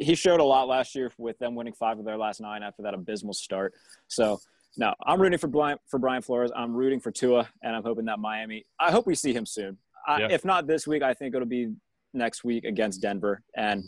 he 0.03 0.15
showed 0.15 0.41
a 0.41 0.45
lot 0.45 0.69
last 0.69 0.95
year 0.95 1.11
with 1.19 1.39
them 1.39 1.55
winning 1.55 1.73
five 1.73 1.99
of 1.99 2.05
their 2.05 2.17
last 2.17 2.41
nine 2.41 2.63
after 2.63 2.83
that 2.83 2.95
abysmal 2.95 3.35
start. 3.35 3.75
So 4.09 4.41
no, 4.77 4.95
I'm 5.07 5.21
rooting 5.21 5.39
for 5.39 5.49
Brian 5.49 5.79
for 5.89 5.99
Brian 5.99 6.23
Flores. 6.23 6.51
I'm 6.55 6.75
rooting 6.75 7.01
for 7.01 7.11
Tua, 7.11 7.49
and 7.63 7.77
I'm 7.77 7.83
hoping 7.83 8.07
that 8.07 8.19
Miami. 8.19 8.65
I 8.81 8.91
hope 8.91 9.07
we 9.07 9.15
see 9.15 9.33
him 9.33 9.47
soon. 9.47 9.77
I, 10.07 10.21
Yeah. 10.21 10.29
If 10.31 10.45
not 10.45 10.67
this 10.67 10.87
week, 10.87 11.03
I 11.03 11.15
think 11.15 11.35
it'll 11.35 11.47
be 11.47 11.75
next 12.15 12.45
week 12.45 12.65
against 12.65 13.01
Denver, 13.03 13.43
and 13.57 13.85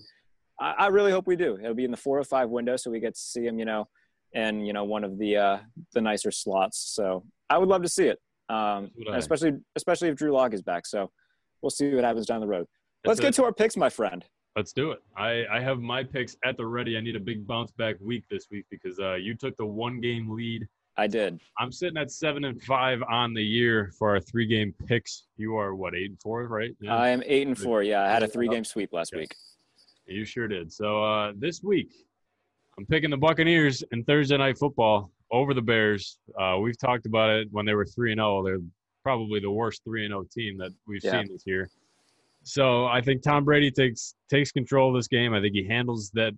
I, 0.60 0.72
I 0.78 0.86
really 0.88 1.10
hope 1.10 1.26
we 1.26 1.36
do. 1.36 1.56
It'll 1.58 1.74
be 1.74 1.84
in 1.84 1.90
the 1.90 1.96
four 1.96 2.18
or 2.18 2.24
five 2.24 2.50
window, 2.50 2.76
so 2.76 2.90
we 2.90 3.00
get 3.00 3.14
to 3.14 3.20
see 3.20 3.46
him. 3.46 3.58
You 3.58 3.64
know, 3.64 3.88
in 4.34 4.64
you 4.64 4.72
know 4.72 4.84
one 4.84 5.04
of 5.04 5.18
the 5.18 5.36
uh, 5.36 5.58
the 5.94 6.00
nicer 6.00 6.30
slots. 6.30 6.78
So 6.94 7.24
I 7.48 7.58
would 7.58 7.68
love 7.68 7.82
to 7.82 7.88
see 7.88 8.08
it, 8.08 8.18
um, 8.48 8.86
So 8.86 8.90
would 8.98 9.08
I. 9.08 9.12
and 9.12 9.18
especially 9.18 9.52
especially 9.76 10.08
if 10.08 10.16
Drew 10.16 10.32
Lock 10.32 10.52
is 10.52 10.62
back. 10.62 10.86
So 10.86 11.10
we'll 11.62 11.70
see 11.70 11.94
what 11.94 12.04
happens 12.04 12.26
down 12.26 12.40
the 12.40 12.46
road. 12.46 12.66
Let's 13.06 13.20
get 13.20 13.34
to 13.34 13.44
our 13.44 13.52
picks, 13.52 13.76
my 13.76 13.90
friend. 13.90 14.24
Let's 14.56 14.72
do 14.72 14.92
it. 14.92 15.02
I, 15.16 15.44
I 15.50 15.60
have 15.60 15.80
my 15.80 16.04
picks 16.04 16.36
at 16.44 16.56
the 16.56 16.64
ready. 16.64 16.96
I 16.96 17.00
need 17.00 17.16
a 17.16 17.20
big 17.20 17.44
bounce 17.46 17.72
back 17.72 17.96
week 18.00 18.22
this 18.30 18.46
week 18.52 18.66
because 18.70 19.00
uh, 19.00 19.14
you 19.14 19.34
took 19.34 19.56
the 19.56 19.66
one 19.66 20.00
game 20.00 20.30
lead. 20.30 20.66
I 20.96 21.08
did. 21.08 21.40
I'm 21.58 21.72
sitting 21.72 21.96
at 21.96 22.12
seven 22.12 22.44
and 22.44 22.62
five 22.62 23.02
on 23.10 23.34
the 23.34 23.42
year 23.42 23.92
for 23.98 24.10
our 24.10 24.20
three 24.20 24.46
game 24.46 24.72
picks. 24.86 25.24
You 25.36 25.56
are 25.56 25.74
what 25.74 25.96
eight 25.96 26.10
and 26.10 26.20
four, 26.20 26.46
right? 26.46 26.70
Yeah, 26.80 26.94
I 26.94 27.08
am 27.08 27.20
eight 27.26 27.48
and 27.48 27.58
four. 27.58 27.82
Yeah, 27.82 28.04
I 28.04 28.08
had 28.08 28.22
a 28.22 28.28
three 28.28 28.46
game 28.46 28.64
sweep 28.64 28.92
last 28.92 29.10
Yeah. 29.12 29.20
week. 29.20 29.34
you 30.06 30.24
sure 30.24 30.46
did. 30.46 30.72
So 30.72 31.02
uh, 31.02 31.32
this 31.36 31.60
week, 31.64 31.90
I'm 32.78 32.86
picking 32.86 33.10
the 33.10 33.16
Buccaneers 33.16 33.82
in 33.90 34.04
Thursday 34.04 34.36
night 34.36 34.56
football 34.56 35.10
over 35.32 35.52
the 35.52 35.62
Bears. 35.62 36.18
Uh, 36.40 36.58
we've 36.60 36.78
talked 36.78 37.06
about 37.06 37.30
it 37.30 37.48
when 37.50 37.66
they 37.66 37.74
were 37.74 37.86
three 37.86 38.12
and 38.12 38.18
zero. 38.20 38.44
They're 38.44 38.60
probably 39.02 39.40
the 39.40 39.50
worst 39.50 39.82
three 39.82 40.04
and 40.04 40.12
zero 40.12 40.24
team 40.32 40.58
that 40.58 40.70
we've 40.86 41.02
Yeah. 41.02 41.22
seen 41.22 41.32
this 41.32 41.42
year. 41.44 41.70
So 42.44 42.86
I 42.86 43.00
think 43.00 43.22
Tom 43.22 43.44
Brady 43.44 43.70
takes 43.70 44.14
takes 44.30 44.52
control 44.52 44.90
of 44.90 44.98
this 44.98 45.08
game. 45.08 45.32
I 45.34 45.40
think 45.40 45.54
he 45.54 45.66
handles 45.66 46.10
that 46.14 46.32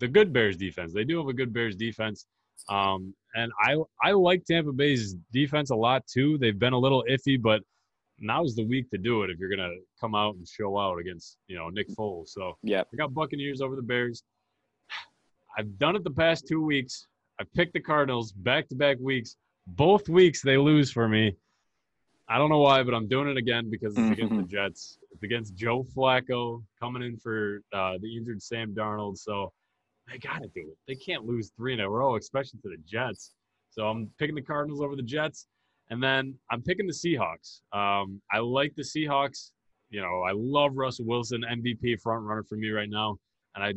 the 0.00 0.08
good 0.08 0.32
Bears 0.32 0.56
defense. 0.56 0.92
They 0.92 1.04
do 1.04 1.18
have 1.18 1.28
a 1.28 1.32
good 1.32 1.52
Bears 1.52 1.76
defense. 1.76 2.26
Um, 2.68 3.14
and 3.34 3.50
I 3.60 3.76
I 4.02 4.12
like 4.12 4.44
Tampa 4.44 4.72
Bay's 4.72 5.14
defense 5.32 5.70
a 5.70 5.76
lot 5.76 6.04
too. 6.06 6.36
They've 6.38 6.58
been 6.58 6.72
a 6.72 6.78
little 6.78 7.04
iffy, 7.08 7.40
but 7.40 7.62
now's 8.18 8.54
the 8.54 8.64
week 8.64 8.90
to 8.90 8.98
do 8.98 9.22
it 9.22 9.30
if 9.30 9.38
you're 9.38 9.48
gonna 9.48 9.74
come 10.00 10.14
out 10.14 10.34
and 10.34 10.46
show 10.46 10.78
out 10.78 10.98
against 10.98 11.38
you 11.46 11.56
know 11.56 11.68
Nick 11.70 11.88
Foles. 11.90 12.28
So 12.28 12.56
yeah, 12.62 12.82
I 12.92 12.96
got 12.96 13.14
Buccaneers 13.14 13.60
over 13.60 13.76
the 13.76 13.82
Bears. 13.82 14.22
I've 15.56 15.78
done 15.78 15.96
it 15.96 16.04
the 16.04 16.10
past 16.10 16.46
two 16.48 16.62
weeks. 16.62 17.06
I 17.40 17.44
picked 17.54 17.74
the 17.74 17.80
Cardinals 17.80 18.32
back 18.32 18.68
to 18.68 18.74
back 18.74 18.98
weeks. 19.00 19.36
Both 19.66 20.08
weeks 20.08 20.42
they 20.42 20.56
lose 20.56 20.90
for 20.90 21.08
me. 21.08 21.36
I 22.32 22.38
don't 22.38 22.48
know 22.48 22.60
why, 22.60 22.82
but 22.82 22.94
I'm 22.94 23.08
doing 23.08 23.28
it 23.28 23.36
again 23.36 23.68
because 23.68 23.92
it's 23.94 24.10
against 24.10 24.34
the 24.34 24.44
Jets. 24.44 24.96
It's 25.10 25.22
against 25.22 25.54
Joe 25.54 25.84
Flacco 25.94 26.62
coming 26.80 27.02
in 27.02 27.18
for 27.18 27.60
uh, 27.74 27.98
the 28.00 28.16
injured 28.16 28.42
Sam 28.42 28.74
Darnold. 28.74 29.18
So 29.18 29.52
they 30.10 30.16
got 30.16 30.40
to 30.40 30.48
do 30.54 30.62
it. 30.62 30.78
They 30.88 30.94
can't 30.94 31.26
lose 31.26 31.52
three 31.58 31.74
in 31.74 31.80
a 31.80 31.90
row, 31.90 32.16
especially 32.16 32.58
to 32.62 32.70
the 32.70 32.78
Jets. 32.86 33.32
So 33.68 33.86
I'm 33.86 34.08
picking 34.18 34.34
the 34.34 34.40
Cardinals 34.40 34.80
over 34.80 34.96
the 34.96 35.02
Jets. 35.02 35.46
And 35.90 36.02
then 36.02 36.34
I'm 36.50 36.62
picking 36.62 36.86
the 36.86 36.94
Seahawks. 36.94 37.60
Um, 37.70 38.22
I 38.32 38.38
like 38.38 38.74
the 38.76 38.82
Seahawks. 38.82 39.50
You 39.90 40.00
know, 40.00 40.22
I 40.26 40.32
love 40.34 40.70
Russell 40.74 41.04
Wilson, 41.04 41.44
MVP 41.46 42.00
front 42.00 42.24
runner 42.24 42.44
for 42.44 42.56
me 42.56 42.70
right 42.70 42.88
now. 42.88 43.18
And 43.54 43.62
I 43.62 43.74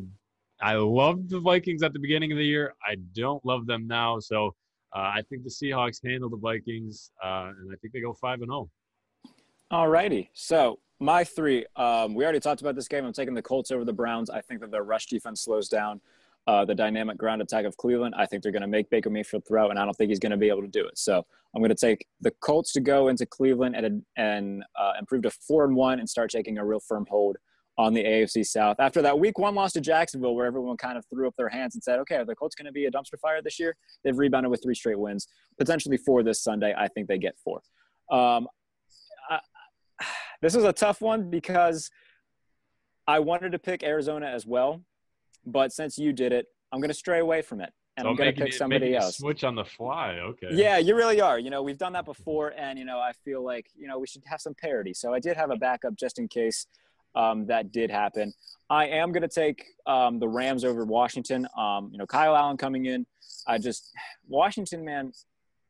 I 0.66 0.76
loved 0.76 1.30
the 1.30 1.42
Vikings 1.42 1.84
at 1.84 1.92
the 1.92 2.00
beginning 2.00 2.32
of 2.32 2.38
the 2.38 2.46
year. 2.46 2.74
I 2.88 2.96
don't 3.14 3.46
love 3.46 3.66
them 3.66 3.86
now. 3.86 4.20
So 4.20 4.56
I 5.00 5.22
think 5.30 5.44
the 5.44 5.50
Seahawks 5.50 6.00
handle 6.04 6.30
the 6.30 6.38
Vikings, 6.38 7.12
uh, 7.24 7.52
and 7.60 7.72
I 7.72 7.76
think 7.82 7.94
they 7.94 8.02
go 8.02 8.14
five 8.14 8.42
and 8.42 8.52
oh. 8.52 8.70
zero. 9.26 9.36
All 9.72 9.88
righty. 9.90 10.30
So 10.34 10.80
my 11.00 11.24
three. 11.24 11.66
Um, 11.76 12.14
we 12.14 12.24
already 12.24 12.40
talked 12.40 12.62
about 12.62 12.76
this 12.76 12.88
game. 12.88 13.06
I'm 13.06 13.14
taking 13.14 13.34
the 13.34 13.42
Colts 13.42 13.72
over 13.72 13.84
the 13.84 13.94
Browns. 13.94 14.30
I 14.30 14.42
think 14.42 14.62
that 14.62 14.72
their 14.72 14.84
rush 14.84 15.08
defense 15.08 15.42
slows 15.42 15.68
down 15.68 16.00
uh, 16.48 16.64
the 16.64 16.76
dynamic 16.76 17.18
ground 17.18 17.42
attack 17.42 17.66
of 17.66 17.76
Cleveland. 17.78 18.16
I 18.18 18.26
think 18.26 18.44
they're 18.44 18.52
going 18.52 18.62
to 18.62 18.68
make 18.68 18.90
Baker 18.90 19.10
Mayfield 19.10 19.44
throw, 19.48 19.70
and 19.70 19.80
I 19.80 19.86
don't 19.86 19.96
think 19.96 20.10
he's 20.10 20.20
going 20.20 20.32
to 20.32 20.38
be 20.38 20.50
able 20.50 20.62
to 20.62 20.68
do 20.68 20.86
it. 20.86 20.98
So 20.98 21.26
I'm 21.56 21.62
going 21.62 21.70
to 21.70 21.76
take 21.76 22.06
the 22.22 22.32
Colts 22.42 22.72
to 22.74 22.80
go 22.80 23.08
into 23.08 23.26
Cleveland 23.26 23.76
and 23.76 24.04
and 24.16 24.64
uh, 24.80 24.94
improve 25.00 25.24
to 25.24 25.32
four 25.32 25.66
and 25.66 25.76
one 25.76 26.00
and 26.00 26.10
start 26.10 26.30
taking 26.30 26.58
a 26.58 26.66
real 26.66 26.80
firm 26.80 27.06
hold 27.10 27.38
on 27.78 27.94
the 27.94 28.04
AFC 28.04 28.46
South. 28.46 28.78
After 28.80 29.02
that 29.02 29.20
week 29.20 29.38
one 29.38 29.54
loss 29.54 29.74
to 29.74 29.82
Jacksonville, 29.82 30.34
where 30.36 30.46
everyone 30.46 30.78
kind 30.78 30.98
of 30.98 31.06
threw 31.10 31.28
up 31.28 31.34
their 31.38 31.50
hands 31.50 31.76
and 31.76 31.84
said, 31.84 32.00
okay, 32.00 32.16
are 32.16 32.26
the 32.26 32.36
Colts 32.36 32.56
going 32.56 32.66
to 32.68 32.72
be 32.72 32.86
a 32.86 32.92
dumpster 32.92 33.20
fire 33.22 33.42
this 33.42 33.60
year? 33.60 33.76
They've 34.04 34.18
rebounded 34.18 34.50
with 34.50 34.64
three 34.64 34.76
straight 34.76 34.98
wins, 35.00 35.28
potentially 35.60 35.98
four 35.98 36.24
this 36.24 36.42
Sunday. 36.42 36.74
I 36.78 36.88
think 36.88 37.08
they 37.08 37.18
get 37.18 37.36
four. 37.44 37.62
Um, 38.12 38.48
I, 39.30 39.40
this 40.42 40.56
is 40.56 40.64
a 40.64 40.74
tough 40.74 41.02
one 41.02 41.30
because 41.30 41.90
I 43.08 43.20
wanted 43.20 43.52
to 43.52 43.60
pick 43.60 43.84
Arizona 43.84 44.28
as 44.28 44.46
well, 44.46 44.82
but 45.46 45.74
since 45.74 45.98
you 45.98 46.14
did 46.14 46.32
it, 46.32 46.48
I'm 46.72 46.80
going 46.80 46.90
to 46.90 46.96
stray 46.96 47.20
away 47.20 47.42
from 47.42 47.62
it. 47.62 47.72
And 47.98 48.06
So 48.06 48.10
I'm 48.10 48.16
going 48.16 48.34
to 48.34 48.42
pick 48.42 48.54
it- 48.54 48.58
somebody 48.58 48.96
else. 48.96 49.18
Switch 49.18 49.44
on 49.44 49.56
the 49.56 49.64
fly. 49.64 50.18
Okay. 50.22 50.48
Yeah, 50.52 50.78
you 50.78 50.96
really 50.96 51.22
are. 51.22 51.40
You 51.40 51.50
know, 51.50 51.62
we've 51.62 51.78
done 51.78 51.94
that 51.94 52.04
before, 52.06 52.54
and 52.58 52.78
you 52.78 52.84
know, 52.84 53.00
I 53.00 53.12
feel 53.24 53.44
like 53.44 53.68
you 53.76 53.88
know 53.88 54.00
we 54.00 54.08
should 54.08 54.24
have 54.26 54.42
some 54.42 54.54
parity. 54.54 54.94
So 54.94 55.14
I 55.14 55.20
did 55.20 55.38
have 55.38 55.50
a 55.50 55.56
backup 55.56 55.96
just 55.96 56.20
in 56.20 56.28
case 56.28 56.68
um, 57.16 57.46
that 57.48 57.72
did 57.72 57.90
happen. 57.90 58.34
I 58.70 58.88
am 58.88 59.12
going 59.12 59.22
to 59.22 59.28
take 59.28 59.64
um, 59.86 60.20
the 60.20 60.28
Rams 60.28 60.64
over 60.64 60.86
Washington. 60.86 61.48
Um, 61.58 61.90
you 61.92 61.98
know, 61.98 62.06
Kyle 62.06 62.36
Allen 62.36 62.58
coming 62.58 62.86
in. 62.86 63.06
I 63.48 63.58
just 63.58 63.92
Washington, 64.28 64.84
man, 64.84 65.12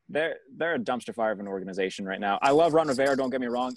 they're 0.08 0.38
they're 0.58 0.76
a 0.76 0.80
dumpster 0.80 1.14
fire 1.14 1.32
of 1.32 1.40
an 1.40 1.48
organization 1.48 2.06
right 2.06 2.20
now. 2.20 2.40
I 2.42 2.52
love 2.52 2.74
Ron 2.74 2.88
Rivera. 2.88 3.18
Don't 3.18 3.30
get 3.30 3.42
me 3.42 3.48
wrong, 3.48 3.76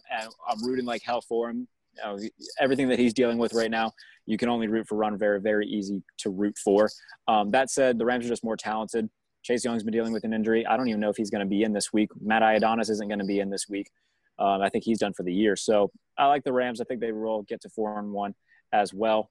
I'm 0.49 0.65
rooting 0.65 0.85
like 0.85 1.03
hell 1.03 1.21
for 1.21 1.51
him. 1.51 1.67
You 1.97 2.03
know, 2.05 2.19
everything 2.61 2.89
that 2.89 2.99
he's 2.99 3.13
dealing 3.13 3.39
with 3.39 3.55
right 3.55 3.71
now, 3.71 3.93
you 4.27 4.37
can 4.37 4.49
only 4.49 4.69
root 4.69 4.87
for 4.87 4.97
Ron 4.97 5.13
Rivera. 5.13 5.41
Very 5.41 5.67
easy 5.67 6.03
to 6.19 6.31
root 6.31 6.57
for. 6.59 6.89
Um, 7.27 7.51
that 7.51 7.71
said, 7.71 7.99
the 7.99 8.05
Rams 8.05 8.25
are 8.25 8.29
just 8.29 8.45
more 8.45 8.57
talented. 8.57 9.09
Chase 9.43 9.65
Young's 9.65 9.83
been 9.83 9.93
dealing 9.93 10.13
with 10.13 10.25
an 10.25 10.33
injury. 10.33 10.67
I 10.67 10.77
don't 10.77 10.89
even 10.89 11.01
know 11.01 11.11
if 11.11 11.17
he's 11.17 11.31
going 11.31 11.41
to 11.41 11.47
be 11.47 11.63
in 11.63 11.73
this 11.73 11.93
week. 11.93 12.11
Matt 12.21 12.43
Ioannidis 12.43 12.91
isn't 12.91 13.09
going 13.09 13.21
to 13.21 13.25
be 13.25 13.41
in 13.41 13.51
this 13.51 13.67
week. 13.69 13.91
Um, 14.39 14.63
I 14.63 14.69
think 14.69 14.85
he's 14.85 14.99
done 14.99 15.13
for 15.13 15.23
the 15.23 15.33
year. 15.33 15.57
So 15.57 15.91
I 16.17 16.27
like 16.27 16.45
the 16.45 16.53
Rams. 16.53 16.81
I 16.81 16.85
think 16.85 17.01
they 17.01 17.13
will 17.13 17.43
get 17.43 17.61
to 17.63 17.69
four 17.69 17.99
and 17.99 18.13
one 18.13 18.35
as 18.73 18.95
well. 18.95 19.31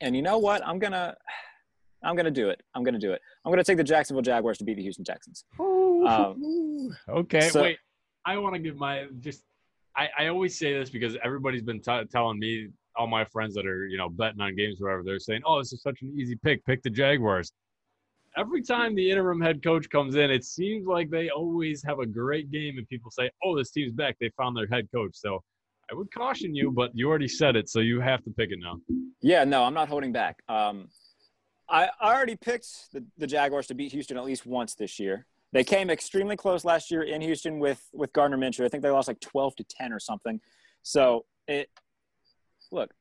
And 0.00 0.16
you 0.16 0.22
know 0.22 0.38
what? 0.38 0.66
I'm 0.66 0.78
gonna, 0.78 1.14
I'm 2.02 2.16
gonna 2.16 2.30
do 2.30 2.48
it. 2.48 2.62
I'm 2.74 2.82
gonna 2.82 2.98
do 2.98 3.12
it. 3.12 3.20
I'm 3.44 3.52
gonna 3.52 3.64
take 3.64 3.76
the 3.76 3.84
Jacksonville 3.84 4.22
Jaguars 4.22 4.58
to 4.58 4.64
beat 4.64 4.76
the 4.76 4.82
Houston 4.82 5.04
Texans. 5.04 5.44
Um, 5.58 6.96
okay. 7.08 7.48
so- 7.50 7.62
wait. 7.62 7.78
I 8.24 8.36
want 8.36 8.54
to 8.54 8.58
give 8.60 8.76
my 8.76 9.06
just. 9.20 9.44
I, 9.96 10.08
I 10.18 10.26
always 10.28 10.58
say 10.58 10.72
this 10.78 10.88
because 10.90 11.16
everybody's 11.24 11.62
been 11.62 11.80
t- 11.80 12.04
telling 12.12 12.38
me, 12.38 12.68
all 12.96 13.06
my 13.06 13.24
friends 13.24 13.54
that 13.54 13.66
are 13.66 13.86
you 13.86 13.96
know 13.96 14.08
betting 14.10 14.40
on 14.40 14.54
games, 14.56 14.80
or 14.80 14.84
whatever, 14.84 15.02
they're 15.04 15.18
saying, 15.18 15.40
"Oh, 15.46 15.58
this 15.58 15.72
is 15.72 15.82
such 15.82 16.02
an 16.02 16.14
easy 16.16 16.36
pick. 16.36 16.64
Pick 16.66 16.82
the 16.82 16.90
Jaguars." 16.90 17.50
Every 18.36 18.62
time 18.62 18.94
the 18.94 19.10
interim 19.10 19.40
head 19.40 19.62
coach 19.62 19.90
comes 19.90 20.14
in, 20.14 20.30
it 20.30 20.44
seems 20.44 20.86
like 20.86 21.10
they 21.10 21.30
always 21.30 21.82
have 21.84 21.98
a 21.98 22.06
great 22.06 22.50
game, 22.50 22.78
and 22.78 22.88
people 22.88 23.10
say, 23.10 23.30
"Oh, 23.42 23.56
this 23.56 23.70
team's 23.70 23.92
back. 23.92 24.16
They 24.20 24.30
found 24.36 24.56
their 24.56 24.68
head 24.68 24.88
coach." 24.92 25.16
So, 25.16 25.42
I 25.90 25.94
would 25.94 26.12
caution 26.12 26.54
you, 26.54 26.70
but 26.70 26.92
you 26.94 27.08
already 27.08 27.28
said 27.28 27.56
it, 27.56 27.68
so 27.68 27.80
you 27.80 28.00
have 28.00 28.22
to 28.24 28.30
pick 28.30 28.50
it 28.52 28.58
now. 28.60 28.78
Yeah, 29.20 29.44
no, 29.44 29.64
I'm 29.64 29.74
not 29.74 29.88
holding 29.88 30.12
back. 30.12 30.40
Um, 30.48 30.88
I, 31.68 31.88
already 32.00 32.36
picked 32.36 32.92
the, 32.92 33.04
the 33.18 33.26
Jaguars 33.26 33.66
to 33.68 33.74
beat 33.74 33.92
Houston 33.92 34.16
at 34.16 34.24
least 34.24 34.46
once 34.46 34.74
this 34.74 34.98
year. 34.98 35.26
They 35.52 35.64
came 35.64 35.90
extremely 35.90 36.36
close 36.36 36.64
last 36.64 36.90
year 36.90 37.02
in 37.02 37.20
Houston 37.20 37.58
with 37.58 37.82
with 37.92 38.12
Gardner 38.12 38.38
Minshew. 38.38 38.64
I 38.64 38.68
think 38.68 38.82
they 38.82 38.90
lost 38.90 39.08
like 39.08 39.20
12 39.20 39.56
to 39.56 39.64
10 39.64 39.92
or 39.92 39.98
something. 39.98 40.40
So 40.82 41.24
it 41.48 41.70
look, 42.70 42.92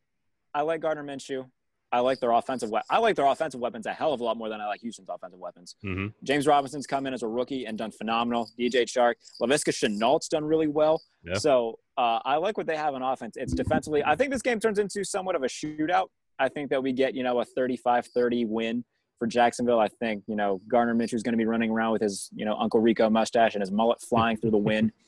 I 0.54 0.62
like 0.62 0.82
Gardner 0.82 1.04
Minshew. 1.04 1.46
I 1.92 2.00
like 2.00 2.20
their 2.20 2.32
offensive. 2.32 2.70
We- 2.70 2.80
I 2.90 3.00
like 3.00 3.16
their 3.16 3.26
offensive 3.26 3.60
weapons 3.60 3.86
a 3.86 3.94
hell 3.94 4.14
of 4.14 4.22
a 4.22 4.24
lot 4.24 4.38
more 4.38 4.50
than 4.50 4.62
I 4.62 4.68
like 4.68 4.82
Houston's 4.82 5.10
offensive 5.10 5.40
weapons. 5.40 5.76
Mm-hmm. 5.84 6.08
James 6.24 6.48
Robinson's 6.48 6.86
come 6.88 7.08
in 7.08 7.14
as 7.14 7.24
a 7.24 7.28
rookie 7.28 7.66
and 7.66 7.78
done 7.78 7.92
phenomenal. 7.92 8.50
DJ 8.60 8.84
Chark, 8.84 9.16
Laviska 9.42 9.72
Shenault's 9.72 10.28
done 10.28 10.46
really 10.46 10.68
well. 10.68 11.02
Yeah. 11.24 11.36
So 11.36 11.80
uh, 11.98 12.20
I 12.24 12.38
like 12.38 12.58
what 12.58 12.68
they 12.68 12.78
have 12.78 12.94
on 12.94 13.02
offense. 13.02 13.36
It's 13.38 13.54
defensively. 13.54 14.04
I 14.04 14.16
think 14.16 14.32
this 14.32 14.42
game 14.42 14.60
turns 14.60 14.80
into 14.80 15.04
somewhat 15.04 15.36
of 15.36 15.44
a 15.44 15.48
shootout. 15.48 16.08
I 16.38 16.48
think 16.48 16.70
that 16.70 16.82
we 16.82 16.94
get, 16.94 17.16
you 17.16 17.24
know, 17.24 17.42
a 17.42 17.46
35-30 17.58 18.48
win 18.48 18.86
for 19.20 19.28
Jacksonville. 19.28 19.80
I 19.80 19.90
think 19.90 20.24
you 20.28 20.36
know 20.36 20.62
Gardner 20.70 20.96
Minshew 20.96 21.14
is 21.14 21.24
going 21.24 21.34
to 21.34 21.38
be 21.38 21.46
running 21.46 21.70
around 21.70 21.92
with 21.92 22.02
his 22.02 22.30
you 22.34 22.46
know 22.46 22.56
Uncle 22.56 22.80
Rico 22.80 23.10
mustache 23.10 23.54
and 23.54 23.62
his 23.62 23.70
mullet 23.70 24.02
flying 24.02 24.38
through 24.38 24.52
the 24.52 24.58
wind. 24.58 24.92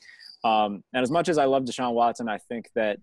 Um, 0.44 0.82
and 0.92 1.04
as 1.04 1.10
much 1.12 1.28
as 1.28 1.38
I 1.38 1.44
love 1.44 1.62
Deshaun 1.62 1.92
Watson, 1.92 2.28
I 2.28 2.38
think 2.38 2.68
that 2.74 2.98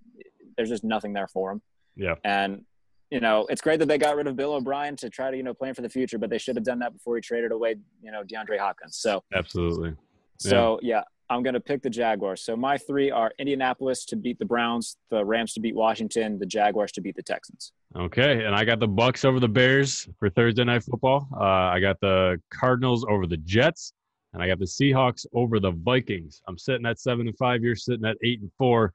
there's 0.58 0.68
just 0.68 0.84
nothing 0.84 1.14
there 1.14 1.30
for 1.30 1.54
him. 1.54 1.62
Yeah. 1.96 2.16
And 2.26 2.66
you 3.10 3.20
know, 3.20 3.48
it's 3.50 3.62
great 3.62 3.80
that 3.80 3.88
they 3.88 3.98
got 3.98 4.16
rid 4.16 4.28
of 4.28 4.36
Bill 4.36 4.54
O'Brien 4.54 4.96
to 4.98 5.10
try 5.10 5.32
to 5.32 5.38
you 5.38 5.44
know 5.44 5.54
plan 5.54 5.74
for 5.74 5.82
the 5.82 5.90
future, 5.90 6.18
but 6.18 6.30
they 6.30 6.38
should 6.38 6.56
have 6.56 6.66
done 6.66 6.80
that 6.80 6.94
before 6.94 7.16
he 7.16 7.22
traded 7.22 7.52
away 7.52 7.76
you 8.02 8.12
know 8.12 8.24
DeAndre 8.24 8.60
Hopkins. 8.60 8.98
So 8.98 9.24
Absolutely. 9.34 9.96
so 10.38 10.80
yeah, 10.82 11.02
I'm 11.30 11.44
going 11.44 11.54
to 11.54 11.60
pick 11.60 11.82
the 11.82 11.90
Jaguars. 11.90 12.42
So 12.42 12.56
my 12.56 12.78
three 12.78 13.12
are 13.12 13.32
Indianapolis 13.40 14.06
to 14.06 14.16
beat 14.16 14.40
the 14.40 14.46
Browns, 14.46 14.98
the 15.10 15.24
Rams 15.24 15.54
to 15.54 15.60
beat 15.60 15.76
Washington, 15.76 16.40
the 16.40 16.46
Jaguars 16.46 16.92
to 16.94 17.02
beat 17.02 17.16
the 17.16 17.24
Texans. 17.24 17.72
Okay, 17.96 18.46
and 18.46 18.56
I 18.56 18.66
got 18.66 18.80
the 18.80 18.88
Bucs 18.88 19.26
over 19.26 19.40
the 19.40 19.48
Bears 19.48 20.08
for 20.20 20.30
Thursday 20.30 20.64
night 20.64 20.84
football. 20.84 21.28
Uh, 21.34 21.44
I 21.44 21.80
got 21.80 22.00
the 22.02 22.40
Cardinals 22.52 23.06
over 23.10 23.26
the 23.26 23.38
Jets, 23.38 23.94
and 24.34 24.44
I 24.44 24.48
got 24.48 24.60
the 24.60 24.66
Seahawks 24.66 25.26
over 25.34 25.60
the 25.60 25.72
Vikings. 25.72 26.42
I'm 26.48 26.58
sitting 26.58 26.86
at 26.86 27.00
seven 27.00 27.28
and 27.28 27.38
five. 27.38 27.64
You're 27.64 27.76
sitting 27.76 28.06
at 28.06 28.18
eight 28.24 28.42
and 28.42 28.52
four. 28.58 28.94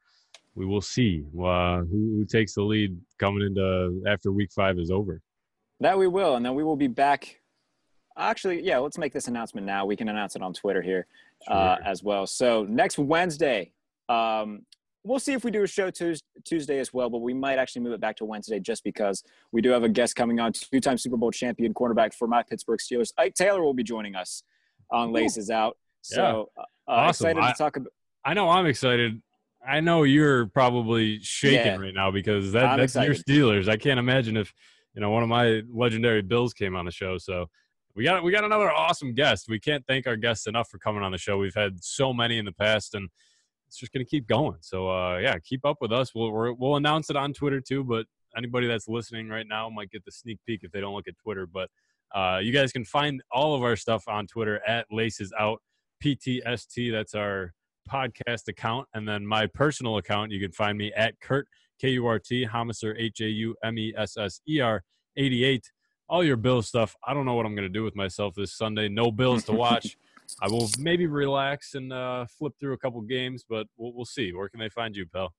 We 0.55 0.65
will 0.65 0.81
see 0.81 1.23
uh, 1.37 1.79
who, 1.79 2.15
who 2.17 2.25
takes 2.25 2.53
the 2.55 2.63
lead 2.63 2.97
coming 3.19 3.45
into 3.45 4.01
after 4.07 4.31
Week 4.31 4.51
Five 4.51 4.79
is 4.79 4.89
over. 4.89 5.21
That 5.81 5.97
we 5.97 6.07
will, 6.07 6.35
and 6.35 6.45
then 6.45 6.55
we 6.55 6.63
will 6.63 6.77
be 6.77 6.87
back. 6.87 7.41
Actually, 8.17 8.61
yeah, 8.63 8.77
let's 8.77 8.97
make 8.97 9.11
this 9.11 9.27
announcement 9.27 9.67
now. 9.67 9.85
We 9.85 9.97
can 9.97 10.07
announce 10.07 10.37
it 10.37 10.41
on 10.41 10.53
Twitter 10.53 10.81
here 10.81 11.05
uh, 11.49 11.75
as 11.83 12.01
well. 12.01 12.25
So 12.25 12.63
next 12.63 12.97
Wednesday, 12.97 13.73
um, 14.07 14.61
we'll 15.03 15.19
see 15.19 15.33
if 15.33 15.43
we 15.43 15.51
do 15.51 15.63
a 15.63 15.67
show 15.67 15.91
Tuesday 15.91 16.79
as 16.79 16.93
well, 16.93 17.09
but 17.09 17.17
we 17.17 17.33
might 17.33 17.59
actually 17.59 17.81
move 17.81 17.91
it 17.91 17.99
back 17.99 18.15
to 18.17 18.25
Wednesday 18.25 18.57
just 18.57 18.85
because 18.85 19.21
we 19.51 19.61
do 19.61 19.69
have 19.71 19.83
a 19.83 19.89
guest 19.89 20.15
coming 20.15 20.39
on, 20.39 20.53
two-time 20.53 20.97
Super 20.97 21.17
Bowl 21.17 21.31
champion 21.31 21.73
cornerback 21.73 22.13
for 22.13 22.25
my 22.29 22.41
Pittsburgh 22.41 22.79
Steelers. 22.79 23.11
Ike 23.17 23.33
Taylor 23.33 23.61
will 23.61 23.73
be 23.73 23.83
joining 23.83 24.15
us 24.15 24.43
on 24.89 25.11
Laces 25.11 25.49
Out. 25.49 25.77
So 26.01 26.49
uh, 26.57 26.63
Awesome. 26.87 27.09
excited 27.09 27.43
I- 27.43 27.51
to 27.51 27.57
talk 27.57 27.75
about. 27.75 27.91
I 28.23 28.33
know 28.33 28.49
I'm 28.49 28.65
excited. 28.65 29.21
I 29.67 29.79
know 29.79 30.03
you're 30.03 30.47
probably 30.47 31.19
shaking 31.21 31.65
Yeah. 31.65 31.77
right 31.77 31.93
now 31.93 32.11
because 32.11 32.51
that, 32.53 32.77
that's 32.77 32.95
your. 32.95 33.13
Steelers. 33.15 33.67
I 33.67 33.77
can't 33.77 33.99
imagine 33.99 34.37
if 34.37 34.53
you 34.93 35.01
know 35.01 35.09
one 35.09 35.23
of 35.23 35.29
my 35.29 35.61
legendary 35.71 36.21
Bills 36.21 36.53
came 36.53 36.75
on 36.75 36.85
the 36.85 36.91
show. 36.91 37.17
So 37.17 37.47
we 37.95 38.03
got 38.03 38.23
we 38.23 38.31
got 38.31 38.43
another 38.43 38.71
awesome 38.71 39.13
guest. 39.13 39.45
We 39.49 39.59
can't 39.59 39.83
thank 39.87 40.07
our 40.07 40.15
guests 40.15 40.47
enough 40.47 40.69
for 40.69 40.77
coming 40.77 41.03
on 41.03 41.11
the 41.11 41.17
show. 41.17 41.37
We've 41.37 41.55
had 41.55 41.83
so 41.83 42.13
many 42.13 42.37
in 42.37 42.45
the 42.45 42.51
past, 42.51 42.93
and 42.95 43.09
it's 43.67 43.77
just 43.77 43.91
gonna 43.91 44.05
keep 44.05 44.27
going. 44.27 44.57
So 44.61 44.89
uh, 44.89 45.17
yeah, 45.17 45.37
keep 45.43 45.65
up 45.65 45.77
with 45.81 45.91
us. 45.91 46.13
We'll 46.13 46.31
we're, 46.31 46.53
we'll 46.53 46.75
announce 46.75 47.09
it 47.09 47.15
on 47.15 47.33
Twitter 47.33 47.61
too. 47.61 47.83
But 47.83 48.05
anybody 48.37 48.67
that's 48.67 48.87
listening 48.87 49.29
right 49.29 49.47
now 49.47 49.69
might 49.69 49.91
get 49.91 50.03
the 50.05 50.11
sneak 50.11 50.39
peek 50.45 50.61
if 50.63 50.71
they 50.71 50.81
don't 50.81 50.93
look 50.93 51.07
at 51.07 51.17
Twitter. 51.17 51.47
But 51.47 51.69
uh, 52.13 52.39
you 52.41 52.51
guys 52.51 52.71
can 52.71 52.85
find 52.85 53.21
all 53.31 53.55
of 53.55 53.63
our 53.63 53.75
stuff 53.75 54.03
on 54.07 54.27
Twitter 54.27 54.61
at 54.67 54.85
Laces 54.91 55.33
Out 55.39 55.61
PTST. 56.03 56.91
That's 56.91 57.15
our 57.15 57.53
podcast 57.89 58.47
account, 58.47 58.87
and 58.93 59.07
then 59.07 59.25
my 59.25 59.47
personal 59.47 59.97
account. 59.97 60.31
You 60.31 60.39
can 60.39 60.51
find 60.51 60.77
me 60.77 60.91
at 60.93 61.19
Kurt 61.21 61.47
K 61.79 61.89
U 61.89 62.07
R 62.07 62.19
T 62.19 62.45
Haumesser 62.45 62.95
H 62.97 63.21
A 63.21 63.27
U 63.27 63.55
M 63.63 63.77
E 63.77 63.93
S 63.97 64.17
S 64.17 64.41
E 64.47 64.59
R 64.59 64.83
eighty 65.17 65.43
eight. 65.43 65.71
All 66.07 66.23
your 66.23 66.37
Bills 66.37 66.67
stuff. 66.67 66.95
I 67.05 67.13
don't 67.13 67.25
know 67.25 67.33
what 67.33 67.45
I'm 67.45 67.55
going 67.55 67.67
to 67.67 67.73
do 67.73 67.83
with 67.83 67.95
myself 67.95 68.35
this 68.35 68.55
Sunday. 68.55 68.87
No 68.87 69.11
Bills 69.11 69.43
to 69.45 69.53
watch. 69.53 69.97
I 70.41 70.47
will 70.47 70.69
maybe 70.79 71.07
relax 71.07 71.75
and 71.75 71.91
uh, 71.93 72.25
flip 72.25 72.53
through 72.59 72.73
a 72.73 72.77
couple 72.77 72.99
games, 73.01 73.45
but 73.47 73.67
we'll, 73.77 73.93
we'll 73.93 74.05
see. 74.05 74.33
Where 74.33 74.49
can 74.49 74.59
they 74.59 74.69
find 74.69 74.95
you, 74.95 75.05
pal? 75.05 75.33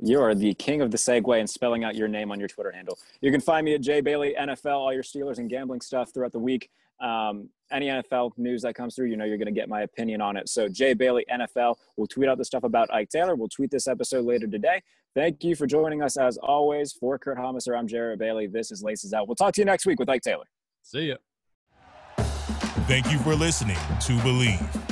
You 0.00 0.20
are 0.20 0.34
the 0.34 0.54
king 0.54 0.80
of 0.80 0.90
the 0.90 0.96
segue 0.96 1.38
and 1.38 1.48
spelling 1.48 1.84
out 1.84 1.94
your 1.94 2.08
name 2.08 2.32
on 2.32 2.38
your 2.38 2.48
Twitter 2.48 2.72
handle. 2.72 2.98
You 3.20 3.30
can 3.30 3.40
find 3.40 3.64
me 3.64 3.74
at 3.74 3.80
Jay 3.80 4.00
Bailey 4.00 4.34
NFL, 4.38 4.76
all 4.76 4.92
your 4.92 5.02
Steelers 5.02 5.38
and 5.38 5.50
gambling 5.50 5.80
stuff 5.80 6.12
throughout 6.12 6.32
the 6.32 6.38
week. 6.38 6.70
Um, 7.00 7.48
any 7.72 7.86
NFL 7.86 8.32
news 8.36 8.62
that 8.62 8.74
comes 8.74 8.94
through, 8.94 9.06
you 9.06 9.16
know 9.16 9.24
you're 9.24 9.38
going 9.38 9.46
to 9.46 9.52
get 9.52 9.68
my 9.68 9.82
opinion 9.82 10.20
on 10.20 10.36
it. 10.36 10.48
So 10.48 10.68
Jay 10.68 10.94
Bailey 10.94 11.24
NFL. 11.32 11.76
We'll 11.96 12.06
tweet 12.06 12.28
out 12.28 12.38
the 12.38 12.44
stuff 12.44 12.64
about 12.64 12.92
Ike 12.92 13.08
Taylor. 13.08 13.34
We'll 13.34 13.48
tweet 13.48 13.70
this 13.70 13.88
episode 13.88 14.24
later 14.24 14.46
today. 14.46 14.82
Thank 15.14 15.44
you 15.44 15.54
for 15.54 15.66
joining 15.66 16.02
us 16.02 16.16
as 16.16 16.38
always. 16.38 16.92
For 16.92 17.18
Kurt 17.18 17.38
Haumesser, 17.38 17.76
I'm 17.76 17.86
Jared 17.86 18.18
Bailey. 18.18 18.46
This 18.46 18.70
is 18.70 18.82
Laces 18.82 19.12
Out. 19.12 19.28
We'll 19.28 19.36
talk 19.36 19.54
to 19.54 19.60
you 19.60 19.64
next 19.64 19.86
week 19.86 19.98
with 19.98 20.08
Ike 20.08 20.22
Taylor. 20.22 20.44
See 20.82 21.08
ya. 21.08 21.16
Thank 22.86 23.10
you 23.12 23.18
for 23.18 23.34
listening 23.34 23.76
to 23.76 24.12
Bleav. 24.18 24.91